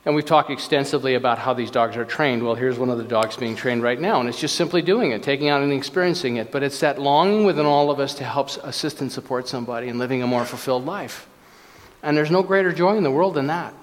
And 0.08 0.15
we've 0.15 0.24
talked 0.24 0.50
extensively 0.50 1.15
about 1.15 1.38
how 1.38 1.54
these 1.54 1.70
dogs 1.70 1.98
are 1.98 2.06
trained. 2.06 2.41
Well, 2.41 2.56
here's 2.56 2.80
one 2.80 2.89
of 2.89 2.98
the 2.98 3.04
dogs 3.04 3.36
being 3.36 3.58
trained 3.58 3.84
right 3.84 4.00
now, 4.00 4.22
and 4.22 4.30
it's 4.30 4.39
just 4.39 4.56
simply 4.56 4.82
doing 4.82 5.12
it, 5.12 5.22
taking 5.22 5.50
out 5.50 5.62
and 5.62 5.74
experiencing 5.74 6.38
it. 6.38 6.50
But 6.50 6.63
it's 6.63 6.80
that 6.80 6.98
longing 6.98 7.43
within 7.43 7.65
all 7.65 7.91
of 7.91 8.00
us 8.00 8.13
to 8.13 8.24
help 8.24 8.52
assist 8.63 9.02
and 9.02 9.12
support 9.12 9.50
somebody 9.50 9.89
in 9.89 9.98
living 9.98 10.24
a 10.24 10.28
more 10.28 10.46
fulfilled 10.46 10.86
life. 10.86 11.28
And 12.02 12.15
there's 12.15 12.32
no 12.32 12.41
greater 12.41 12.72
joy 12.72 12.96
in 12.96 13.04
the 13.04 13.12
world 13.12 13.34
than 13.34 13.48
that. 13.48 13.74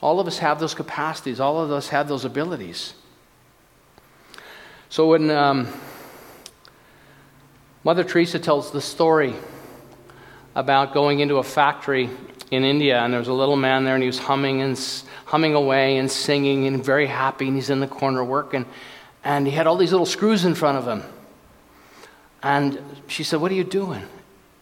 All 0.00 0.18
of 0.18 0.26
us 0.26 0.38
have 0.38 0.58
those 0.58 0.74
capacities, 0.74 1.38
all 1.38 1.60
of 1.60 1.70
us 1.70 1.90
have 1.90 2.08
those 2.08 2.24
abilities. 2.24 2.94
So 4.88 5.06
when 5.06 5.30
um, 5.30 5.68
Mother 7.84 8.02
Teresa 8.02 8.40
tells 8.40 8.72
the 8.72 8.80
story 8.80 9.34
about 10.56 10.92
going 10.92 11.20
into 11.20 11.36
a 11.36 11.44
factory 11.44 12.10
in 12.50 12.64
India, 12.64 13.00
and 13.00 13.12
there 13.12 13.20
was 13.20 13.28
a 13.28 13.32
little 13.32 13.56
man 13.56 13.84
there, 13.84 13.94
and 13.94 14.02
he 14.02 14.06
was 14.06 14.18
humming 14.18 14.62
and 14.62 14.78
humming 15.26 15.54
away 15.54 15.98
and 15.98 16.10
singing 16.10 16.66
and 16.66 16.84
very 16.84 17.06
happy, 17.06 17.46
and 17.46 17.56
he's 17.56 17.70
in 17.70 17.80
the 17.80 17.86
corner 17.86 18.24
working, 18.24 18.64
and 19.24 19.46
he 19.46 19.52
had 19.52 19.66
all 19.66 19.76
these 19.76 19.92
little 19.92 20.06
screws 20.06 20.44
in 20.44 20.54
front 20.54 20.78
of 20.78 20.86
him. 20.86 21.02
And 22.42 22.80
she 23.08 23.24
said, 23.24 23.40
"What 23.40 23.50
are 23.50 23.56
you 23.56 23.64
doing?" 23.64 24.04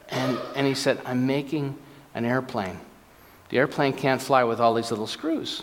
And 0.09 0.38
and 0.55 0.66
he 0.66 0.75
said, 0.75 1.01
"I'm 1.05 1.27
making 1.27 1.77
an 2.14 2.25
airplane. 2.25 2.81
The 3.51 3.59
airplane 3.59 3.92
can't 3.92 4.20
fly 4.20 4.44
with 4.44 4.61
all 4.61 4.75
these 4.75 4.90
little 4.90 5.07
screws." 5.07 5.62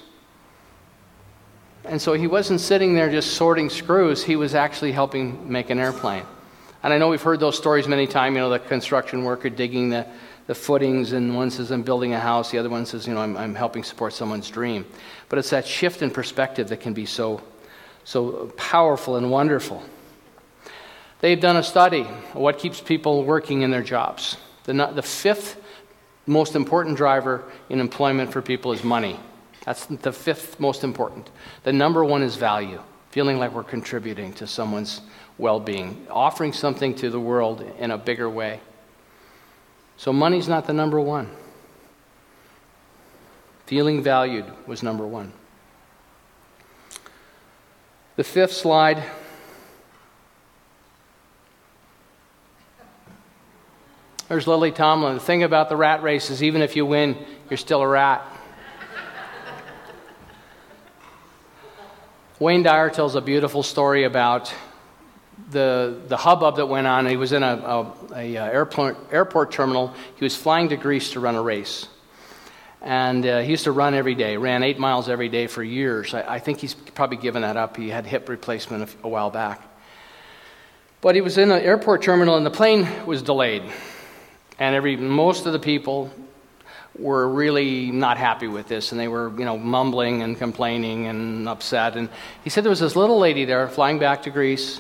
And 1.86 2.02
so 2.02 2.14
he 2.14 2.28
wasn't 2.28 2.62
sitting 2.62 2.94
there 2.94 3.10
just 3.10 3.34
sorting 3.34 3.70
screws, 3.70 4.24
he 4.24 4.38
was 4.38 4.56
actually 4.56 4.94
helping 4.94 5.52
make 5.52 5.70
an 5.70 5.80
airplane. 5.80 6.24
And 6.82 6.94
I 6.94 6.98
know 6.98 7.10
we've 7.10 7.22
heard 7.22 7.40
those 7.40 7.58
stories 7.58 7.88
many 7.88 8.08
times, 8.08 8.36
you 8.36 8.40
know, 8.40 8.50
the 8.50 8.60
construction 8.60 9.24
worker 9.24 9.50
digging 9.50 9.90
the, 9.90 10.06
the 10.48 10.56
footings, 10.56 11.14
and 11.14 11.36
one 11.36 11.50
says, 11.50 11.72
I'm 11.72 11.84
building 11.84 12.14
a 12.14 12.20
house, 12.20 12.52
the 12.52 12.58
other 12.58 12.70
one 12.70 12.86
says, 12.86 13.08
you 13.08 13.14
know, 13.14 13.22
I'm, 13.22 13.38
I'm 13.38 13.56
helping 13.56 13.84
support 13.84 14.14
someone's 14.14 14.50
dream. 14.50 14.86
But 15.30 15.40
it's 15.40 15.50
that 15.52 15.66
shift 15.66 16.02
in 16.02 16.12
perspective 16.12 16.70
that 16.70 16.82
can 16.82 16.94
be 16.94 17.06
so, 17.06 17.42
so 18.04 18.48
powerful 18.58 19.16
and 19.16 19.32
wonderful. 19.32 19.84
They've 21.22 21.40
done 21.40 21.56
a 21.56 21.64
study 21.64 22.04
what 22.34 22.60
keeps 22.60 22.82
people 22.82 23.24
working 23.24 23.62
in 23.62 23.72
their 23.72 23.84
jobs. 23.84 24.36
The, 24.66 24.74
the 24.94 25.02
fifth 25.02 25.62
most 26.26 26.56
important 26.56 26.98
driver 26.98 27.44
in 27.70 27.80
employment 27.80 28.32
for 28.32 28.42
people 28.42 28.74
is 28.74 28.84
money. 28.84 29.20
That's 29.66 29.86
the 29.86 30.12
fifth 30.12 30.60
most 30.60 30.84
important. 30.84 31.30
The 31.64 31.72
number 31.72 32.04
one 32.04 32.22
is 32.22 32.36
value, 32.36 32.82
feeling 33.12 33.38
like 33.38 33.54
we're 33.54 33.64
contributing 33.64 34.34
to 34.34 34.48
someone's 34.48 35.02
well 35.38 35.60
being, 35.60 36.06
offering 36.10 36.52
something 36.52 36.94
to 36.96 37.10
the 37.10 37.20
world 37.20 37.62
in 37.80 37.92
a 37.92 37.98
bigger 37.98 38.30
way. 38.30 38.60
So, 40.04 40.12
money's 40.12 40.50
not 40.50 40.68
the 40.68 40.74
number 40.74 41.00
one. 41.00 41.30
Feeling 43.68 44.04
valued 44.04 44.44
was 44.68 44.84
number 44.84 45.08
one. 45.08 45.32
The 48.18 48.26
fifth 48.26 48.52
slide. 48.52 49.02
There's 54.28 54.46
Lily 54.46 54.74
Tomlin. 54.74 55.14
The 55.14 55.22
thing 55.22 55.42
about 55.42 55.70
the 55.70 55.78
rat 55.78 56.04
race 56.04 56.30
is 56.30 56.44
even 56.44 56.62
if 56.62 56.76
you 56.76 56.86
win, 56.86 57.16
you're 57.50 57.56
still 57.56 57.80
a 57.82 57.88
rat. 57.88 58.28
Wayne 62.40 62.64
Dyer 62.64 62.90
tells 62.90 63.16
a 63.16 63.22
beautiful 63.22 63.64
story 63.64 64.04
about 64.04 64.54
the, 65.54 66.02
the 66.08 66.18
hubbub 66.18 66.58
that 66.58 66.66
went 66.66 66.88
on. 66.88 67.06
He 67.06 67.16
was 67.16 67.32
in 67.32 67.44
a, 67.44 67.56
a, 67.56 67.94
a 68.16 68.38
uh, 68.38 68.46
airport, 68.46 68.98
airport 69.12 69.52
terminal. 69.52 69.94
He 70.16 70.26
was 70.26 70.36
flying 70.36 70.70
to 70.70 70.78
Greece 70.78 71.12
to 71.12 71.20
run 71.20 71.36
a 71.36 71.42
race. 71.42 71.88
And 72.82 73.26
uh, 73.26 73.40
he 73.40 73.52
used 73.52 73.64
to 73.64 73.72
run 73.72 73.94
every 73.94 74.16
day, 74.16 74.36
ran 74.36 74.62
eight 74.62 74.78
miles 74.78 75.08
every 75.08 75.30
day 75.30 75.48
for 75.48 75.64
years. 75.64 76.14
I, 76.14 76.36
I 76.36 76.40
think 76.40 76.60
he's 76.60 76.74
probably 76.74 77.18
given 77.18 77.44
that 77.44 77.56
up. 77.56 77.78
He 77.78 77.90
had 77.90 78.06
hip 78.06 78.28
replacement 78.28 78.90
a, 78.90 79.08
a 79.08 79.10
while 79.10 79.30
back. 79.30 79.62
But 81.00 81.16
he 81.16 81.22
was 81.22 81.38
in 81.38 81.52
an 81.52 81.62
airport 81.62 82.02
terminal 82.02 82.36
and 82.36 82.46
the 82.46 82.52
plane 82.52 82.88
was 83.06 83.22
delayed. 83.22 83.64
And 84.60 84.76
every, 84.76 84.98
most 84.98 85.46
of 85.46 85.54
the 85.54 85.60
people 85.60 86.12
were 86.98 87.28
really 87.28 87.92
not 87.92 88.18
happy 88.18 88.48
with 88.48 88.68
this 88.68 88.92
and 88.92 89.02
they 89.02 89.08
were 89.08 89.32
you 89.38 89.46
know 89.46 89.58
mumbling 89.58 90.22
and 90.22 90.38
complaining 90.38 91.08
and 91.08 91.50
upset 91.50 91.96
and 91.96 92.08
he 92.44 92.52
said 92.52 92.64
there 92.64 92.70
was 92.70 92.80
this 92.80 92.96
little 92.96 93.18
lady 93.18 93.46
there 93.46 93.68
flying 93.68 93.98
back 93.98 94.22
to 94.22 94.30
greece 94.30 94.80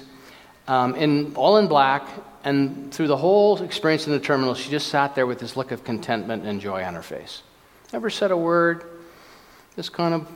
um, 0.68 0.96
in, 0.96 1.34
all 1.36 1.58
in 1.58 1.68
black 1.68 2.08
and 2.44 2.94
through 2.94 3.08
the 3.08 3.18
whole 3.18 3.62
experience 3.62 4.08
in 4.08 4.14
the 4.14 4.20
terminal 4.20 4.54
she 4.54 4.70
just 4.70 4.88
sat 4.88 5.16
there 5.16 5.26
with 5.26 5.40
this 5.40 5.56
look 5.56 5.72
of 5.72 5.84
contentment 5.84 6.46
and 6.46 6.60
joy 6.62 6.84
on 6.84 6.94
her 6.94 7.02
face 7.02 7.44
never 7.92 8.10
said 8.10 8.32
a 8.32 8.38
word 8.38 8.84
just 9.76 9.94
kind 9.94 10.14
of 10.14 10.28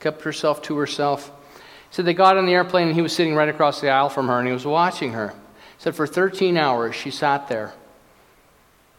kept 0.00 0.22
herself 0.22 0.62
to 0.62 0.76
herself 0.76 1.30
he 1.56 1.94
said 1.94 2.04
they 2.04 2.14
got 2.14 2.36
on 2.36 2.46
the 2.46 2.52
airplane 2.52 2.86
and 2.86 2.96
he 2.96 3.02
was 3.02 3.12
sitting 3.12 3.34
right 3.34 3.48
across 3.48 3.80
the 3.80 3.88
aisle 3.88 4.08
from 4.08 4.28
her 4.28 4.38
and 4.38 4.46
he 4.46 4.52
was 4.52 4.64
watching 4.64 5.12
her 5.12 5.28
he 5.28 5.82
said 5.82 5.94
for 5.94 6.06
13 6.06 6.56
hours 6.56 6.94
she 6.94 7.10
sat 7.10 7.48
there 7.48 7.74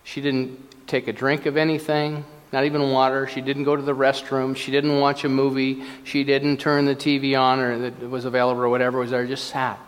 she 0.04 0.22
didn't 0.22 0.88
take 0.88 1.08
a 1.08 1.14
drink 1.14 1.46
of 1.46 1.58
anything, 1.58 2.26
not 2.52 2.66
even 2.66 2.92
water. 2.92 3.28
She 3.28 3.42
didn't 3.42 3.64
go 3.64 3.76
to 3.76 3.82
the 3.82 3.96
restroom. 3.96 4.56
She 4.56 4.72
didn't 4.72 5.00
watch 5.00 5.24
a 5.24 5.30
movie. 5.30 5.84
She 6.04 6.24
didn't 6.24 6.58
turn 6.58 6.86
the 6.86 6.96
TV 6.96 7.40
on 7.40 7.60
or 7.60 7.90
that 7.90 8.10
was 8.10 8.26
available 8.26 8.62
or 8.62 8.70
whatever 8.70 9.00
was 9.00 9.12
there. 9.12 9.26
Just 9.26 9.48
sat 9.48 9.80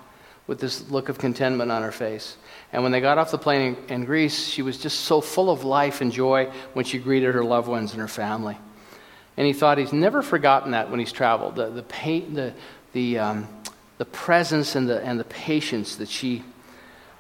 with 0.48 0.60
this 0.60 0.90
look 0.90 1.10
of 1.10 1.18
contentment 1.18 1.72
on 1.72 1.84
her 1.84 1.92
face. 1.92 2.36
And 2.72 2.84
when 2.84 2.92
they 2.92 3.02
got 3.02 3.18
off 3.18 3.32
the 3.32 3.38
plane 3.38 3.78
in, 3.88 3.94
in 3.94 4.06
Greece, 4.06 4.48
she 4.48 4.62
was 4.62 4.78
just 4.78 5.02
so 5.02 5.22
full 5.22 5.50
of 5.50 5.64
life 5.64 6.02
and 6.02 6.12
joy 6.12 6.52
when 6.74 6.86
she 6.86 6.98
greeted 7.00 7.34
her 7.34 7.44
loved 7.44 7.68
ones 7.68 7.92
and 7.92 8.02
her 8.02 8.08
family. 8.08 8.58
And 9.38 9.48
he 9.48 9.54
thought 9.54 9.78
he's 9.78 9.94
never 9.94 10.22
forgotten 10.22 10.72
that 10.72 10.90
when 10.90 11.00
he's 11.00 11.12
traveled 11.12 11.56
the, 11.56 11.70
the, 11.70 11.82
the, 11.82 12.54
the, 12.92 13.20
um, 13.20 13.48
the 13.98 14.06
presence 14.06 14.76
and 14.76 14.88
the, 14.88 15.02
and 15.02 15.20
the 15.20 15.24
patience 15.24 15.96
that 15.96 16.10
she 16.10 16.44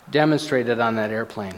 demonstrated 0.10 0.80
on 0.80 0.96
that 0.96 1.12
airplane. 1.12 1.58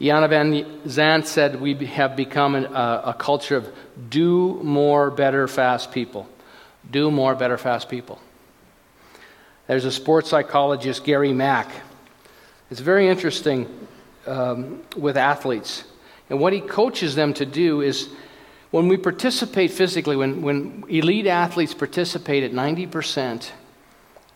Iyanla 0.00 0.28
Van 0.30 0.52
Vanzant 0.84 1.26
said, 1.26 1.60
We 1.60 1.74
have 1.74 2.16
become 2.16 2.54
a, 2.54 3.02
a 3.06 3.14
culture 3.18 3.56
of 3.56 3.70
do 4.08 4.58
more, 4.62 5.10
better, 5.10 5.46
fast 5.46 5.92
people. 5.92 6.26
Do 6.90 7.10
more, 7.10 7.34
better, 7.34 7.58
fast 7.58 7.90
people. 7.90 8.18
There's 9.70 9.84
a 9.84 9.92
sports 9.92 10.28
psychologist, 10.28 11.04
Gary 11.04 11.32
Mack. 11.32 11.70
It's 12.72 12.80
very 12.80 13.06
interesting 13.06 13.68
um, 14.26 14.82
with 14.96 15.16
athletes. 15.16 15.84
And 16.28 16.40
what 16.40 16.52
he 16.52 16.60
coaches 16.60 17.14
them 17.14 17.32
to 17.34 17.46
do 17.46 17.80
is 17.80 18.08
when 18.72 18.88
we 18.88 18.96
participate 18.96 19.70
physically, 19.70 20.16
when, 20.16 20.42
when 20.42 20.82
elite 20.88 21.28
athletes 21.28 21.72
participate 21.72 22.42
at 22.42 22.50
90%, 22.50 23.48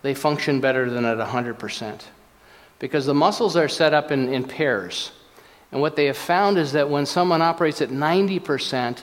they 0.03 0.15
function 0.15 0.61
better 0.61 0.89
than 0.89 1.05
at 1.05 1.19
100%. 1.19 2.03
Because 2.79 3.05
the 3.05 3.13
muscles 3.13 3.57
are 3.57 3.67
set 3.67 3.93
up 3.93 4.13
in, 4.13 4.33
in 4.33 4.45
pairs. 4.45 5.11
And 5.73 5.81
what 5.81 5.97
they 5.97 6.05
have 6.05 6.17
found 6.17 6.59
is 6.59 6.71
that 6.75 6.89
when 6.89 7.07
someone 7.07 7.43
operates 7.43 7.83
at 7.83 7.89
90%, 7.89 9.03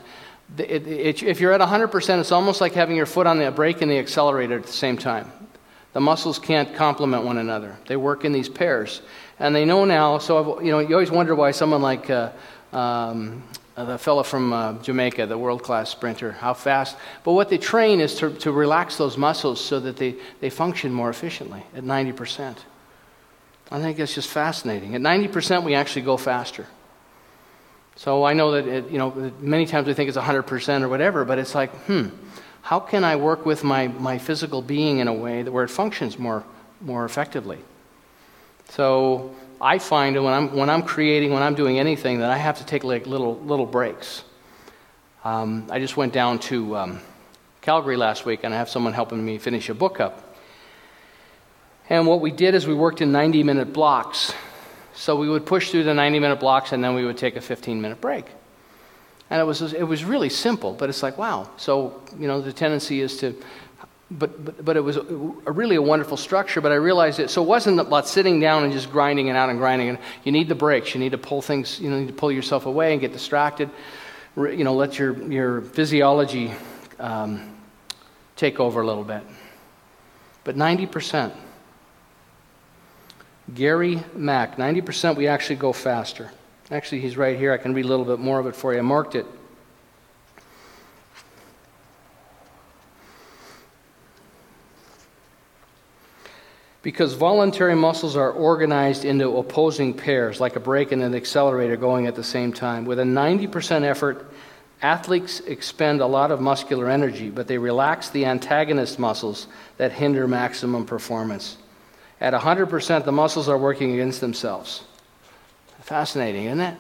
it, 0.60 0.88
it, 0.88 1.24
if 1.24 1.42
you're 1.42 1.52
at 1.52 1.60
100%, 1.60 2.22
it's 2.22 2.32
almost 2.32 2.62
like 2.62 2.72
having 2.72 2.96
your 2.96 3.06
foot 3.06 3.28
on 3.28 3.38
the 3.38 3.52
brake 3.52 3.82
and 3.82 3.92
the 3.92 4.00
accelerator 4.00 4.60
at 4.60 4.66
the 4.66 4.72
same 4.72 4.98
time. 4.98 5.30
The 5.94 6.02
muscles 6.02 6.40
can't 6.40 6.74
complement 6.76 7.24
one 7.24 7.38
another. 7.38 7.78
They 7.88 7.98
work 7.98 8.24
in 8.24 8.32
these 8.32 8.48
pairs. 8.48 9.02
And 9.40 9.56
they 9.56 9.66
know 9.66 9.86
now, 9.86 10.20
so 10.20 10.62
you 10.62 10.72
know, 10.72 10.80
you 10.80 10.94
always 10.94 11.12
wonder 11.12 11.36
why 11.36 11.52
someone 11.52 11.82
like 11.82 12.10
uh, 12.10 12.32
um, 12.72 13.44
the 13.76 13.98
fellow 13.98 14.24
from 14.24 14.54
uh, 14.54 14.74
Jamaica, 14.82 15.26
the 15.28 15.38
world 15.38 15.64
class 15.64 15.90
sprinter, 15.90 16.32
how 16.32 16.54
fast. 16.54 16.96
But 17.24 17.34
what 17.34 17.50
they 17.50 17.58
train 17.58 18.00
is 18.00 18.16
to, 18.16 18.34
to 18.36 18.52
relax 18.52 18.98
those 18.98 19.18
muscles 19.18 19.64
so 19.64 19.80
that 19.80 19.98
they, 19.98 20.16
they 20.40 20.50
function 20.50 20.94
more 20.94 21.10
efficiently 21.10 21.64
at 21.76 21.84
90%. 21.84 22.58
I 23.72 23.80
think 23.80 24.00
it's 24.00 24.14
just 24.14 24.30
fascinating. 24.30 24.96
At 24.96 25.02
90%, 25.02 25.64
we 25.64 25.76
actually 25.76 26.02
go 26.04 26.18
faster. 26.18 26.68
So 27.96 28.24
I 28.24 28.34
know 28.34 28.52
that, 28.52 28.68
it, 28.68 28.90
you 28.90 28.98
know, 28.98 29.32
many 29.40 29.66
times 29.66 29.88
we 29.88 29.94
think 29.94 30.10
it's 30.10 30.18
100% 30.18 30.82
or 30.82 30.90
whatever, 30.90 31.24
but 31.24 31.40
it's 31.40 31.56
like, 31.56 31.72
hmm, 31.86 32.08
how 32.62 32.80
can 32.80 33.04
I 33.04 33.16
work 33.16 33.46
with 33.46 33.64
my, 33.64 33.88
my 33.88 34.18
physical 34.18 34.62
being 34.62 35.00
in 35.00 35.08
a 35.08 35.14
way 35.14 35.42
that 35.42 35.52
where 35.52 35.64
it 35.64 35.70
functions 35.70 36.20
more, 36.20 36.44
more 36.80 37.06
effectively? 37.06 37.60
So 38.70 39.36
I 39.60 39.80
find 39.80 40.16
when 40.24 40.34
I'm, 40.34 40.56
when 40.56 40.70
I'm 40.70 40.84
creating, 40.84 41.34
when 41.34 41.44
I'm 41.44 41.56
doing 41.56 41.80
anything, 41.80 42.20
that 42.20 42.30
I 42.30 42.38
have 42.38 42.60
to 42.60 42.66
take 42.66 42.84
like 42.84 43.08
little, 43.08 43.38
little 43.40 43.66
breaks. 43.66 44.24
Um, 45.24 45.68
I 45.70 45.80
just 45.80 45.98
went 45.98 46.14
down 46.14 46.40
to 46.40 46.78
um, 46.78 47.00
Calgary 47.62 47.98
last 47.98 48.26
week 48.26 48.42
and 48.44 48.54
I 48.54 48.58
have 48.58 48.70
someone 48.70 48.94
helping 48.94 49.24
me 49.24 49.38
finish 49.38 49.70
a 49.70 49.74
book 49.74 50.00
up. 50.00 50.36
And 51.90 52.08
what 52.08 52.22
we 52.22 52.32
did 52.32 52.56
is 52.56 52.66
we 52.66 52.74
worked 52.74 53.02
in 53.02 53.12
90 53.12 53.44
minute 53.44 53.74
blocks. 53.74 54.34
So 54.94 55.16
we 55.16 55.28
would 55.28 55.46
push 55.46 55.72
through 55.72 55.84
the 55.84 55.94
90 55.94 56.20
minute 56.20 56.40
blocks 56.40 56.72
and 56.72 56.84
then 56.84 56.96
we 56.96 57.06
would 57.06 57.18
take 57.18 57.36
a 57.36 57.42
15 57.42 57.82
minute 57.82 58.00
break. 58.00 58.26
And 59.32 59.40
it 59.40 59.46
was, 59.46 59.62
it 59.62 59.88
was 59.88 60.04
really 60.04 60.28
simple, 60.28 60.74
but 60.74 60.90
it's 60.90 61.02
like, 61.02 61.18
wow. 61.18 61.50
So, 61.56 62.02
you 62.20 62.28
know, 62.28 62.42
the 62.42 62.52
tendency 62.52 63.00
is 63.00 63.16
to, 63.20 63.34
but, 64.12 64.44
but, 64.44 64.66
but 64.66 64.76
it 64.76 64.82
was 64.82 64.98
a, 64.98 65.02
a 65.46 65.52
really 65.54 65.78
a 65.78 65.82
wonderful 65.82 66.18
structure, 66.18 66.60
but 66.60 66.74
I 66.74 66.76
realized 66.76 67.22
it. 67.22 67.30
So 67.30 67.42
it 67.42 67.48
wasn't 67.48 67.80
about 67.80 68.10
sitting 68.10 68.42
down 68.42 68.66
and 68.66 68.74
just 68.74 68.92
grinding 68.92 69.28
it 69.28 69.38
out 69.38 69.50
and 69.50 69.58
grinding 69.58 69.88
it. 69.88 70.02
You 70.26 70.34
need 70.34 70.50
the 70.50 70.56
breaks. 70.56 70.94
You 70.94 71.00
need 71.00 71.14
to 71.14 71.18
pull 71.18 71.42
things, 71.42 71.80
you 71.80 71.90
know, 71.90 71.98
need 71.98 72.10
to 72.10 72.14
pull 72.14 72.30
yourself 72.30 72.66
away 72.66 72.92
and 72.92 73.00
get 73.00 73.14
distracted. 73.14 73.70
You 74.36 74.66
know, 74.66 74.76
let 74.76 75.00
your, 75.00 75.18
your 75.32 75.62
physiology 75.62 76.52
um, 77.00 77.56
take 78.36 78.60
over 78.60 78.82
a 78.82 78.86
little 78.86 79.06
bit. 79.06 79.24
But 80.44 80.58
90%. 80.58 81.32
Gary 83.56 84.04
Mack, 84.14 84.58
90% 84.58 85.16
we 85.16 85.28
actually 85.28 85.56
go 85.56 85.72
faster. 85.72 86.32
Actually, 86.72 87.02
he's 87.02 87.18
right 87.18 87.38
here. 87.38 87.52
I 87.52 87.58
can 87.58 87.74
read 87.74 87.84
a 87.84 87.88
little 87.90 88.06
bit 88.06 88.20
more 88.20 88.40
of 88.40 88.48
it 88.48 88.56
for 88.56 88.72
you. 88.72 88.80
I 88.80 88.82
marked 88.82 89.16
it. 89.16 89.26
Because 96.82 97.14
voluntary 97.14 97.76
muscles 97.76 98.16
are 98.16 98.32
organized 98.32 99.06
into 99.06 99.38
opposing 99.38 99.94
pairs, 99.94 100.40
like 100.40 100.56
a 100.56 100.60
brake 100.60 100.94
and 100.94 101.04
an 101.04 101.14
accelerator 101.14 101.76
going 101.76 102.08
at 102.08 102.16
the 102.16 102.24
same 102.24 102.54
time. 102.54 102.86
With 102.86 103.00
a 103.00 103.04
90% 103.04 103.84
effort, 103.84 104.32
athletes 104.82 105.42
expend 105.42 106.00
a 106.00 106.08
lot 106.08 106.32
of 106.32 106.40
muscular 106.40 106.90
energy, 106.90 107.30
but 107.30 107.48
they 107.48 107.58
relax 107.58 108.10
the 108.10 108.26
antagonist 108.26 108.98
muscles 108.98 109.48
that 109.78 109.92
hinder 109.92 110.28
maximum 110.28 110.86
performance. 110.86 111.58
At 112.20 112.34
100%, 112.34 113.04
the 113.04 113.12
muscles 113.12 113.48
are 113.50 113.58
working 113.58 113.92
against 113.92 114.22
themselves. 114.22 114.84
Fascinating, 115.82 116.46
isn't 116.46 116.60
it? 116.62 116.78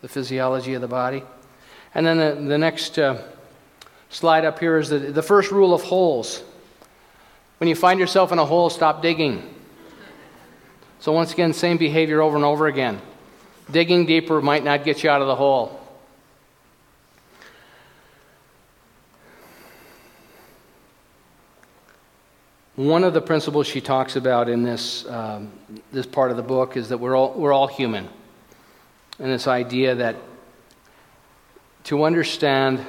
The 0.00 0.08
physiology 0.08 0.74
of 0.74 0.80
the 0.80 0.88
body. 0.88 1.22
And 1.94 2.06
then 2.06 2.18
the, 2.18 2.48
the 2.48 2.58
next 2.58 2.98
uh, 2.98 3.22
slide 4.10 4.44
up 4.44 4.58
here 4.58 4.78
is 4.78 4.88
the, 4.88 4.98
the 4.98 5.22
first 5.22 5.50
rule 5.50 5.74
of 5.74 5.82
holes. 5.82 6.42
When 7.58 7.68
you 7.68 7.74
find 7.74 8.00
yourself 8.00 8.32
in 8.32 8.38
a 8.38 8.44
hole, 8.44 8.70
stop 8.70 9.02
digging. 9.02 9.54
So, 11.00 11.12
once 11.12 11.32
again, 11.32 11.52
same 11.52 11.76
behavior 11.76 12.20
over 12.20 12.36
and 12.36 12.44
over 12.44 12.66
again. 12.66 13.00
Digging 13.70 14.06
deeper 14.06 14.40
might 14.40 14.64
not 14.64 14.84
get 14.84 15.02
you 15.02 15.10
out 15.10 15.20
of 15.20 15.28
the 15.28 15.36
hole. 15.36 15.78
One 22.76 23.02
of 23.02 23.12
the 23.12 23.20
principles 23.20 23.66
she 23.66 23.80
talks 23.80 24.14
about 24.14 24.48
in 24.48 24.62
this, 24.62 25.04
um, 25.06 25.52
this 25.92 26.06
part 26.06 26.30
of 26.30 26.36
the 26.36 26.44
book 26.44 26.76
is 26.76 26.88
that 26.90 26.98
we're 26.98 27.16
all, 27.16 27.32
we're 27.34 27.52
all 27.52 27.66
human. 27.66 28.08
And 29.18 29.30
this 29.30 29.46
idea 29.46 29.96
that 29.96 30.16
to 31.84 32.04
understand 32.04 32.84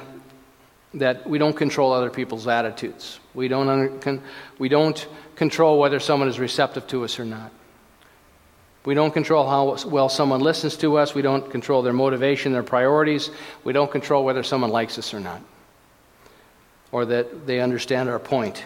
that 0.94 1.28
we 1.28 1.38
don't 1.38 1.56
control 1.56 1.92
other 1.92 2.10
people's 2.10 2.46
attitudes, 2.46 3.20
we 3.34 3.48
don't, 3.48 3.68
under, 3.68 3.88
con, 3.98 4.22
we 4.58 4.68
don't 4.68 5.06
control 5.36 5.78
whether 5.78 6.00
someone 6.00 6.28
is 6.28 6.38
receptive 6.38 6.86
to 6.88 7.04
us 7.04 7.18
or 7.18 7.24
not. 7.24 7.52
We 8.84 8.94
don't 8.94 9.12
control 9.12 9.48
how 9.48 9.76
well 9.88 10.08
someone 10.08 10.40
listens 10.40 10.76
to 10.78 10.96
us. 10.96 11.14
We 11.14 11.22
don't 11.22 11.50
control 11.50 11.82
their 11.82 11.92
motivation, 11.92 12.52
their 12.52 12.62
priorities. 12.62 13.30
We 13.62 13.72
don't 13.72 13.90
control 13.90 14.24
whether 14.24 14.42
someone 14.42 14.70
likes 14.70 14.98
us 14.98 15.12
or 15.12 15.20
not, 15.20 15.42
or 16.90 17.04
that 17.04 17.46
they 17.46 17.60
understand 17.60 18.08
our 18.08 18.18
point 18.18 18.64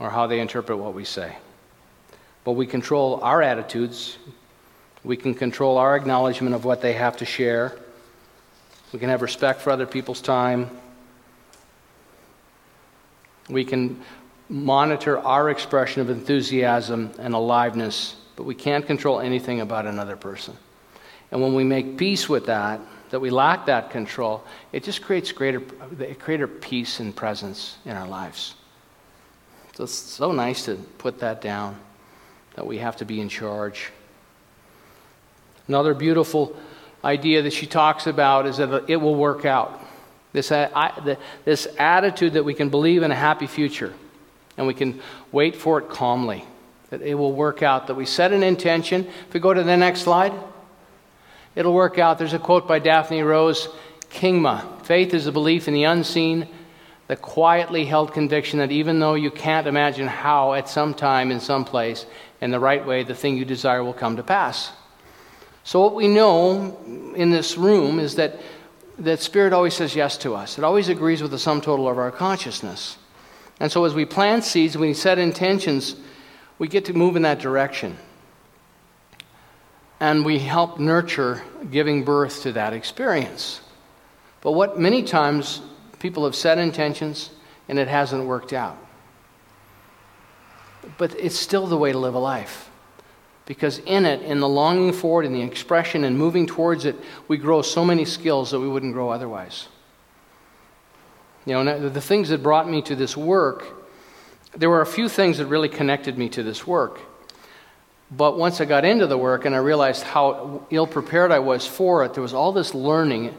or 0.00 0.10
how 0.10 0.26
they 0.26 0.40
interpret 0.40 0.78
what 0.78 0.94
we 0.94 1.04
say. 1.04 1.36
But 2.44 2.52
we 2.52 2.66
control 2.66 3.20
our 3.22 3.42
attitudes. 3.42 4.16
We 5.08 5.16
can 5.16 5.32
control 5.32 5.78
our 5.78 5.96
acknowledgement 5.96 6.54
of 6.54 6.66
what 6.66 6.82
they 6.82 6.92
have 6.92 7.16
to 7.16 7.24
share. 7.24 7.78
We 8.92 8.98
can 8.98 9.08
have 9.08 9.22
respect 9.22 9.62
for 9.62 9.70
other 9.70 9.86
people's 9.86 10.20
time. 10.20 10.70
We 13.48 13.64
can 13.64 14.02
monitor 14.50 15.18
our 15.18 15.48
expression 15.48 16.02
of 16.02 16.10
enthusiasm 16.10 17.12
and 17.18 17.32
aliveness, 17.32 18.16
but 18.36 18.42
we 18.42 18.54
can't 18.54 18.86
control 18.86 19.18
anything 19.18 19.62
about 19.62 19.86
another 19.86 20.14
person. 20.14 20.54
And 21.30 21.40
when 21.40 21.54
we 21.54 21.64
make 21.64 21.96
peace 21.96 22.28
with 22.28 22.44
that, 22.44 22.78
that 23.08 23.20
we 23.20 23.30
lack 23.30 23.64
that 23.64 23.88
control, 23.88 24.44
it 24.72 24.84
just 24.84 25.00
creates 25.00 25.32
greater, 25.32 25.60
greater 26.18 26.46
peace 26.46 27.00
and 27.00 27.16
presence 27.16 27.78
in 27.86 27.96
our 27.96 28.06
lives. 28.06 28.56
So 29.72 29.84
it's 29.84 29.94
so 29.94 30.32
nice 30.32 30.66
to 30.66 30.74
put 30.98 31.20
that 31.20 31.40
down, 31.40 31.80
that 32.56 32.66
we 32.66 32.76
have 32.76 32.96
to 32.96 33.06
be 33.06 33.22
in 33.22 33.30
charge. 33.30 33.90
Another 35.68 35.94
beautiful 35.94 36.56
idea 37.04 37.42
that 37.42 37.52
she 37.52 37.66
talks 37.66 38.06
about 38.06 38.46
is 38.46 38.56
that 38.56 38.88
it 38.88 38.96
will 38.96 39.14
work 39.14 39.44
out. 39.44 39.84
This, 40.32 40.48
this 41.44 41.68
attitude 41.78 42.34
that 42.34 42.44
we 42.44 42.54
can 42.54 42.68
believe 42.68 43.02
in 43.02 43.10
a 43.10 43.14
happy 43.14 43.46
future 43.46 43.94
and 44.56 44.66
we 44.66 44.74
can 44.74 45.00
wait 45.30 45.54
for 45.54 45.78
it 45.78 45.88
calmly, 45.88 46.44
that 46.90 47.00
it 47.02 47.14
will 47.14 47.32
work 47.32 47.62
out, 47.62 47.86
that 47.86 47.94
we 47.94 48.04
set 48.04 48.32
an 48.32 48.42
intention. 48.42 49.06
If 49.06 49.34
we 49.34 49.40
go 49.40 49.54
to 49.54 49.62
the 49.62 49.76
next 49.76 50.00
slide, 50.00 50.32
it'll 51.54 51.74
work 51.74 51.98
out. 51.98 52.18
There's 52.18 52.32
a 52.32 52.38
quote 52.38 52.66
by 52.66 52.78
Daphne 52.78 53.22
Rose 53.22 53.68
Kingma 54.10 54.84
Faith 54.84 55.12
is 55.12 55.26
a 55.26 55.32
belief 55.32 55.68
in 55.68 55.74
the 55.74 55.84
unseen 55.84 56.48
the 57.08 57.16
quietly 57.16 57.86
held 57.86 58.12
conviction 58.12 58.58
that 58.58 58.70
even 58.70 59.00
though 59.00 59.14
you 59.14 59.30
can't 59.30 59.66
imagine 59.66 60.06
how, 60.06 60.52
at 60.52 60.68
some 60.68 60.92
time, 60.92 61.30
in 61.30 61.40
some 61.40 61.64
place, 61.64 62.04
in 62.42 62.50
the 62.50 62.60
right 62.60 62.86
way, 62.86 63.02
the 63.02 63.14
thing 63.14 63.36
you 63.36 63.46
desire 63.46 63.82
will 63.82 63.94
come 63.94 64.16
to 64.16 64.22
pass. 64.22 64.70
So, 65.68 65.82
what 65.82 65.94
we 65.94 66.08
know 66.08 66.78
in 67.14 67.30
this 67.30 67.58
room 67.58 67.98
is 67.98 68.14
that, 68.14 68.40
that 69.00 69.20
Spirit 69.20 69.52
always 69.52 69.74
says 69.74 69.94
yes 69.94 70.16
to 70.18 70.34
us, 70.34 70.56
it 70.56 70.64
always 70.64 70.88
agrees 70.88 71.20
with 71.20 71.30
the 71.30 71.38
sum 71.38 71.60
total 71.60 71.88
of 71.88 71.98
our 71.98 72.10
consciousness. 72.10 72.96
And 73.60 73.70
so, 73.70 73.84
as 73.84 73.92
we 73.92 74.06
plant 74.06 74.44
seeds, 74.44 74.78
we 74.78 74.94
set 74.94 75.18
intentions, 75.18 75.96
we 76.58 76.68
get 76.68 76.86
to 76.86 76.94
move 76.94 77.16
in 77.16 77.22
that 77.22 77.38
direction. 77.38 77.98
And 80.00 80.24
we 80.24 80.38
help 80.38 80.78
nurture 80.78 81.42
giving 81.70 82.04
birth 82.04 82.42
to 82.44 82.52
that 82.52 82.72
experience. 82.72 83.60
But 84.40 84.52
what 84.52 84.78
many 84.78 85.02
times 85.02 85.60
People 85.98 86.24
have 86.24 86.34
set 86.34 86.58
intentions 86.58 87.30
and 87.68 87.78
it 87.78 87.88
hasn't 87.88 88.24
worked 88.24 88.52
out. 88.52 88.78
But 90.96 91.18
it's 91.18 91.36
still 91.36 91.66
the 91.66 91.76
way 91.76 91.92
to 91.92 91.98
live 91.98 92.14
a 92.14 92.18
life. 92.18 92.67
Because 93.48 93.78
in 93.78 94.04
it, 94.04 94.20
in 94.20 94.40
the 94.40 94.48
longing 94.48 94.92
for 94.92 95.22
it, 95.22 95.26
in 95.26 95.32
the 95.32 95.40
expression 95.40 96.04
and 96.04 96.18
moving 96.18 96.46
towards 96.46 96.84
it, 96.84 96.94
we 97.28 97.38
grow 97.38 97.62
so 97.62 97.82
many 97.82 98.04
skills 98.04 98.50
that 98.50 98.60
we 98.60 98.68
wouldn't 98.68 98.92
grow 98.92 99.08
otherwise. 99.08 99.68
You 101.46 101.54
know, 101.54 101.88
the 101.88 102.00
things 102.02 102.28
that 102.28 102.42
brought 102.42 102.68
me 102.68 102.82
to 102.82 102.94
this 102.94 103.16
work, 103.16 103.64
there 104.54 104.68
were 104.68 104.82
a 104.82 104.86
few 104.86 105.08
things 105.08 105.38
that 105.38 105.46
really 105.46 105.70
connected 105.70 106.18
me 106.18 106.28
to 106.28 106.42
this 106.42 106.66
work. 106.66 107.00
But 108.10 108.36
once 108.36 108.60
I 108.60 108.66
got 108.66 108.84
into 108.84 109.06
the 109.06 109.16
work 109.16 109.46
and 109.46 109.54
I 109.54 109.58
realized 109.58 110.02
how 110.02 110.66
ill 110.68 110.86
prepared 110.86 111.32
I 111.32 111.38
was 111.38 111.66
for 111.66 112.04
it, 112.04 112.12
there 112.12 112.22
was 112.22 112.34
all 112.34 112.52
this 112.52 112.74
learning 112.74 113.34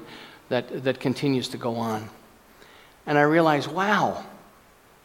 that, 0.49 0.85
that 0.85 0.99
continues 0.99 1.49
to 1.49 1.57
go 1.57 1.75
on. 1.75 2.09
And 3.05 3.15
I 3.15 3.21
realized, 3.21 3.71
wow, 3.71 4.25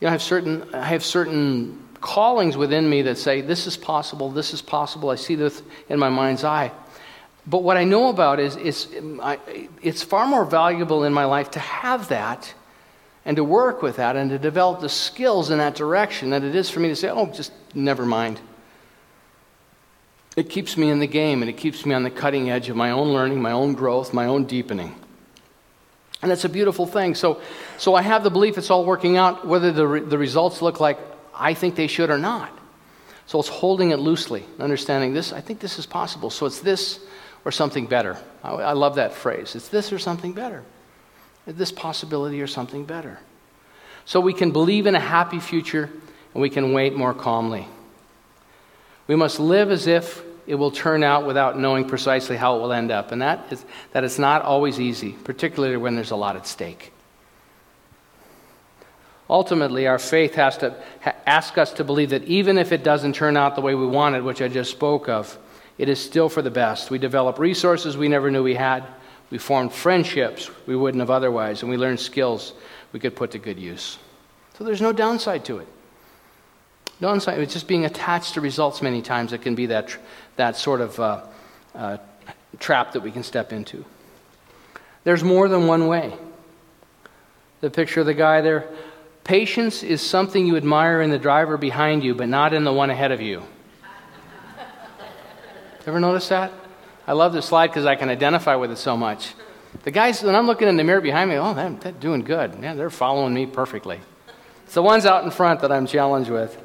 You 0.01 0.07
know, 0.07 0.09
I 0.09 0.13
have 0.13 0.23
certain, 0.23 0.75
I 0.75 0.87
have 0.87 1.05
certain 1.05 1.84
callings 2.05 2.55
within 2.55 2.89
me 2.89 3.01
that 3.03 3.17
say, 3.17 3.41
this 3.41 3.67
is 3.67 3.79
possible, 3.79 4.31
this 4.31 4.53
is 4.53 4.61
possible. 4.61 5.09
I 5.09 5.15
see 5.15 5.37
this 5.37 5.63
in 5.89 5.99
my 5.99 6.11
mind's 6.11 6.45
eye. 6.45 6.71
But 7.47 7.63
what 7.63 7.79
I 7.79 7.85
know 7.85 8.11
about 8.11 8.41
is, 8.41 8.57
is 8.57 8.89
um, 8.99 9.21
I, 9.23 9.39
it's 9.83 10.03
far 10.03 10.27
more 10.27 10.45
valuable 10.45 11.05
in 11.05 11.15
my 11.15 11.25
life 11.25 11.53
to 11.53 11.61
have 11.61 12.09
that 12.09 12.53
and 13.25 13.37
to 13.39 13.45
work 13.45 13.81
with 13.81 13.97
that 13.97 14.17
and 14.17 14.29
to 14.31 14.39
develop 14.39 14.81
the 14.81 14.89
skills 14.89 15.51
in 15.51 15.59
that 15.59 15.77
direction 15.77 16.29
than 16.29 16.45
it 16.45 16.55
is 16.55 16.69
for 16.69 16.81
me 16.81 16.89
to 16.89 16.97
say, 16.97 17.09
oh, 17.09 17.27
just 17.27 17.53
never 17.75 18.05
mind. 18.05 18.39
It 20.37 20.51
keeps 20.51 20.77
me 20.77 20.91
in 20.91 20.99
the 20.99 21.07
game 21.07 21.43
and 21.43 21.49
it 21.49 21.57
keeps 21.57 21.87
me 21.87 21.95
on 21.95 22.03
the 22.03 22.11
cutting 22.11 22.51
edge 22.51 22.69
of 22.69 22.77
my 22.77 22.91
own 22.91 23.15
learning, 23.15 23.41
my 23.41 23.53
own 23.53 23.73
growth, 23.73 24.13
my 24.13 24.27
own 24.27 24.45
deepening. 24.45 24.95
And 26.21 26.31
it's 26.31 26.45
a 26.45 26.51
beautiful 26.51 26.87
thing. 26.87 27.15
So, 27.15 27.41
so 27.79 27.95
I 27.95 28.03
have 28.03 28.25
the 28.25 28.31
belief 28.31 28.59
it's 28.59 28.71
all 28.71 28.85
working 28.85 29.17
out, 29.17 29.47
whether 29.47 29.73
the, 29.73 29.87
re- 29.87 30.01
the 30.01 30.19
results 30.19 30.61
look 30.61 30.81
like 30.81 30.99
I 31.37 31.55
think 31.55 31.75
they 31.77 31.87
should 31.87 32.11
or 32.11 32.19
not. 32.19 32.57
So 33.27 33.39
it's 33.41 33.49
holding 33.49 33.91
it 33.91 33.99
loosely, 33.99 34.45
understanding 34.59 35.15
this, 35.15 35.33
I 35.33 35.41
think 35.41 35.61
this 35.61 35.79
is 35.79 35.87
possible. 35.87 36.31
So 36.31 36.47
it's 36.47 36.61
this 36.61 37.01
or 37.45 37.53
something 37.53 37.87
better. 37.87 38.19
I, 38.43 38.51
I 38.53 38.73
love 38.73 38.97
that 38.97 39.15
phrase. 39.15 39.55
It's 39.55 39.69
this 39.69 39.93
or 39.93 39.99
something 39.99 40.33
better. 40.33 40.63
It's 41.47 41.59
This 41.59 41.73
possibility 41.73 42.41
or 42.41 42.47
something 42.47 42.85
better. 42.85 43.19
So 44.05 44.21
we 44.21 44.35
can 44.35 44.51
believe 44.51 44.87
in 44.87 44.95
a 44.95 45.01
happy 45.01 45.41
future 45.41 45.91
and 46.35 46.43
we 46.43 46.51
can 46.51 46.73
wait 46.73 46.95
more 46.95 47.15
calmly. 47.15 47.67
We 49.07 49.17
must 49.17 49.41
live 49.41 49.71
as 49.71 49.87
if 49.87 50.23
it 50.47 50.57
will 50.57 50.71
turn 50.71 51.03
out 51.03 51.27
without 51.27 51.59
knowing 51.59 51.89
precisely 51.89 52.37
how 52.37 52.57
it 52.57 52.61
will 52.61 52.73
end 52.73 52.91
up. 52.91 53.13
And 53.13 53.23
that 53.23 53.51
is 53.51 53.65
that 53.93 54.05
it's 54.05 54.19
not 54.19 54.43
always 54.43 54.79
easy, 54.79 55.13
particularly 55.13 55.77
when 55.77 55.95
there's 55.95 56.11
a 56.11 56.17
lot 56.17 56.37
at 56.37 56.47
stake. 56.47 56.93
Ultimately, 59.29 59.87
our 59.87 59.99
faith 59.99 60.35
has 60.35 60.59
to 60.59 60.75
ha- 61.03 61.15
ask 61.27 61.57
us 61.57 61.73
to 61.75 61.85
believe 61.85 62.11
that 62.11 62.25
even 62.25 62.59
if 62.59 62.73
it 62.73 62.85
doesn't 62.85 63.15
turn 63.15 63.37
out 63.37 63.55
the 63.55 63.63
way 63.63 63.75
we 63.75 63.87
wanted, 63.87 64.23
which 64.23 64.43
I 64.43 64.49
just 64.49 64.71
spoke 64.71 65.09
of, 65.09 65.39
it 65.79 65.89
is 65.89 65.99
still 65.99 66.29
for 66.29 66.43
the 66.43 66.51
best. 66.51 66.91
We 66.91 66.99
develop 66.99 67.39
resources 67.39 67.97
we 67.97 68.09
never 68.09 68.31
knew 68.31 68.43
we 68.43 68.55
had. 68.55 68.85
We 69.31 69.39
form 69.39 69.71
friendships 69.71 70.51
we 70.67 70.77
wouldn't 70.77 71.01
have 71.01 71.11
otherwise, 71.11 71.63
and 71.63 71.71
we 71.71 71.77
learn 71.77 71.97
skills 71.97 72.53
we 72.93 73.01
could 73.01 73.17
put 73.17 73.31
to 73.33 73.39
good 73.39 73.59
use. 73.59 73.99
So 74.59 74.65
there's 74.65 74.83
no 74.83 74.93
downside 74.93 75.45
to 75.47 75.59
it. 75.59 75.69
Downside, 77.01 77.41
it's 77.41 77.55
just 77.55 77.67
being 77.67 77.87
attached 77.87 78.35
to 78.35 78.41
results 78.41 78.81
many 78.83 79.03
times. 79.03 79.33
It 79.33 79.43
can 79.43 79.55
be 79.55 79.67
that, 79.67 79.97
that 80.37 80.57
sort 80.57 80.81
of 80.81 81.01
uh, 81.01 81.23
uh, 81.75 81.97
trap 82.61 82.93
that 82.93 83.01
we 83.01 83.11
can 83.11 83.25
step 83.25 83.53
into. 83.53 83.85
There's 85.03 85.25
more 85.25 85.49
than 85.49 85.67
one 85.67 85.89
way. 85.89 86.13
The 87.61 87.71
picture 87.71 88.01
of 88.01 88.07
the 88.07 88.15
guy 88.15 88.43
there 88.43 88.69
patience 89.25 89.83
is 89.83 90.03
something 90.03 90.47
you 90.47 90.57
admire 90.57 91.01
in 91.01 91.11
the 91.11 91.19
driver 91.19 91.57
behind 91.57 92.05
you, 92.05 92.15
but 92.15 92.29
not 92.29 92.53
in 92.53 92.65
the 92.65 92.73
one 92.73 92.91
ahead 92.91 93.11
of 93.11 93.21
you. 93.21 93.43
Ever 95.87 96.01
notice 96.01 96.29
that? 96.29 96.53
I 97.07 97.13
love 97.13 97.33
this 97.33 97.47
slide 97.47 97.67
because 97.67 97.85
I 97.85 97.97
can 97.97 98.09
identify 98.09 98.55
with 98.55 98.71
it 98.71 98.79
so 98.79 98.97
much. 98.97 99.35
The 99.83 99.91
guys, 99.91 100.23
when 100.23 100.35
I'm 100.35 100.47
looking 100.47 100.69
in 100.69 100.77
the 100.77 100.85
mirror 100.85 101.01
behind 101.01 101.29
me, 101.29 101.37
oh, 101.37 101.53
they're, 101.53 101.93
doing 101.93 102.23
good. 102.23 102.57
Yeah, 102.63 102.75
they're 102.75 102.91
following 102.91 103.35
me 103.35 103.47
perfectly. 103.47 104.01
It's 104.65 104.75
the 104.75 104.83
ones 104.83 105.05
out 105.05 105.25
in 105.25 105.31
front 105.31 105.61
that 105.61 105.71
I'm 105.71 105.87
challenged 105.87 106.31
with. 106.31 106.59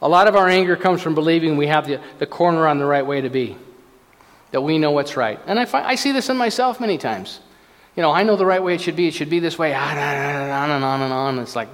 A 0.00 0.08
lot 0.08 0.28
of 0.28 0.36
our 0.36 0.48
anger 0.48 0.76
comes 0.76 1.02
from 1.02 1.14
believing 1.14 1.58
we 1.58 1.66
have 1.66 1.86
the, 1.86 2.00
the 2.18 2.26
corner 2.26 2.66
on 2.66 2.78
the 2.78 2.86
right 2.86 3.04
way 3.04 3.20
to 3.20 3.28
be, 3.28 3.56
that 4.52 4.62
we 4.62 4.78
know 4.78 4.92
what's 4.92 5.16
right. 5.16 5.38
And 5.46 5.58
I, 5.58 5.66
find, 5.66 5.86
I 5.86 5.96
see 5.96 6.12
this 6.12 6.30
in 6.30 6.38
myself 6.38 6.80
many 6.80 6.96
times. 6.96 7.40
You 7.96 8.02
know, 8.02 8.12
I 8.12 8.22
know 8.22 8.36
the 8.36 8.46
right 8.46 8.62
way 8.62 8.74
it 8.74 8.80
should 8.80 8.96
be. 8.96 9.08
It 9.08 9.14
should 9.14 9.30
be 9.30 9.40
this 9.40 9.58
way, 9.58 9.74
on 9.74 9.98
and 9.98 10.84
on 10.84 11.02
and 11.02 11.12
on. 11.12 11.38
It's 11.40 11.56
like, 11.56 11.68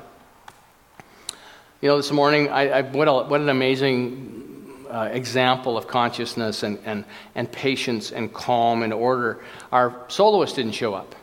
you 1.81 1.88
know, 1.88 1.98
this 1.98 2.11
morning, 2.11 2.48
I, 2.48 2.79
I 2.79 2.83
what, 2.83 3.07
a, 3.07 3.29
what 3.29 3.40
an 3.40 3.50
amazing 3.50 4.87
uh, 4.90 5.11
example 5.12 5.76
of 5.76 5.87
consciousness 5.87 6.62
and, 6.62 6.79
and, 6.87 7.05
and 7.35 7.50
patience 7.50 8.12
and 8.12 8.33
calm 8.33 8.83
and 8.83 8.92
order. 8.92 9.40
Our 9.70 10.05
soloist 10.09 10.57
didn't 10.57 10.72
show 10.72 10.94
up. 10.94 11.14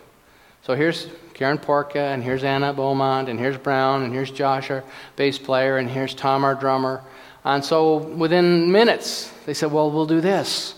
So 0.61 0.75
here's 0.75 1.07
Karen 1.33 1.57
Porka, 1.57 2.13
and 2.13 2.23
here's 2.23 2.43
Anna 2.43 2.71
Beaumont, 2.71 3.29
and 3.29 3.39
here's 3.39 3.57
Brown, 3.57 4.03
and 4.03 4.13
here's 4.13 4.29
Josh, 4.29 4.69
our 4.69 4.83
bass 5.15 5.39
player, 5.39 5.77
and 5.77 5.89
here's 5.89 6.13
Tom, 6.13 6.43
our 6.43 6.55
drummer. 6.55 7.01
And 7.43 7.65
so 7.65 7.97
within 7.97 8.71
minutes, 8.71 9.31
they 9.45 9.53
said, 9.53 9.71
Well, 9.71 9.91
we'll 9.91 10.05
do 10.05 10.21
this. 10.21 10.75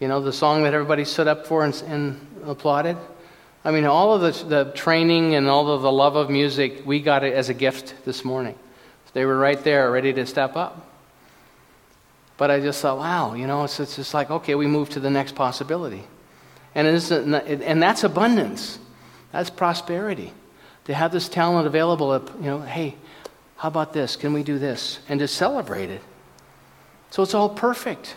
You 0.00 0.08
know, 0.08 0.20
the 0.20 0.32
song 0.32 0.62
that 0.62 0.74
everybody 0.74 1.04
stood 1.04 1.28
up 1.28 1.46
for 1.46 1.64
and, 1.64 1.74
and 1.86 2.26
applauded. 2.46 2.96
I 3.64 3.70
mean, 3.70 3.84
all 3.84 4.14
of 4.14 4.20
the, 4.20 4.44
the 4.44 4.72
training 4.72 5.34
and 5.34 5.48
all 5.48 5.70
of 5.70 5.82
the 5.82 5.92
love 5.92 6.16
of 6.16 6.30
music, 6.30 6.82
we 6.84 7.00
got 7.00 7.24
it 7.24 7.34
as 7.34 7.48
a 7.48 7.54
gift 7.54 7.94
this 8.04 8.24
morning. 8.24 8.56
They 9.14 9.24
were 9.24 9.36
right 9.36 9.62
there, 9.64 9.90
ready 9.90 10.12
to 10.12 10.26
step 10.26 10.56
up. 10.56 10.86
But 12.36 12.52
I 12.52 12.60
just 12.60 12.80
thought, 12.80 12.98
wow, 12.98 13.34
you 13.34 13.46
know, 13.46 13.64
it's, 13.64 13.80
it's 13.80 13.96
just 13.96 14.14
like, 14.14 14.30
okay, 14.30 14.54
we 14.54 14.66
move 14.66 14.90
to 14.90 15.00
the 15.00 15.10
next 15.10 15.34
possibility. 15.34 16.04
And, 16.74 16.86
and 16.86 17.82
that's 17.82 18.04
abundance. 18.04 18.78
That's 19.32 19.50
prosperity. 19.50 20.32
To 20.84 20.94
have 20.94 21.10
this 21.10 21.28
talent 21.28 21.66
available, 21.66 22.14
you 22.40 22.46
know, 22.46 22.60
hey, 22.60 22.94
how 23.56 23.68
about 23.68 23.92
this? 23.92 24.14
Can 24.14 24.32
we 24.32 24.44
do 24.44 24.58
this? 24.58 25.00
And 25.08 25.18
to 25.18 25.26
celebrate 25.26 25.90
it. 25.90 26.00
So 27.10 27.24
it's 27.24 27.34
all 27.34 27.48
perfect. 27.48 28.14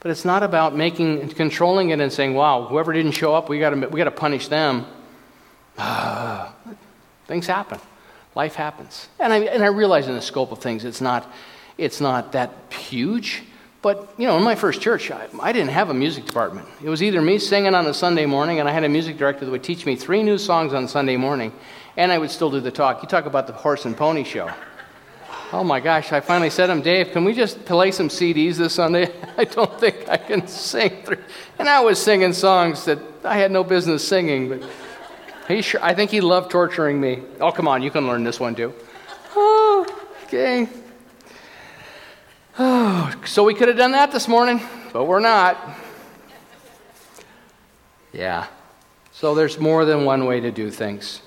But 0.00 0.12
it's 0.12 0.24
not 0.24 0.42
about 0.42 0.76
making, 0.76 1.28
controlling 1.30 1.90
it 1.90 2.00
and 2.00 2.12
saying, 2.12 2.34
wow, 2.34 2.64
whoever 2.64 2.92
didn't 2.92 3.12
show 3.12 3.34
up, 3.34 3.48
we 3.48 3.58
got 3.58 3.70
to 3.70 3.88
we 3.88 3.98
got 3.98 4.04
to 4.04 4.10
punish 4.10 4.48
them. 4.48 4.86
Uh, 5.76 6.50
things 7.26 7.46
happen. 7.46 7.80
Life 8.34 8.54
happens. 8.54 9.08
And 9.18 9.32
I, 9.32 9.38
and 9.38 9.64
I 9.64 9.68
realize 9.68 10.06
in 10.06 10.14
the 10.14 10.22
scope 10.22 10.52
of 10.52 10.60
things, 10.60 10.84
it's 10.84 11.00
not, 11.00 11.30
it's 11.76 12.00
not 12.00 12.32
that 12.32 12.52
huge. 12.70 13.42
But, 13.80 14.12
you 14.18 14.26
know, 14.26 14.36
in 14.36 14.42
my 14.42 14.56
first 14.56 14.80
church, 14.80 15.10
I, 15.10 15.28
I, 15.40 15.52
didn't 15.52 15.70
have 15.70 15.88
a 15.88 15.94
music 15.94 16.26
department. 16.26 16.66
It 16.82 16.88
was 16.88 17.00
either 17.00 17.22
me 17.22 17.38
singing 17.38 17.76
on 17.76 17.86
a 17.86 17.94
Sunday 17.94 18.26
morning, 18.26 18.58
and 18.58 18.68
I 18.68 18.72
had 18.72 18.82
a 18.82 18.88
music 18.88 19.18
director 19.18 19.44
that 19.44 19.50
would 19.50 19.62
teach 19.62 19.86
me 19.86 19.94
three 19.94 20.24
new 20.24 20.36
songs 20.36 20.74
on 20.74 20.88
Sunday 20.88 21.16
morning, 21.16 21.52
and 21.96 22.10
I 22.10 22.18
would 22.18 22.30
still 22.30 22.50
do 22.50 22.58
the 22.58 22.72
talk. 22.72 23.02
You 23.02 23.08
talk 23.08 23.26
about 23.26 23.46
the 23.46 23.52
horse 23.52 23.84
and 23.84 23.96
pony 23.96 24.24
show. 24.24 24.50
Oh 25.50 25.64
my 25.64 25.80
gosh, 25.80 26.12
I 26.12 26.20
finally 26.20 26.50
said 26.50 26.66
to 26.66 26.72
him, 26.72 26.82
Dave, 26.82 27.12
can 27.12 27.24
we 27.24 27.32
just 27.32 27.64
play 27.64 27.90
some 27.90 28.08
CDs 28.08 28.56
this 28.56 28.74
Sunday? 28.74 29.10
I 29.38 29.44
don't 29.44 29.80
think 29.80 30.06
I 30.06 30.18
can 30.18 30.46
sing. 30.46 31.02
Three. 31.04 31.16
And 31.58 31.68
I 31.68 31.80
was 31.80 31.98
singing 32.00 32.34
songs 32.34 32.84
that 32.84 32.98
I 33.24 33.38
had 33.38 33.50
no 33.50 33.64
business 33.64 34.06
singing, 34.06 34.50
but 34.50 34.62
he 35.48 35.62
sure, 35.62 35.82
I 35.82 35.94
think 35.94 36.10
he 36.10 36.20
loved 36.20 36.50
torturing 36.50 37.00
me. 37.00 37.22
Oh, 37.40 37.50
come 37.50 37.66
on, 37.66 37.82
you 37.82 37.90
can 37.90 38.06
learn 38.06 38.24
this 38.24 38.38
one 38.38 38.54
too. 38.54 38.74
Oh, 39.34 39.86
okay. 40.24 40.68
Oh, 42.58 43.10
so 43.24 43.44
we 43.44 43.54
could 43.54 43.68
have 43.68 43.76
done 43.78 43.92
that 43.92 44.12
this 44.12 44.28
morning, 44.28 44.60
but 44.92 45.04
we're 45.04 45.20
not. 45.20 45.56
Yeah. 48.12 48.46
So 49.12 49.34
there's 49.34 49.58
more 49.58 49.86
than 49.86 50.04
one 50.04 50.26
way 50.26 50.40
to 50.40 50.50
do 50.50 50.70
things. 50.70 51.22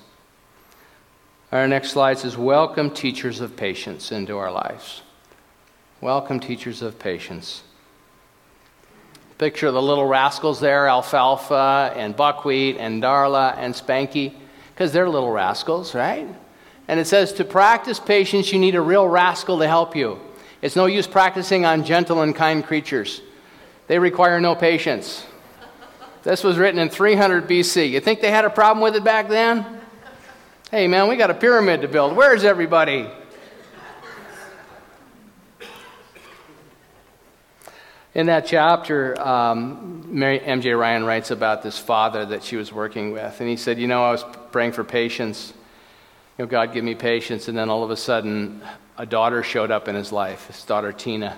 Our 1.52 1.68
next 1.68 1.90
slide 1.90 2.18
says, 2.18 2.34
Welcome, 2.34 2.90
teachers 2.90 3.40
of 3.40 3.56
patience, 3.56 4.10
into 4.10 4.38
our 4.38 4.50
lives. 4.50 5.02
Welcome, 6.00 6.40
teachers 6.40 6.80
of 6.80 6.98
patience. 6.98 7.62
Picture 9.36 9.70
the 9.70 9.82
little 9.82 10.06
rascals 10.06 10.60
there 10.60 10.88
Alfalfa 10.88 11.92
and 11.94 12.16
Buckwheat 12.16 12.78
and 12.78 13.02
Darla 13.02 13.54
and 13.58 13.74
Spanky, 13.74 14.32
because 14.72 14.94
they're 14.94 15.10
little 15.10 15.30
rascals, 15.30 15.94
right? 15.94 16.26
And 16.88 16.98
it 16.98 17.06
says, 17.06 17.34
To 17.34 17.44
practice 17.44 18.00
patience, 18.00 18.50
you 18.50 18.58
need 18.58 18.74
a 18.74 18.80
real 18.80 19.06
rascal 19.06 19.58
to 19.58 19.68
help 19.68 19.94
you. 19.94 20.20
It's 20.62 20.74
no 20.74 20.86
use 20.86 21.06
practicing 21.06 21.66
on 21.66 21.84
gentle 21.84 22.22
and 22.22 22.34
kind 22.34 22.64
creatures, 22.64 23.20
they 23.88 23.98
require 23.98 24.40
no 24.40 24.54
patience. 24.54 25.26
This 26.22 26.44
was 26.44 26.56
written 26.56 26.80
in 26.80 26.88
300 26.88 27.46
BC. 27.46 27.90
You 27.90 28.00
think 28.00 28.20
they 28.22 28.30
had 28.30 28.46
a 28.46 28.50
problem 28.50 28.80
with 28.82 28.96
it 28.96 29.04
back 29.04 29.28
then? 29.28 29.81
Hey, 30.72 30.88
man, 30.88 31.06
we 31.06 31.16
got 31.16 31.30
a 31.30 31.34
pyramid 31.34 31.82
to 31.82 31.88
build. 31.88 32.16
Where's 32.16 32.44
everybody? 32.44 33.06
In 38.14 38.24
that 38.28 38.46
chapter, 38.46 39.20
um, 39.20 40.06
Mary, 40.06 40.40
MJ 40.40 40.74
Ryan 40.78 41.04
writes 41.04 41.30
about 41.30 41.62
this 41.62 41.78
father 41.78 42.24
that 42.24 42.42
she 42.42 42.56
was 42.56 42.72
working 42.72 43.12
with. 43.12 43.38
And 43.38 43.50
he 43.50 43.56
said, 43.56 43.78
You 43.78 43.86
know, 43.86 44.02
I 44.02 44.12
was 44.12 44.24
praying 44.50 44.72
for 44.72 44.82
patience. 44.82 45.52
You 46.38 46.46
know, 46.46 46.48
God, 46.48 46.72
give 46.72 46.84
me 46.84 46.94
patience. 46.94 47.48
And 47.48 47.58
then 47.58 47.68
all 47.68 47.84
of 47.84 47.90
a 47.90 47.96
sudden, 47.96 48.62
a 48.96 49.04
daughter 49.04 49.42
showed 49.42 49.70
up 49.70 49.88
in 49.88 49.94
his 49.94 50.10
life, 50.10 50.46
his 50.46 50.64
daughter 50.64 50.90
Tina, 50.90 51.36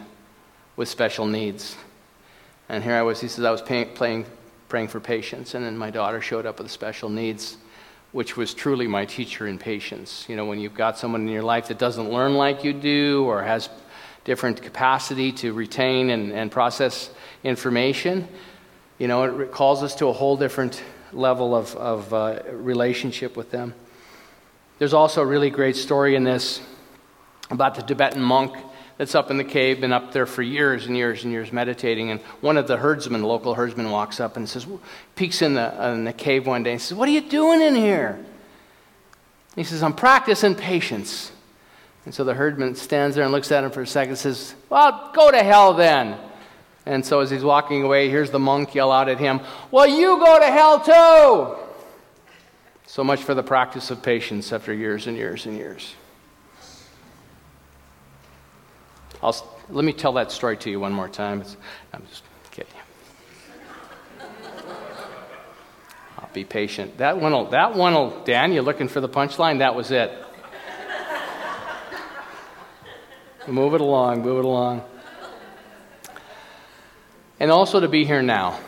with 0.77 0.89
special 0.89 1.27
needs. 1.27 1.75
And 2.69 2.85
here 2.85 2.95
I 2.95 3.03
was, 3.03 3.21
he 3.21 3.27
says, 3.27 3.45
I 3.45 3.51
was 3.51 3.63
playing, 3.63 4.27
praying 4.69 4.89
for 4.89 5.01
patience, 5.01 5.55
and 5.55 5.65
then 5.65 5.77
my 5.77 5.91
daughter 5.91 6.21
showed 6.21 6.47
up 6.47 6.61
with 6.61 6.71
special 6.71 7.09
needs, 7.09 7.57
which 8.15 8.37
was 8.37 8.55
truly 8.55 8.87
my 8.87 9.05
teacher 9.05 9.49
in 9.49 9.59
patience. 9.59 10.25
You 10.29 10.37
know, 10.37 10.45
when 10.45 10.61
you've 10.61 10.77
got 10.77 10.97
someone 10.97 11.23
in 11.23 11.29
your 11.29 11.43
life 11.43 11.67
that 11.67 11.79
doesn't 11.79 12.13
learn 12.13 12.35
like 12.35 12.63
you 12.63 12.73
do 12.73 13.25
or 13.25 13.43
has 13.43 13.69
different 14.23 14.63
capacity 14.63 15.33
to 15.33 15.53
retain 15.53 16.11
and, 16.11 16.31
and 16.31 16.49
process 16.49 17.11
information, 17.43 18.29
you 18.99 19.09
know, 19.09 19.41
it 19.41 19.51
calls 19.51 19.83
us 19.83 19.97
to 19.97 20.07
a 20.07 20.13
whole 20.13 20.37
different 20.37 20.81
level 21.13 21.57
of, 21.57 21.75
of 21.75 22.15
uh, 22.15 22.39
relationship 22.53 23.37
with 23.37 23.51
them. 23.51 23.75
There's 24.79 24.95
also 24.95 25.21
a 25.21 25.27
really 25.27 25.51
great 25.51 25.75
story 25.75 26.15
in 26.15 26.23
this 26.23 26.61
about 27.51 27.75
the 27.75 27.83
Tibetan 27.83 28.23
monk 28.23 28.57
that's 28.97 29.15
up 29.15 29.31
in 29.31 29.39
the 29.39 29.45
cave, 29.45 29.81
been 29.81 29.93
up 29.93 30.13
there 30.13 30.27
for 30.27 30.43
years 30.43 30.87
and 30.87 30.97
years 30.97 31.25
and 31.25 31.33
years 31.33 31.53
meditating. 31.53 32.11
And 32.11 32.21
one 32.41 32.57
of 32.57 32.69
the 32.69 32.77
herdsmen, 32.77 33.23
local 33.23 33.55
herdsmen, 33.55 33.91
walks 33.91 34.21
up 34.21 34.37
and 34.37 34.49
says, 34.49 34.67
peeks 35.17 35.43
in 35.43 35.55
the, 35.55 35.85
uh, 35.85 35.93
in 35.93 36.05
the 36.05 36.13
cave 36.13 36.47
one 36.47 36.63
day 36.63 36.73
and 36.73 36.81
says, 36.81 36.97
What 36.97 37.09
are 37.09 37.13
you 37.13 37.23
doing 37.23 37.61
in 37.61 37.75
here? 37.75 38.25
He 39.57 39.65
says, 39.65 39.83
I'm 39.83 39.95
practicing 39.95 40.55
patience. 40.55 41.33
And 42.05 42.15
so 42.15 42.23
the 42.23 42.35
herdsman 42.35 42.75
stands 42.75 43.17
there 43.17 43.25
and 43.25 43.33
looks 43.33 43.51
at 43.51 43.65
him 43.65 43.71
for 43.71 43.83
a 43.83 43.87
second 43.87 44.11
and 44.11 44.19
says, 44.19 44.55
Well, 44.69 45.11
go 45.13 45.31
to 45.31 45.43
hell 45.43 45.75
then. 45.75 46.17
And 46.87 47.05
so 47.05 47.21
as 47.21 47.31
he's 47.31 47.45
walking 47.45 47.83
away, 47.83 48.11
here's 48.11 48.31
the 48.31 48.39
monk 48.39 48.75
yell 48.75 48.93
out 48.93 49.09
at 49.09 49.19
him, 49.19 49.41
Well, 49.71 49.89
you 49.89 50.19
go 50.19 50.39
to 50.39 50.47
hell 50.47 50.81
too. 50.81 51.65
So 52.87 53.03
much 53.03 53.23
for 53.23 53.35
the 53.35 53.43
practice 53.43 53.91
of 53.91 54.03
patience 54.03 54.53
after 54.53 54.73
years 54.73 55.09
and 55.09 55.17
years 55.17 55.47
and 55.47 55.57
years. 55.57 55.95
I'll, 59.25 59.57
let 59.71 59.87
me 59.87 59.95
tell 59.95 60.13
that 60.13 60.31
story 60.31 60.59
to 60.59 60.71
you 60.71 60.79
one 60.79 60.93
more 60.93 61.09
time. 61.09 61.41
It's, 61.41 61.57
I'm 61.95 62.05
just 62.11 62.25
kidding. 62.51 62.71
I'll 66.19 66.29
be 66.35 66.45
patient. 66.45 66.99
That 66.99 67.19
one 67.19 67.33
will, 67.33 67.49
that 67.49 67.75
one 67.75 67.95
will, 67.95 68.23
Dan, 68.25 68.53
you 68.53 68.61
looking 68.61 68.87
for 68.87 69.01
the 69.01 69.09
punchline? 69.09 69.61
That 69.61 69.75
was 69.75 69.91
it. 69.91 70.13
move 73.47 73.73
it 73.73 73.81
along, 73.81 74.21
move 74.21 74.41
it 74.41 74.45
along. 74.45 74.83
And 77.41 77.51
also 77.51 77.81
to 77.81 77.89
be 77.89 78.05
here 78.05 78.23
now. 78.23 78.61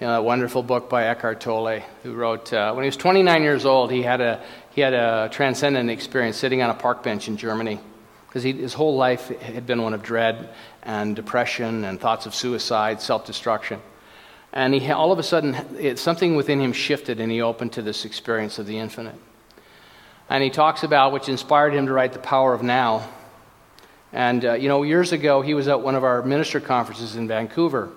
You 0.00 0.08
know, 0.08 0.12
that 0.12 0.24
wonderful 0.24 0.62
book 0.62 0.90
by 0.90 1.04
Eckhart 1.04 1.40
Tolle, 1.40 1.80
who 2.02 2.12
wrote, 2.12 2.52
uh, 2.52 2.74
when 2.74 2.84
he 2.84 2.88
was 2.88 2.98
29 2.98 3.42
years 3.42 3.64
old, 3.64 3.90
he 3.90 4.02
had, 4.02 4.20
a, 4.20 4.44
he 4.72 4.82
had 4.82 4.92
a 4.92 5.30
transcendent 5.32 5.88
experience 5.88 6.36
sitting 6.36 6.60
on 6.60 6.68
a 6.68 6.74
park 6.74 7.02
bench 7.02 7.26
in 7.26 7.38
Germany. 7.38 7.80
Because 8.34 8.42
his 8.42 8.74
whole 8.74 8.96
life 8.96 9.28
had 9.40 9.64
been 9.64 9.80
one 9.80 9.94
of 9.94 10.02
dread 10.02 10.48
and 10.82 11.14
depression 11.14 11.84
and 11.84 12.00
thoughts 12.00 12.26
of 12.26 12.34
suicide, 12.34 13.00
self 13.00 13.24
destruction. 13.24 13.80
And 14.52 14.74
he, 14.74 14.90
all 14.90 15.12
of 15.12 15.20
a 15.20 15.22
sudden, 15.22 15.54
it, 15.78 16.00
something 16.00 16.34
within 16.34 16.60
him 16.60 16.72
shifted 16.72 17.20
and 17.20 17.30
he 17.30 17.40
opened 17.40 17.74
to 17.74 17.82
this 17.82 18.04
experience 18.04 18.58
of 18.58 18.66
the 18.66 18.76
infinite. 18.76 19.14
And 20.28 20.42
he 20.42 20.50
talks 20.50 20.82
about, 20.82 21.12
which 21.12 21.28
inspired 21.28 21.74
him 21.74 21.86
to 21.86 21.92
write 21.92 22.12
The 22.12 22.18
Power 22.18 22.52
of 22.52 22.64
Now. 22.64 23.08
And, 24.12 24.44
uh, 24.44 24.54
you 24.54 24.66
know, 24.66 24.82
years 24.82 25.12
ago, 25.12 25.40
he 25.40 25.54
was 25.54 25.68
at 25.68 25.80
one 25.80 25.94
of 25.94 26.02
our 26.02 26.20
minister 26.24 26.58
conferences 26.58 27.14
in 27.14 27.28
Vancouver. 27.28 27.90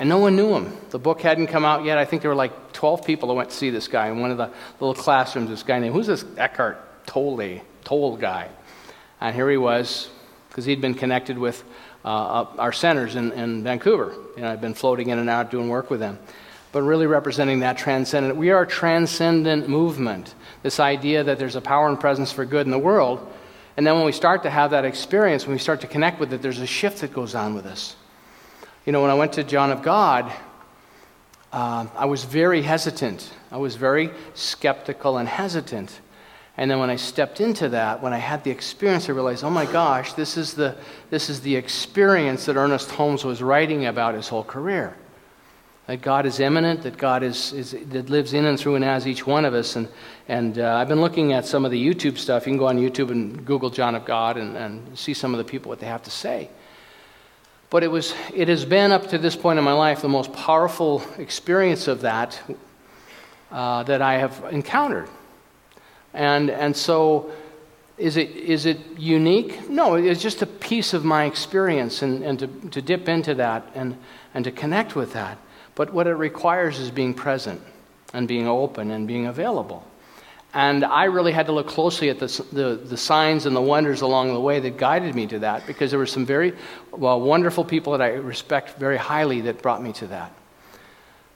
And 0.00 0.08
no 0.08 0.18
one 0.18 0.34
knew 0.34 0.52
him. 0.56 0.76
The 0.90 0.98
book 0.98 1.20
hadn't 1.20 1.46
come 1.46 1.64
out 1.64 1.84
yet. 1.84 1.96
I 1.96 2.06
think 2.06 2.22
there 2.22 2.30
were 2.32 2.34
like 2.34 2.72
12 2.72 3.06
people 3.06 3.28
that 3.28 3.34
went 3.34 3.50
to 3.50 3.56
see 3.56 3.70
this 3.70 3.86
guy 3.86 4.08
in 4.08 4.18
one 4.18 4.32
of 4.32 4.36
the 4.36 4.50
little 4.80 5.00
classrooms. 5.00 5.48
This 5.48 5.62
guy 5.62 5.78
named, 5.78 5.94
who's 5.94 6.08
this 6.08 6.24
Eckhart 6.36 7.06
Tolle, 7.06 7.60
Tolle 7.84 8.16
guy? 8.16 8.48
And 9.22 9.36
here 9.36 9.48
he 9.48 9.56
was, 9.56 10.08
because 10.48 10.64
he'd 10.64 10.80
been 10.80 10.94
connected 10.94 11.38
with 11.38 11.62
uh, 12.04 12.46
our 12.58 12.72
centers 12.72 13.14
in, 13.14 13.30
in 13.32 13.62
Vancouver. 13.62 14.12
You 14.36 14.42
know, 14.42 14.50
I've 14.50 14.60
been 14.60 14.74
floating 14.74 15.10
in 15.10 15.18
and 15.20 15.30
out 15.30 15.50
doing 15.50 15.68
work 15.68 15.90
with 15.90 16.00
them. 16.00 16.18
But 16.72 16.82
really 16.82 17.06
representing 17.06 17.60
that 17.60 17.78
transcendent. 17.78 18.36
We 18.36 18.50
are 18.50 18.62
a 18.62 18.66
transcendent 18.66 19.68
movement. 19.68 20.34
This 20.64 20.80
idea 20.80 21.22
that 21.22 21.38
there's 21.38 21.54
a 21.54 21.60
power 21.60 21.88
and 21.88 22.00
presence 22.00 22.32
for 22.32 22.44
good 22.44 22.66
in 22.66 22.72
the 22.72 22.78
world. 22.78 23.32
And 23.76 23.86
then 23.86 23.94
when 23.94 24.04
we 24.04 24.12
start 24.12 24.42
to 24.42 24.50
have 24.50 24.72
that 24.72 24.84
experience, 24.84 25.46
when 25.46 25.54
we 25.54 25.60
start 25.60 25.82
to 25.82 25.86
connect 25.86 26.18
with 26.18 26.32
it, 26.32 26.42
there's 26.42 26.58
a 26.58 26.66
shift 26.66 27.02
that 27.02 27.12
goes 27.12 27.36
on 27.36 27.54
with 27.54 27.66
us. 27.66 27.94
You 28.86 28.92
know, 28.92 29.02
when 29.02 29.10
I 29.10 29.14
went 29.14 29.34
to 29.34 29.44
John 29.44 29.70
of 29.70 29.82
God, 29.82 30.32
uh, 31.52 31.86
I 31.94 32.06
was 32.06 32.24
very 32.24 32.62
hesitant. 32.62 33.32
I 33.52 33.58
was 33.58 33.76
very 33.76 34.10
skeptical 34.34 35.18
and 35.18 35.28
hesitant. 35.28 36.00
And 36.56 36.70
then 36.70 36.78
when 36.78 36.90
I 36.90 36.96
stepped 36.96 37.40
into 37.40 37.70
that, 37.70 38.02
when 38.02 38.12
I 38.12 38.18
had 38.18 38.44
the 38.44 38.50
experience, 38.50 39.08
I 39.08 39.12
realized, 39.12 39.42
oh 39.42 39.50
my 39.50 39.64
gosh, 39.64 40.12
this 40.12 40.36
is 40.36 40.52
the, 40.52 40.76
this 41.08 41.30
is 41.30 41.40
the 41.40 41.56
experience 41.56 42.44
that 42.44 42.56
Ernest 42.56 42.90
Holmes 42.90 43.24
was 43.24 43.42
writing 43.42 43.86
about 43.86 44.14
his 44.14 44.28
whole 44.28 44.44
career. 44.44 44.94
That 45.86 46.02
God 46.02 46.26
is 46.26 46.40
immanent, 46.40 46.82
that 46.82 46.98
God 46.98 47.22
is, 47.22 47.52
is 47.54 47.70
that 47.72 48.10
lives 48.10 48.34
in 48.34 48.44
and 48.44 48.60
through 48.60 48.76
and 48.76 48.84
as 48.84 49.06
each 49.06 49.26
one 49.26 49.44
of 49.46 49.54
us. 49.54 49.76
And, 49.76 49.88
and 50.28 50.58
uh, 50.58 50.76
I've 50.76 50.88
been 50.88 51.00
looking 51.00 51.32
at 51.32 51.46
some 51.46 51.64
of 51.64 51.70
the 51.70 51.82
YouTube 51.82 52.18
stuff. 52.18 52.46
You 52.46 52.52
can 52.52 52.58
go 52.58 52.66
on 52.66 52.78
YouTube 52.78 53.10
and 53.10 53.44
Google 53.46 53.70
John 53.70 53.94
of 53.94 54.04
God 54.04 54.36
and, 54.36 54.56
and 54.56 54.96
see 54.96 55.14
some 55.14 55.34
of 55.34 55.38
the 55.38 55.44
people, 55.44 55.70
what 55.70 55.80
they 55.80 55.86
have 55.86 56.02
to 56.02 56.10
say. 56.10 56.50
But 57.70 57.82
it, 57.82 57.90
was, 57.90 58.14
it 58.34 58.48
has 58.48 58.66
been 58.66 58.92
up 58.92 59.08
to 59.08 59.18
this 59.18 59.34
point 59.34 59.58
in 59.58 59.64
my 59.64 59.72
life 59.72 60.02
the 60.02 60.08
most 60.08 60.32
powerful 60.34 61.02
experience 61.16 61.88
of 61.88 62.02
that 62.02 62.38
uh, 63.50 63.82
that 63.84 64.02
I 64.02 64.18
have 64.18 64.44
encountered. 64.50 65.08
And, 66.14 66.50
and 66.50 66.76
so, 66.76 67.32
is 67.98 68.16
it, 68.16 68.30
is 68.30 68.66
it 68.66 68.78
unique? 68.98 69.68
No, 69.68 69.94
it's 69.94 70.22
just 70.22 70.42
a 70.42 70.46
piece 70.46 70.92
of 70.92 71.04
my 71.04 71.24
experience 71.24 72.02
and, 72.02 72.22
and 72.22 72.38
to, 72.38 72.46
to 72.70 72.82
dip 72.82 73.08
into 73.08 73.34
that 73.36 73.64
and, 73.74 73.96
and 74.34 74.44
to 74.44 74.50
connect 74.50 74.96
with 74.96 75.12
that. 75.12 75.38
But 75.74 75.92
what 75.92 76.06
it 76.06 76.14
requires 76.14 76.78
is 76.78 76.90
being 76.90 77.14
present 77.14 77.60
and 78.12 78.28
being 78.28 78.46
open 78.46 78.90
and 78.90 79.06
being 79.06 79.26
available. 79.26 79.86
And 80.54 80.84
I 80.84 81.04
really 81.04 81.32
had 81.32 81.46
to 81.46 81.52
look 81.52 81.66
closely 81.66 82.10
at 82.10 82.18
the, 82.18 82.26
the, 82.52 82.74
the, 82.74 82.96
signs 82.96 83.46
and 83.46 83.56
the 83.56 83.60
wonders 83.60 84.02
along 84.02 84.34
the 84.34 84.40
way 84.40 84.60
that 84.60 84.76
guided 84.76 85.14
me 85.14 85.26
to 85.28 85.38
that 85.38 85.66
because 85.66 85.90
there 85.90 85.98
were 85.98 86.04
some 86.04 86.26
very 86.26 86.52
well, 86.90 87.18
wonderful 87.20 87.64
people 87.64 87.92
that 87.92 88.02
I 88.02 88.08
respect 88.14 88.78
very 88.78 88.98
highly 88.98 89.40
that 89.42 89.62
brought 89.62 89.82
me 89.82 89.94
to 89.94 90.06
that. 90.08 90.30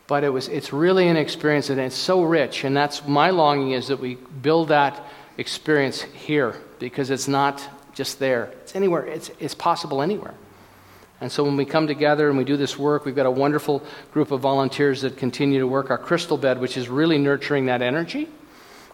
But 0.08 0.22
it 0.22 0.28
was, 0.28 0.48
it's 0.48 0.72
really 0.72 1.08
an 1.08 1.16
experience 1.16 1.70
and 1.70 1.80
it's 1.80 1.96
so 1.96 2.22
rich. 2.22 2.64
And 2.64 2.76
that's 2.76 3.06
my 3.06 3.30
longing 3.30 3.72
is 3.72 3.88
that 3.88 3.98
we 3.98 4.14
build 4.14 4.68
that 4.68 5.02
experience 5.36 6.02
here 6.02 6.54
because 6.78 7.10
it's 7.10 7.28
not 7.28 7.62
just 7.94 8.18
there. 8.18 8.44
It's 8.62 8.76
anywhere, 8.76 9.04
it's, 9.04 9.30
it's 9.40 9.54
possible 9.54 10.02
anywhere. 10.02 10.34
And 11.20 11.32
so 11.32 11.44
when 11.44 11.56
we 11.56 11.64
come 11.64 11.86
together 11.86 12.28
and 12.28 12.36
we 12.36 12.44
do 12.44 12.56
this 12.56 12.78
work, 12.78 13.04
we've 13.04 13.16
got 13.16 13.26
a 13.26 13.30
wonderful 13.30 13.82
group 14.12 14.30
of 14.30 14.40
volunteers 14.40 15.00
that 15.00 15.16
continue 15.16 15.58
to 15.58 15.66
work 15.66 15.90
our 15.90 15.98
crystal 15.98 16.36
bed, 16.36 16.60
which 16.60 16.76
is 16.76 16.88
really 16.88 17.18
nurturing 17.18 17.66
that 17.66 17.80
energy 17.82 18.28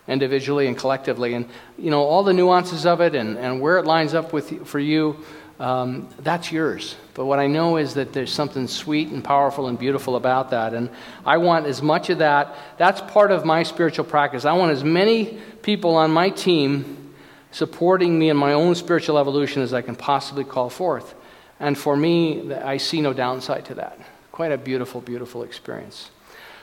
individually 0.09 0.66
and 0.66 0.76
collectively. 0.76 1.34
And, 1.34 1.48
you 1.78 1.90
know, 1.90 2.03
all 2.03 2.24
the 2.24 2.32
nuances 2.32 2.86
of 2.86 3.00
it 3.00 3.14
and, 3.14 3.38
and 3.38 3.61
where 3.61 3.78
it 3.78 3.84
lines 3.84 4.14
up 4.14 4.32
with, 4.32 4.66
for 4.66 4.78
you, 4.78 5.16
um, 5.61 6.09
that's 6.18 6.50
yours. 6.50 6.96
But 7.14 7.26
what 7.26 7.38
I 7.38 7.46
know 7.46 7.76
is 7.76 7.94
that 7.94 8.12
there's 8.12 8.32
something 8.32 8.66
sweet 8.66 9.09
and 9.09 9.22
powerful 9.22 9.68
and 9.68 9.78
beautiful 9.78 10.16
about 10.16 10.50
that. 10.50 10.74
And 10.74 10.90
I 11.24 11.36
want 11.36 11.66
as 11.66 11.82
much 11.82 12.11
of 12.11 12.18
that. 12.18 12.55
That's 12.78 13.00
part 13.00 13.30
of 13.30 13.44
my 13.44 13.62
spiritual 13.62 14.05
practice. 14.05 14.44
I 14.44 14.55
want 14.55 14.72
as 14.72 14.82
many 14.82 15.38
people 15.62 15.94
on 15.94 16.11
my 16.11 16.30
team 16.30 17.14
supporting 17.53 18.18
me 18.18 18.30
in 18.30 18.36
my 18.36 18.55
own 18.55 18.74
spiritual 18.74 19.18
evolution 19.18 19.62
as 19.62 19.72
I 19.72 19.82
can 19.82 19.94
possibly 19.94 20.42
call 20.42 20.70
forth. 20.70 21.14
And 21.61 21.78
for 21.78 21.96
me, 21.96 22.53
I 22.53 22.78
see 22.78 23.00
no 23.00 23.12
downside 23.12 23.66
to 23.66 23.74
that. 23.74 24.00
Quite 24.32 24.50
a 24.50 24.59
beautiful, 24.59 25.00
beautiful 25.00 25.44
experience. 25.44 26.11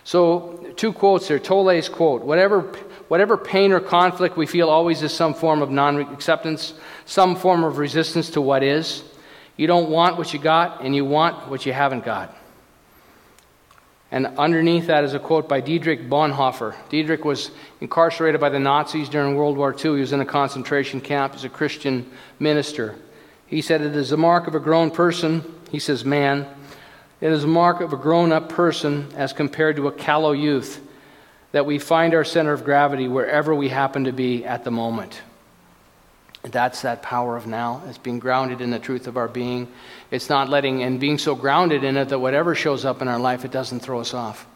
So, 0.09 0.73
two 0.75 0.91
quotes 0.91 1.27
here. 1.27 1.37
Tolle's 1.37 1.87
quote 1.87 2.23
Whatever, 2.23 2.61
whatever 3.09 3.37
pain 3.37 3.71
or 3.71 3.79
conflict 3.79 4.37
we 4.37 4.47
feel 4.47 4.67
always 4.67 5.03
is 5.03 5.13
some 5.13 5.35
form 5.35 5.61
of 5.61 5.69
non 5.69 5.99
acceptance, 5.99 6.73
some 7.05 7.35
form 7.35 7.63
of 7.63 7.77
resistance 7.77 8.31
to 8.31 8.41
what 8.41 8.63
is. 8.63 9.03
You 9.55 9.67
don't 9.67 9.91
want 9.91 10.17
what 10.17 10.33
you 10.33 10.39
got, 10.39 10.83
and 10.83 10.95
you 10.95 11.05
want 11.05 11.47
what 11.47 11.63
you 11.67 11.73
haven't 11.73 12.05
got. 12.05 12.35
And 14.09 14.25
underneath 14.39 14.87
that 14.87 15.03
is 15.03 15.13
a 15.13 15.19
quote 15.19 15.47
by 15.47 15.61
Dietrich 15.61 16.09
Bonhoeffer. 16.09 16.73
Dietrich 16.89 17.23
was 17.23 17.51
incarcerated 17.79 18.41
by 18.41 18.49
the 18.49 18.59
Nazis 18.59 19.09
during 19.09 19.35
World 19.35 19.57
War 19.57 19.73
II. 19.73 19.93
He 19.93 20.01
was 20.01 20.11
in 20.11 20.21
a 20.21 20.25
concentration 20.25 21.01
camp 21.01 21.35
as 21.35 21.43
a 21.43 21.49
Christian 21.49 22.09
minister. 22.39 22.95
He 23.45 23.61
said, 23.61 23.81
It 23.81 23.95
is 23.95 24.09
the 24.09 24.17
mark 24.17 24.47
of 24.47 24.55
a 24.55 24.59
grown 24.59 24.89
person, 24.89 25.43
he 25.69 25.77
says, 25.77 26.03
man, 26.03 26.47
it 27.21 27.31
is 27.31 27.43
a 27.43 27.47
mark 27.47 27.81
of 27.81 27.93
a 27.93 27.97
grown 27.97 28.31
up 28.31 28.49
person 28.49 29.09
as 29.15 29.33
compared 29.33 29.75
to 29.75 29.87
a 29.87 29.91
callow 29.91 30.31
youth 30.31 30.81
that 31.51 31.65
we 31.65 31.79
find 31.79 32.13
our 32.13 32.23
center 32.23 32.53
of 32.53 32.63
gravity 32.63 33.07
wherever 33.07 33.53
we 33.53 33.69
happen 33.69 34.05
to 34.05 34.11
be 34.11 34.45
at 34.45 34.63
the 34.63 34.71
moment. 34.71 35.21
That's 36.43 36.83
that 36.83 37.01
power 37.01 37.35
of 37.35 37.47
now. 37.47 37.81
It's 37.87 37.97
being 37.97 38.19
grounded 38.19 38.61
in 38.61 38.71
the 38.71 38.79
truth 38.79 39.07
of 39.07 39.17
our 39.17 39.27
being. 39.27 39.67
It's 40.09 40.29
not 40.29 40.47
letting, 40.47 40.83
and 40.83 40.99
being 40.99 41.17
so 41.17 41.35
grounded 41.35 41.83
in 41.83 41.97
it 41.97 42.09
that 42.09 42.19
whatever 42.19 42.55
shows 42.55 42.85
up 42.85 43.01
in 43.01 43.09
our 43.09 43.19
life, 43.19 43.43
it 43.43 43.51
doesn't 43.51 43.81
throw 43.81 43.99
us 43.99 44.13
off. 44.13 44.47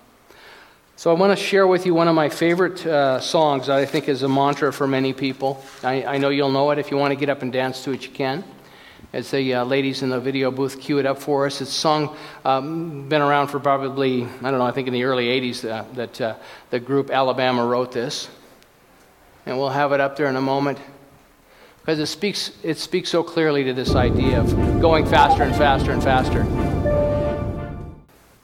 So 0.95 1.11
I 1.11 1.19
want 1.19 1.37
to 1.37 1.43
share 1.43 1.67
with 1.67 1.85
you 1.85 1.93
one 1.93 2.07
of 2.07 2.15
my 2.15 2.29
favorite 2.29 2.85
uh, 2.85 3.19
songs 3.19 3.67
that 3.67 3.77
I 3.77 3.85
think 3.85 4.07
is 4.07 4.23
a 4.23 4.29
mantra 4.29 4.71
for 4.71 4.87
many 4.87 5.11
people. 5.11 5.61
I, 5.83 6.03
I 6.05 6.17
know 6.19 6.29
you'll 6.29 6.51
know 6.51 6.69
it. 6.71 6.79
If 6.79 6.91
you 6.91 6.97
want 6.97 7.11
to 7.11 7.15
get 7.19 7.29
up 7.29 7.41
and 7.41 7.51
dance 7.51 7.83
to 7.83 7.91
it, 7.91 8.03
you 8.03 8.11
can 8.11 8.45
as 9.13 9.29
the 9.29 9.53
uh, 9.53 9.63
ladies 9.63 10.01
in 10.01 10.09
the 10.09 10.19
video 10.19 10.49
booth 10.49 10.81
cue 10.81 10.97
it 10.97 11.05
up 11.05 11.19
for 11.19 11.45
us. 11.45 11.61
It's 11.61 11.71
sung, 11.71 12.15
um, 12.43 13.07
been 13.07 13.21
around 13.21 13.47
for 13.47 13.59
probably, 13.59 14.23
I 14.23 14.49
don't 14.49 14.57
know, 14.57 14.65
I 14.65 14.71
think 14.71 14.87
in 14.87 14.93
the 14.93 15.03
early 15.03 15.27
80s 15.27 15.69
uh, 15.69 15.85
that 15.93 16.19
uh, 16.19 16.35
the 16.71 16.79
group 16.79 17.11
Alabama 17.11 17.63
wrote 17.65 17.91
this. 17.91 18.27
And 19.45 19.57
we'll 19.57 19.69
have 19.69 19.91
it 19.91 19.99
up 19.99 20.17
there 20.17 20.27
in 20.27 20.35
a 20.35 20.41
moment 20.41 20.79
because 21.81 21.99
it 21.99 22.07
speaks, 22.07 22.51
it 22.63 22.79
speaks 22.79 23.09
so 23.09 23.23
clearly 23.23 23.65
to 23.65 23.73
this 23.73 23.93
idea 23.93 24.39
of 24.39 24.81
going 24.81 25.05
faster 25.05 25.43
and 25.43 25.55
faster 25.55 25.91
and 25.91 26.01
faster. 26.01 26.41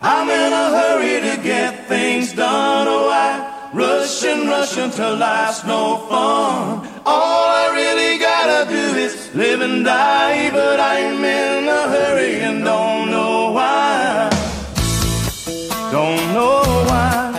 I'm 0.01 0.29
in 0.29 0.53
a 0.53 0.69
hurry 0.77 1.19
to 1.21 1.41
get 1.41 1.87
things 1.87 2.33
done, 2.33 2.87
oh, 2.87 3.09
I 3.09 3.71
rushing, 3.73 4.47
rushing 4.47 4.91
till 4.91 5.17
life's 5.17 5.65
no 5.65 6.05
fun. 6.09 6.89
Really 7.05 7.38
do 8.65 8.97
is 8.97 9.33
live 9.35 9.61
and 9.61 9.85
die, 9.85 10.49
but 10.51 10.79
I'm 10.79 11.23
in 11.23 11.67
a 11.67 11.81
hurry 11.93 12.41
and 12.41 12.63
don't 12.63 13.09
know 13.11 13.51
why. 13.51 14.29
Don't 15.91 16.25
know 16.33 16.61
why. 16.89 17.31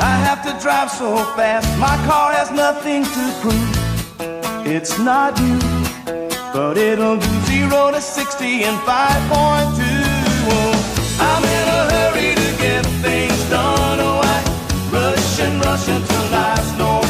I 0.00 0.14
have 0.26 0.42
to 0.46 0.52
drive 0.62 0.90
so 0.90 1.16
fast, 1.36 1.68
my 1.78 1.96
car 2.08 2.32
has 2.32 2.50
nothing 2.50 3.04
to 3.04 3.22
prove. 3.40 4.66
It's 4.66 4.98
not 4.98 5.38
you, 5.38 5.58
but 6.52 6.76
it'll 6.76 7.18
do 7.18 7.32
zero 7.46 7.92
to 7.92 8.00
60 8.00 8.64
in 8.64 8.74
5.2. 8.74 10.06
I'm 11.28 11.44
in 11.56 11.66
a 11.78 11.82
hurry 11.92 12.34
to 12.34 12.48
get 12.62 12.84
things 13.04 13.50
done. 13.50 14.00
Oh, 14.00 14.20
I 14.34 14.38
rush 14.92 15.40
and 15.40 15.64
rush 15.64 15.88
until 15.88 16.24
life's 16.30 16.72
no 16.78 17.05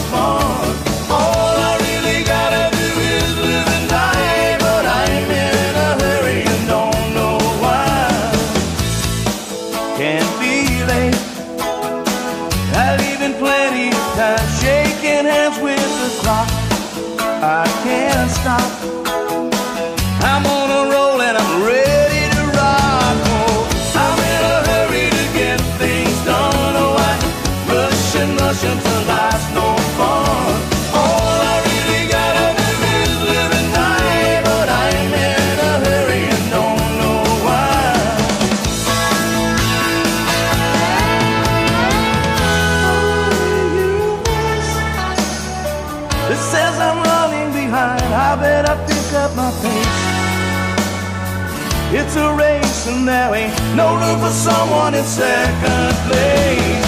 It's 51.93 52.17
a 52.17 52.35
race 52.35 52.89
and 52.89 53.07
there 53.07 53.33
ain't 53.33 53.55
no 53.77 53.95
room 53.95 54.19
for 54.19 54.31
someone 54.31 54.95
in 54.95 55.05
second 55.05 55.95
place. 56.09 56.87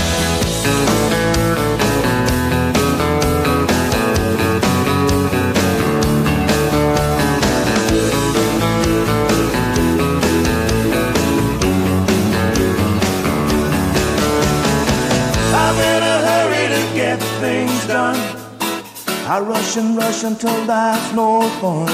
I'm 15.55 15.77
in 15.77 16.03
a 16.03 16.19
hurry 16.27 16.67
to 16.75 16.95
get 16.95 17.19
things 17.41 17.87
done. 17.87 18.19
I 19.29 19.39
rush 19.41 19.77
and 19.77 19.97
rush 19.97 20.25
until 20.25 20.65
life's 20.65 21.13
no 21.15 21.43
fun. 21.61 21.89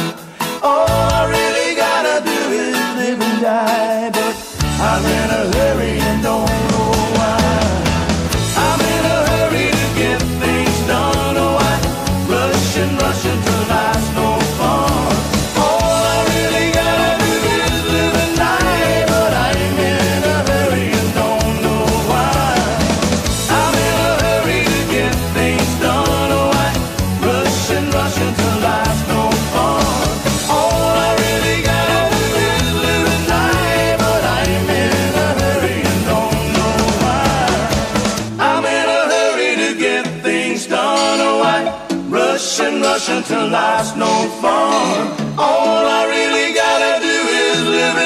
Oh, 0.62 0.86
All 0.88 1.43
live 2.96 3.20
and 3.20 3.40
die, 3.40 4.10
but 4.10 4.34
I'm 4.80 5.04
in 5.04 5.30
a 5.30 5.56
hurry 5.56 5.98
and 5.98 6.22
don't 6.22 6.73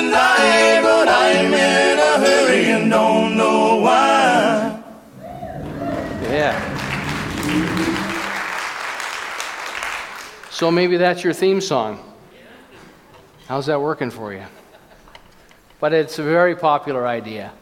but 0.07 1.09
I'm 1.09 1.53
in 1.53 1.99
a 1.99 2.19
hurry 2.19 2.65
and 2.71 2.91
don't 2.91 3.37
know 3.37 3.77
why. 3.77 4.83
Yeah. 6.23 6.55
So 10.51 10.71
maybe 10.71 10.97
that's 10.97 11.23
your 11.25 11.33
theme 11.33 11.61
song. 11.61 12.05
How's 13.47 13.67
that 13.67 13.81
working 13.81 14.11
for 14.11 14.33
you? 14.33 14.45
But 15.81 15.93
it's 15.93 16.19
a 16.19 16.23
very 16.23 16.57
popular 16.57 17.07
idea. 17.07 17.53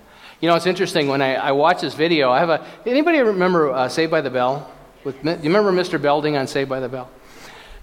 You 0.41 0.49
know, 0.49 0.57
it's 0.57 0.67
interesting 0.67 1.09
when 1.09 1.23
I, 1.23 1.35
I 1.35 1.53
watch 1.53 1.81
this 1.81 1.95
video. 1.95 2.31
I 2.31 2.41
have 2.41 2.51
a. 2.51 2.67
Anybody 2.85 3.19
remember 3.21 3.71
uh, 3.71 3.89
Saved 3.89 4.11
by 4.11 4.21
the 4.21 4.31
Bell? 4.31 4.71
With, 5.05 5.23
do 5.23 5.31
you 5.31 5.37
remember 5.55 5.73
Mr. 5.73 6.01
Belding 6.01 6.37
on 6.37 6.47
Saved 6.47 6.69
by 6.69 6.81
the 6.81 6.89
Bell? 6.89 7.09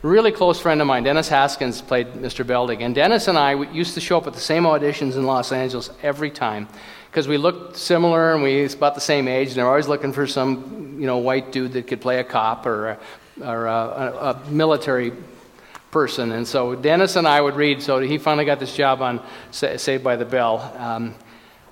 Really 0.03 0.33
close 0.33 0.59
friend 0.59 0.81
of 0.81 0.87
mine, 0.87 1.03
Dennis 1.03 1.29
Haskins, 1.29 1.81
played 1.81 2.07
Mr. 2.13 2.45
Belding. 2.45 2.83
And 2.83 2.93
Dennis 2.93 3.29
and 3.29 3.37
I 3.37 3.53
used 3.71 3.93
to 3.93 4.01
show 4.01 4.17
up 4.17 4.27
at 4.27 4.33
the 4.33 4.39
same 4.39 4.63
auditions 4.63 5.15
in 5.15 5.23
Los 5.23 5.51
Angeles 5.51 5.89
every 6.03 6.29
time 6.29 6.67
because 7.09 7.27
we 7.27 7.37
looked 7.37 7.77
similar 7.77 8.33
and 8.33 8.43
we 8.43 8.63
was 8.63 8.73
about 8.73 8.95
the 8.95 9.01
same 9.01 9.29
age. 9.29 9.49
And 9.49 9.57
they're 9.57 9.67
always 9.67 9.87
looking 9.87 10.11
for 10.11 10.27
some, 10.27 10.97
you 10.99 11.07
know, 11.07 11.17
white 11.17 11.53
dude 11.53 11.71
that 11.73 11.87
could 11.87 12.01
play 12.01 12.19
a 12.19 12.23
cop 12.23 12.65
or 12.65 12.89
a, 12.89 12.99
or 13.41 13.65
a, 13.65 13.71
a, 13.71 14.43
a 14.45 14.49
military 14.51 15.13
person. 15.89 16.33
And 16.33 16.45
so 16.45 16.75
Dennis 16.75 17.15
and 17.15 17.25
I 17.25 17.39
would 17.39 17.55
read. 17.55 17.81
So 17.81 17.99
he 17.99 18.17
finally 18.17 18.45
got 18.45 18.59
this 18.59 18.75
job 18.75 19.01
on 19.01 19.21
Sa- 19.51 19.77
Saved 19.77 20.03
by 20.03 20.17
the 20.17 20.25
Bell. 20.25 20.59
Um, 20.77 21.15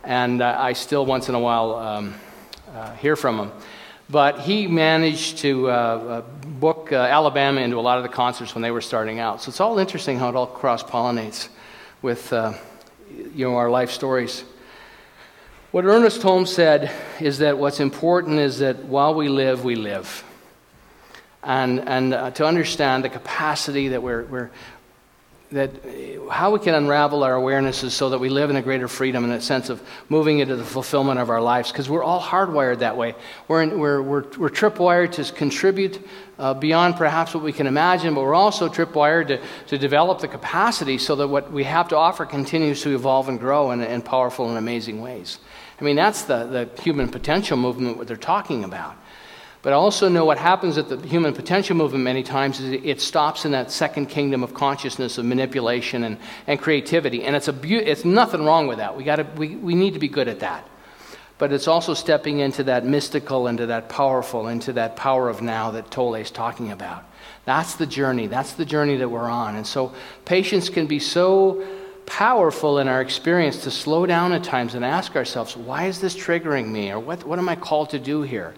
and 0.06 0.42
uh, 0.42 0.56
I 0.58 0.74
still 0.74 1.06
once 1.06 1.28
in 1.28 1.36
a 1.36 1.40
while 1.40 1.76
um, 1.76 2.16
uh, 2.74 2.94
hear 2.96 3.18
from 3.18 3.40
him. 3.40 3.52
But 4.12 4.41
he 4.41 4.68
managed 4.68 5.38
to 5.38 5.70
uh, 5.70 5.74
uh, 5.74 6.22
book 6.59 6.91
uh, 6.91 6.97
Alabama 6.97 7.62
into 7.62 7.80
a 7.80 7.82
lot 7.82 7.97
of 7.97 8.03
the 8.03 8.09
concerts 8.09 8.53
when 8.53 8.62
they 8.62 8.72
were 8.72 8.82
starting 8.82 9.20
out. 9.20 9.41
So 9.41 9.49
it's 9.49 9.62
all 9.62 9.80
interesting 9.80 10.20
how 10.20 10.28
it 10.28 10.36
all 10.36 10.47
cross 10.47 10.84
pollinates 10.84 11.47
with 12.01 12.34
uh, 12.34 12.53
you 13.34 13.45
know, 13.45 13.55
our 13.55 13.70
life 13.70 13.89
stories. 13.89 14.43
What 15.72 15.86
Ernest 15.86 16.22
Holmes 16.22 16.53
said 16.53 16.91
is 17.22 17.38
that 17.38 17.57
what's 17.57 17.80
important 17.80 18.39
is 18.39 18.59
that 18.59 18.84
while 18.84 19.14
we 19.14 19.30
live, 19.30 19.64
we 19.64 19.76
live. 19.76 20.26
And, 21.41 21.80
and 21.88 22.14
uh, 22.14 22.32
to 22.32 22.45
understand 22.45 23.05
the 23.05 23.09
capacity 23.09 23.88
that 23.89 24.03
we're, 24.03 24.26
we're, 24.26 24.51
that 25.52 25.70
how 26.32 26.52
we 26.52 26.60
can 26.60 26.74
unravel 26.74 27.24
our 27.24 27.34
awarenesses 27.34 27.91
so 27.91 28.10
that 28.10 28.20
we 28.20 28.30
live 28.30 28.49
in 28.49 28.56
a 28.56 28.62
greater 28.62 28.88
freedom 28.88 29.26
in 29.26 29.32
a 29.32 29.41
sense 29.41 29.70
of 29.70 29.82
moving 30.08 30.39
into 30.39 30.56
the 30.56 30.64
fulfillment 30.64 31.20
of 31.20 31.30
our 31.30 31.41
lives 31.41 31.72
because 31.72 31.89
we're 31.89 32.04
all 32.04 32.22
hardwired 32.22 32.80
that 32.80 32.95
way. 32.95 33.14
We're, 33.49 33.64
in, 33.64 33.78
we're, 33.78 34.02
we're, 34.02 34.24
we're 34.38 34.49
tripwired 34.49 35.12
to 35.14 35.34
contribute 35.34 36.08
uh, 36.39 36.54
beyond 36.54 36.95
perhaps 36.95 37.34
what 37.34 37.43
we 37.43 37.52
can 37.52 37.68
imagine 37.68 38.16
but 38.16 38.22
we're 38.22 38.34
also 38.34 38.70
tripwired 38.70 39.28
to, 39.28 39.41
to 39.68 39.78
develop 39.78 40.20
the 40.20 40.28
capacity 40.30 40.97
so 40.97 41.18
that 41.18 41.28
what 41.28 41.52
we 41.52 41.66
have 41.66 41.89
to 41.89 41.97
offer 41.97 42.26
continues 42.26 42.82
to 42.84 42.95
evolve 42.95 43.28
and 43.28 43.38
grow 43.38 43.72
in, 43.72 43.82
in 43.82 44.02
powerful 44.02 44.47
and 44.47 44.58
amazing 44.58 45.02
ways. 45.02 45.39
I 45.82 45.84
mean 45.84 45.97
that's 45.97 46.22
the, 46.24 46.45
the 46.45 46.82
human 46.82 47.10
potential 47.10 47.58
movement 47.58 47.97
what 47.97 48.08
they're 48.08 48.16
talking 48.16 48.64
about 48.64 48.95
but 49.62 49.74
I 49.74 49.76
also 49.76 50.09
know 50.09 50.26
what 50.26 50.39
happens 50.39 50.78
at 50.80 50.89
the 50.89 50.97
human 51.07 51.34
potential 51.34 51.76
movement 51.76 52.03
many 52.03 52.24
times 52.24 52.59
is 52.59 52.82
it 52.84 52.99
stops 52.99 53.45
in 53.45 53.51
that 53.51 53.70
second 53.72 54.07
kingdom 54.07 54.41
of 54.43 54.55
consciousness 54.55 55.20
of 55.20 55.26
manipulation 55.26 56.03
and, 56.03 56.18
and 56.47 56.59
creativity. 56.59 57.24
And 57.24 57.36
it's, 57.36 57.47
a 57.47 57.53
be- 57.53 57.76
it's 57.76 58.03
nothing 58.03 58.43
wrong 58.43 58.66
with 58.66 58.80
that. 58.80 58.97
We, 58.97 59.03
gotta, 59.03 59.28
we, 59.36 59.55
we 59.55 59.76
need 59.76 59.93
to 59.93 59.99
be 59.99 60.07
good 60.07 60.28
at 60.28 60.39
that. 60.39 60.68
But 61.38 61.53
it's 61.53 61.68
also 61.68 61.93
stepping 61.93 62.39
into 62.39 62.64
that 62.66 62.86
mystical, 62.86 63.47
into 63.47 63.68
that 63.68 63.88
powerful, 63.88 64.47
into 64.47 64.74
that 64.74 64.95
power 64.95 65.30
of 65.30 65.41
now 65.43 65.72
that 65.72 65.91
Tolle 65.91 66.16
is 66.16 66.32
talking 66.32 66.72
about. 66.72 67.03
That's 67.45 67.76
the 67.76 67.86
journey. 67.86 68.28
That's 68.28 68.53
the 68.53 68.66
journey 68.66 68.97
that 68.97 69.09
we're 69.09 69.30
on. 69.30 69.55
And 69.55 69.66
so 69.66 69.93
patience 70.26 70.70
can 70.70 70.88
be 70.88 70.99
so 70.99 71.64
powerful 72.07 72.80
in 72.80 72.88
our 72.88 73.01
experience 73.01 73.64
to 73.64 73.72
slow 73.72 74.05
down 74.05 74.34
at 74.34 74.43
times 74.43 74.74
and 74.74 74.84
ask 74.84 75.16
ourselves, 75.16 75.55
why 75.55 75.86
is 75.86 76.01
this 76.01 76.16
triggering 76.16 76.68
me? 76.68 76.91
Or 76.91 76.99
what, 76.99 77.24
what 77.26 77.38
am 77.38 77.47
I 77.47 77.55
called 77.55 77.91
to 77.91 77.99
do 77.99 78.24
here? 78.24 78.55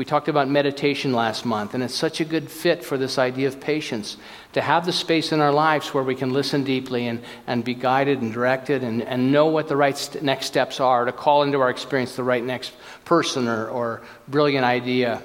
We 0.00 0.06
talked 0.06 0.28
about 0.28 0.48
meditation 0.48 1.12
last 1.12 1.44
month, 1.44 1.74
and 1.74 1.82
it's 1.82 1.94
such 1.94 2.22
a 2.22 2.24
good 2.24 2.50
fit 2.50 2.82
for 2.82 2.96
this 2.96 3.18
idea 3.18 3.48
of 3.48 3.60
patience 3.60 4.16
to 4.54 4.62
have 4.62 4.86
the 4.86 4.94
space 4.94 5.30
in 5.30 5.40
our 5.40 5.52
lives 5.52 5.92
where 5.92 6.02
we 6.02 6.14
can 6.14 6.32
listen 6.32 6.64
deeply 6.64 7.06
and, 7.06 7.20
and 7.46 7.62
be 7.62 7.74
guided 7.74 8.22
and 8.22 8.32
directed 8.32 8.82
and, 8.82 9.02
and 9.02 9.30
know 9.30 9.48
what 9.48 9.68
the 9.68 9.76
right 9.76 9.98
st- 9.98 10.24
next 10.24 10.46
steps 10.46 10.80
are, 10.80 11.04
to 11.04 11.12
call 11.12 11.42
into 11.42 11.60
our 11.60 11.68
experience 11.68 12.16
the 12.16 12.22
right 12.22 12.42
next 12.42 12.72
person 13.04 13.46
or, 13.46 13.68
or 13.68 14.00
brilliant 14.26 14.64
idea 14.64 15.22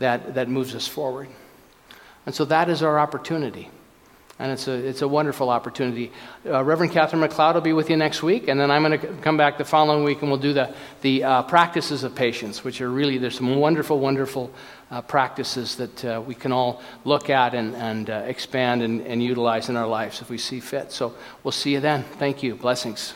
that, 0.00 0.34
that 0.34 0.50
moves 0.50 0.74
us 0.74 0.86
forward. 0.86 1.30
And 2.26 2.34
so 2.34 2.44
that 2.44 2.68
is 2.68 2.82
our 2.82 2.98
opportunity. 2.98 3.70
And 4.40 4.50
it's 4.50 4.66
a, 4.68 4.72
it's 4.72 5.02
a 5.02 5.08
wonderful 5.08 5.50
opportunity. 5.50 6.10
Uh, 6.46 6.64
Reverend 6.64 6.92
Catherine 6.92 7.22
McLeod 7.22 7.54
will 7.54 7.60
be 7.60 7.74
with 7.74 7.90
you 7.90 7.96
next 7.98 8.22
week, 8.22 8.48
and 8.48 8.58
then 8.58 8.70
I'm 8.70 8.82
going 8.82 8.98
to 8.98 9.06
come 9.22 9.36
back 9.36 9.58
the 9.58 9.66
following 9.66 10.02
week 10.02 10.22
and 10.22 10.30
we'll 10.30 10.40
do 10.40 10.54
the, 10.54 10.74
the 11.02 11.22
uh, 11.22 11.42
practices 11.42 12.04
of 12.04 12.14
patience, 12.14 12.64
which 12.64 12.80
are 12.80 12.88
really, 12.88 13.18
there's 13.18 13.36
some 13.36 13.56
wonderful, 13.56 14.00
wonderful 14.00 14.50
uh, 14.90 15.02
practices 15.02 15.76
that 15.76 16.04
uh, 16.04 16.22
we 16.26 16.34
can 16.34 16.52
all 16.52 16.80
look 17.04 17.28
at 17.28 17.54
and, 17.54 17.76
and 17.76 18.08
uh, 18.08 18.22
expand 18.26 18.82
and, 18.82 19.02
and 19.02 19.22
utilize 19.22 19.68
in 19.68 19.76
our 19.76 19.86
lives 19.86 20.22
if 20.22 20.30
we 20.30 20.38
see 20.38 20.58
fit. 20.58 20.90
So 20.90 21.14
we'll 21.44 21.52
see 21.52 21.74
you 21.74 21.80
then. 21.80 22.04
Thank 22.18 22.42
you. 22.42 22.56
Blessings. 22.56 23.12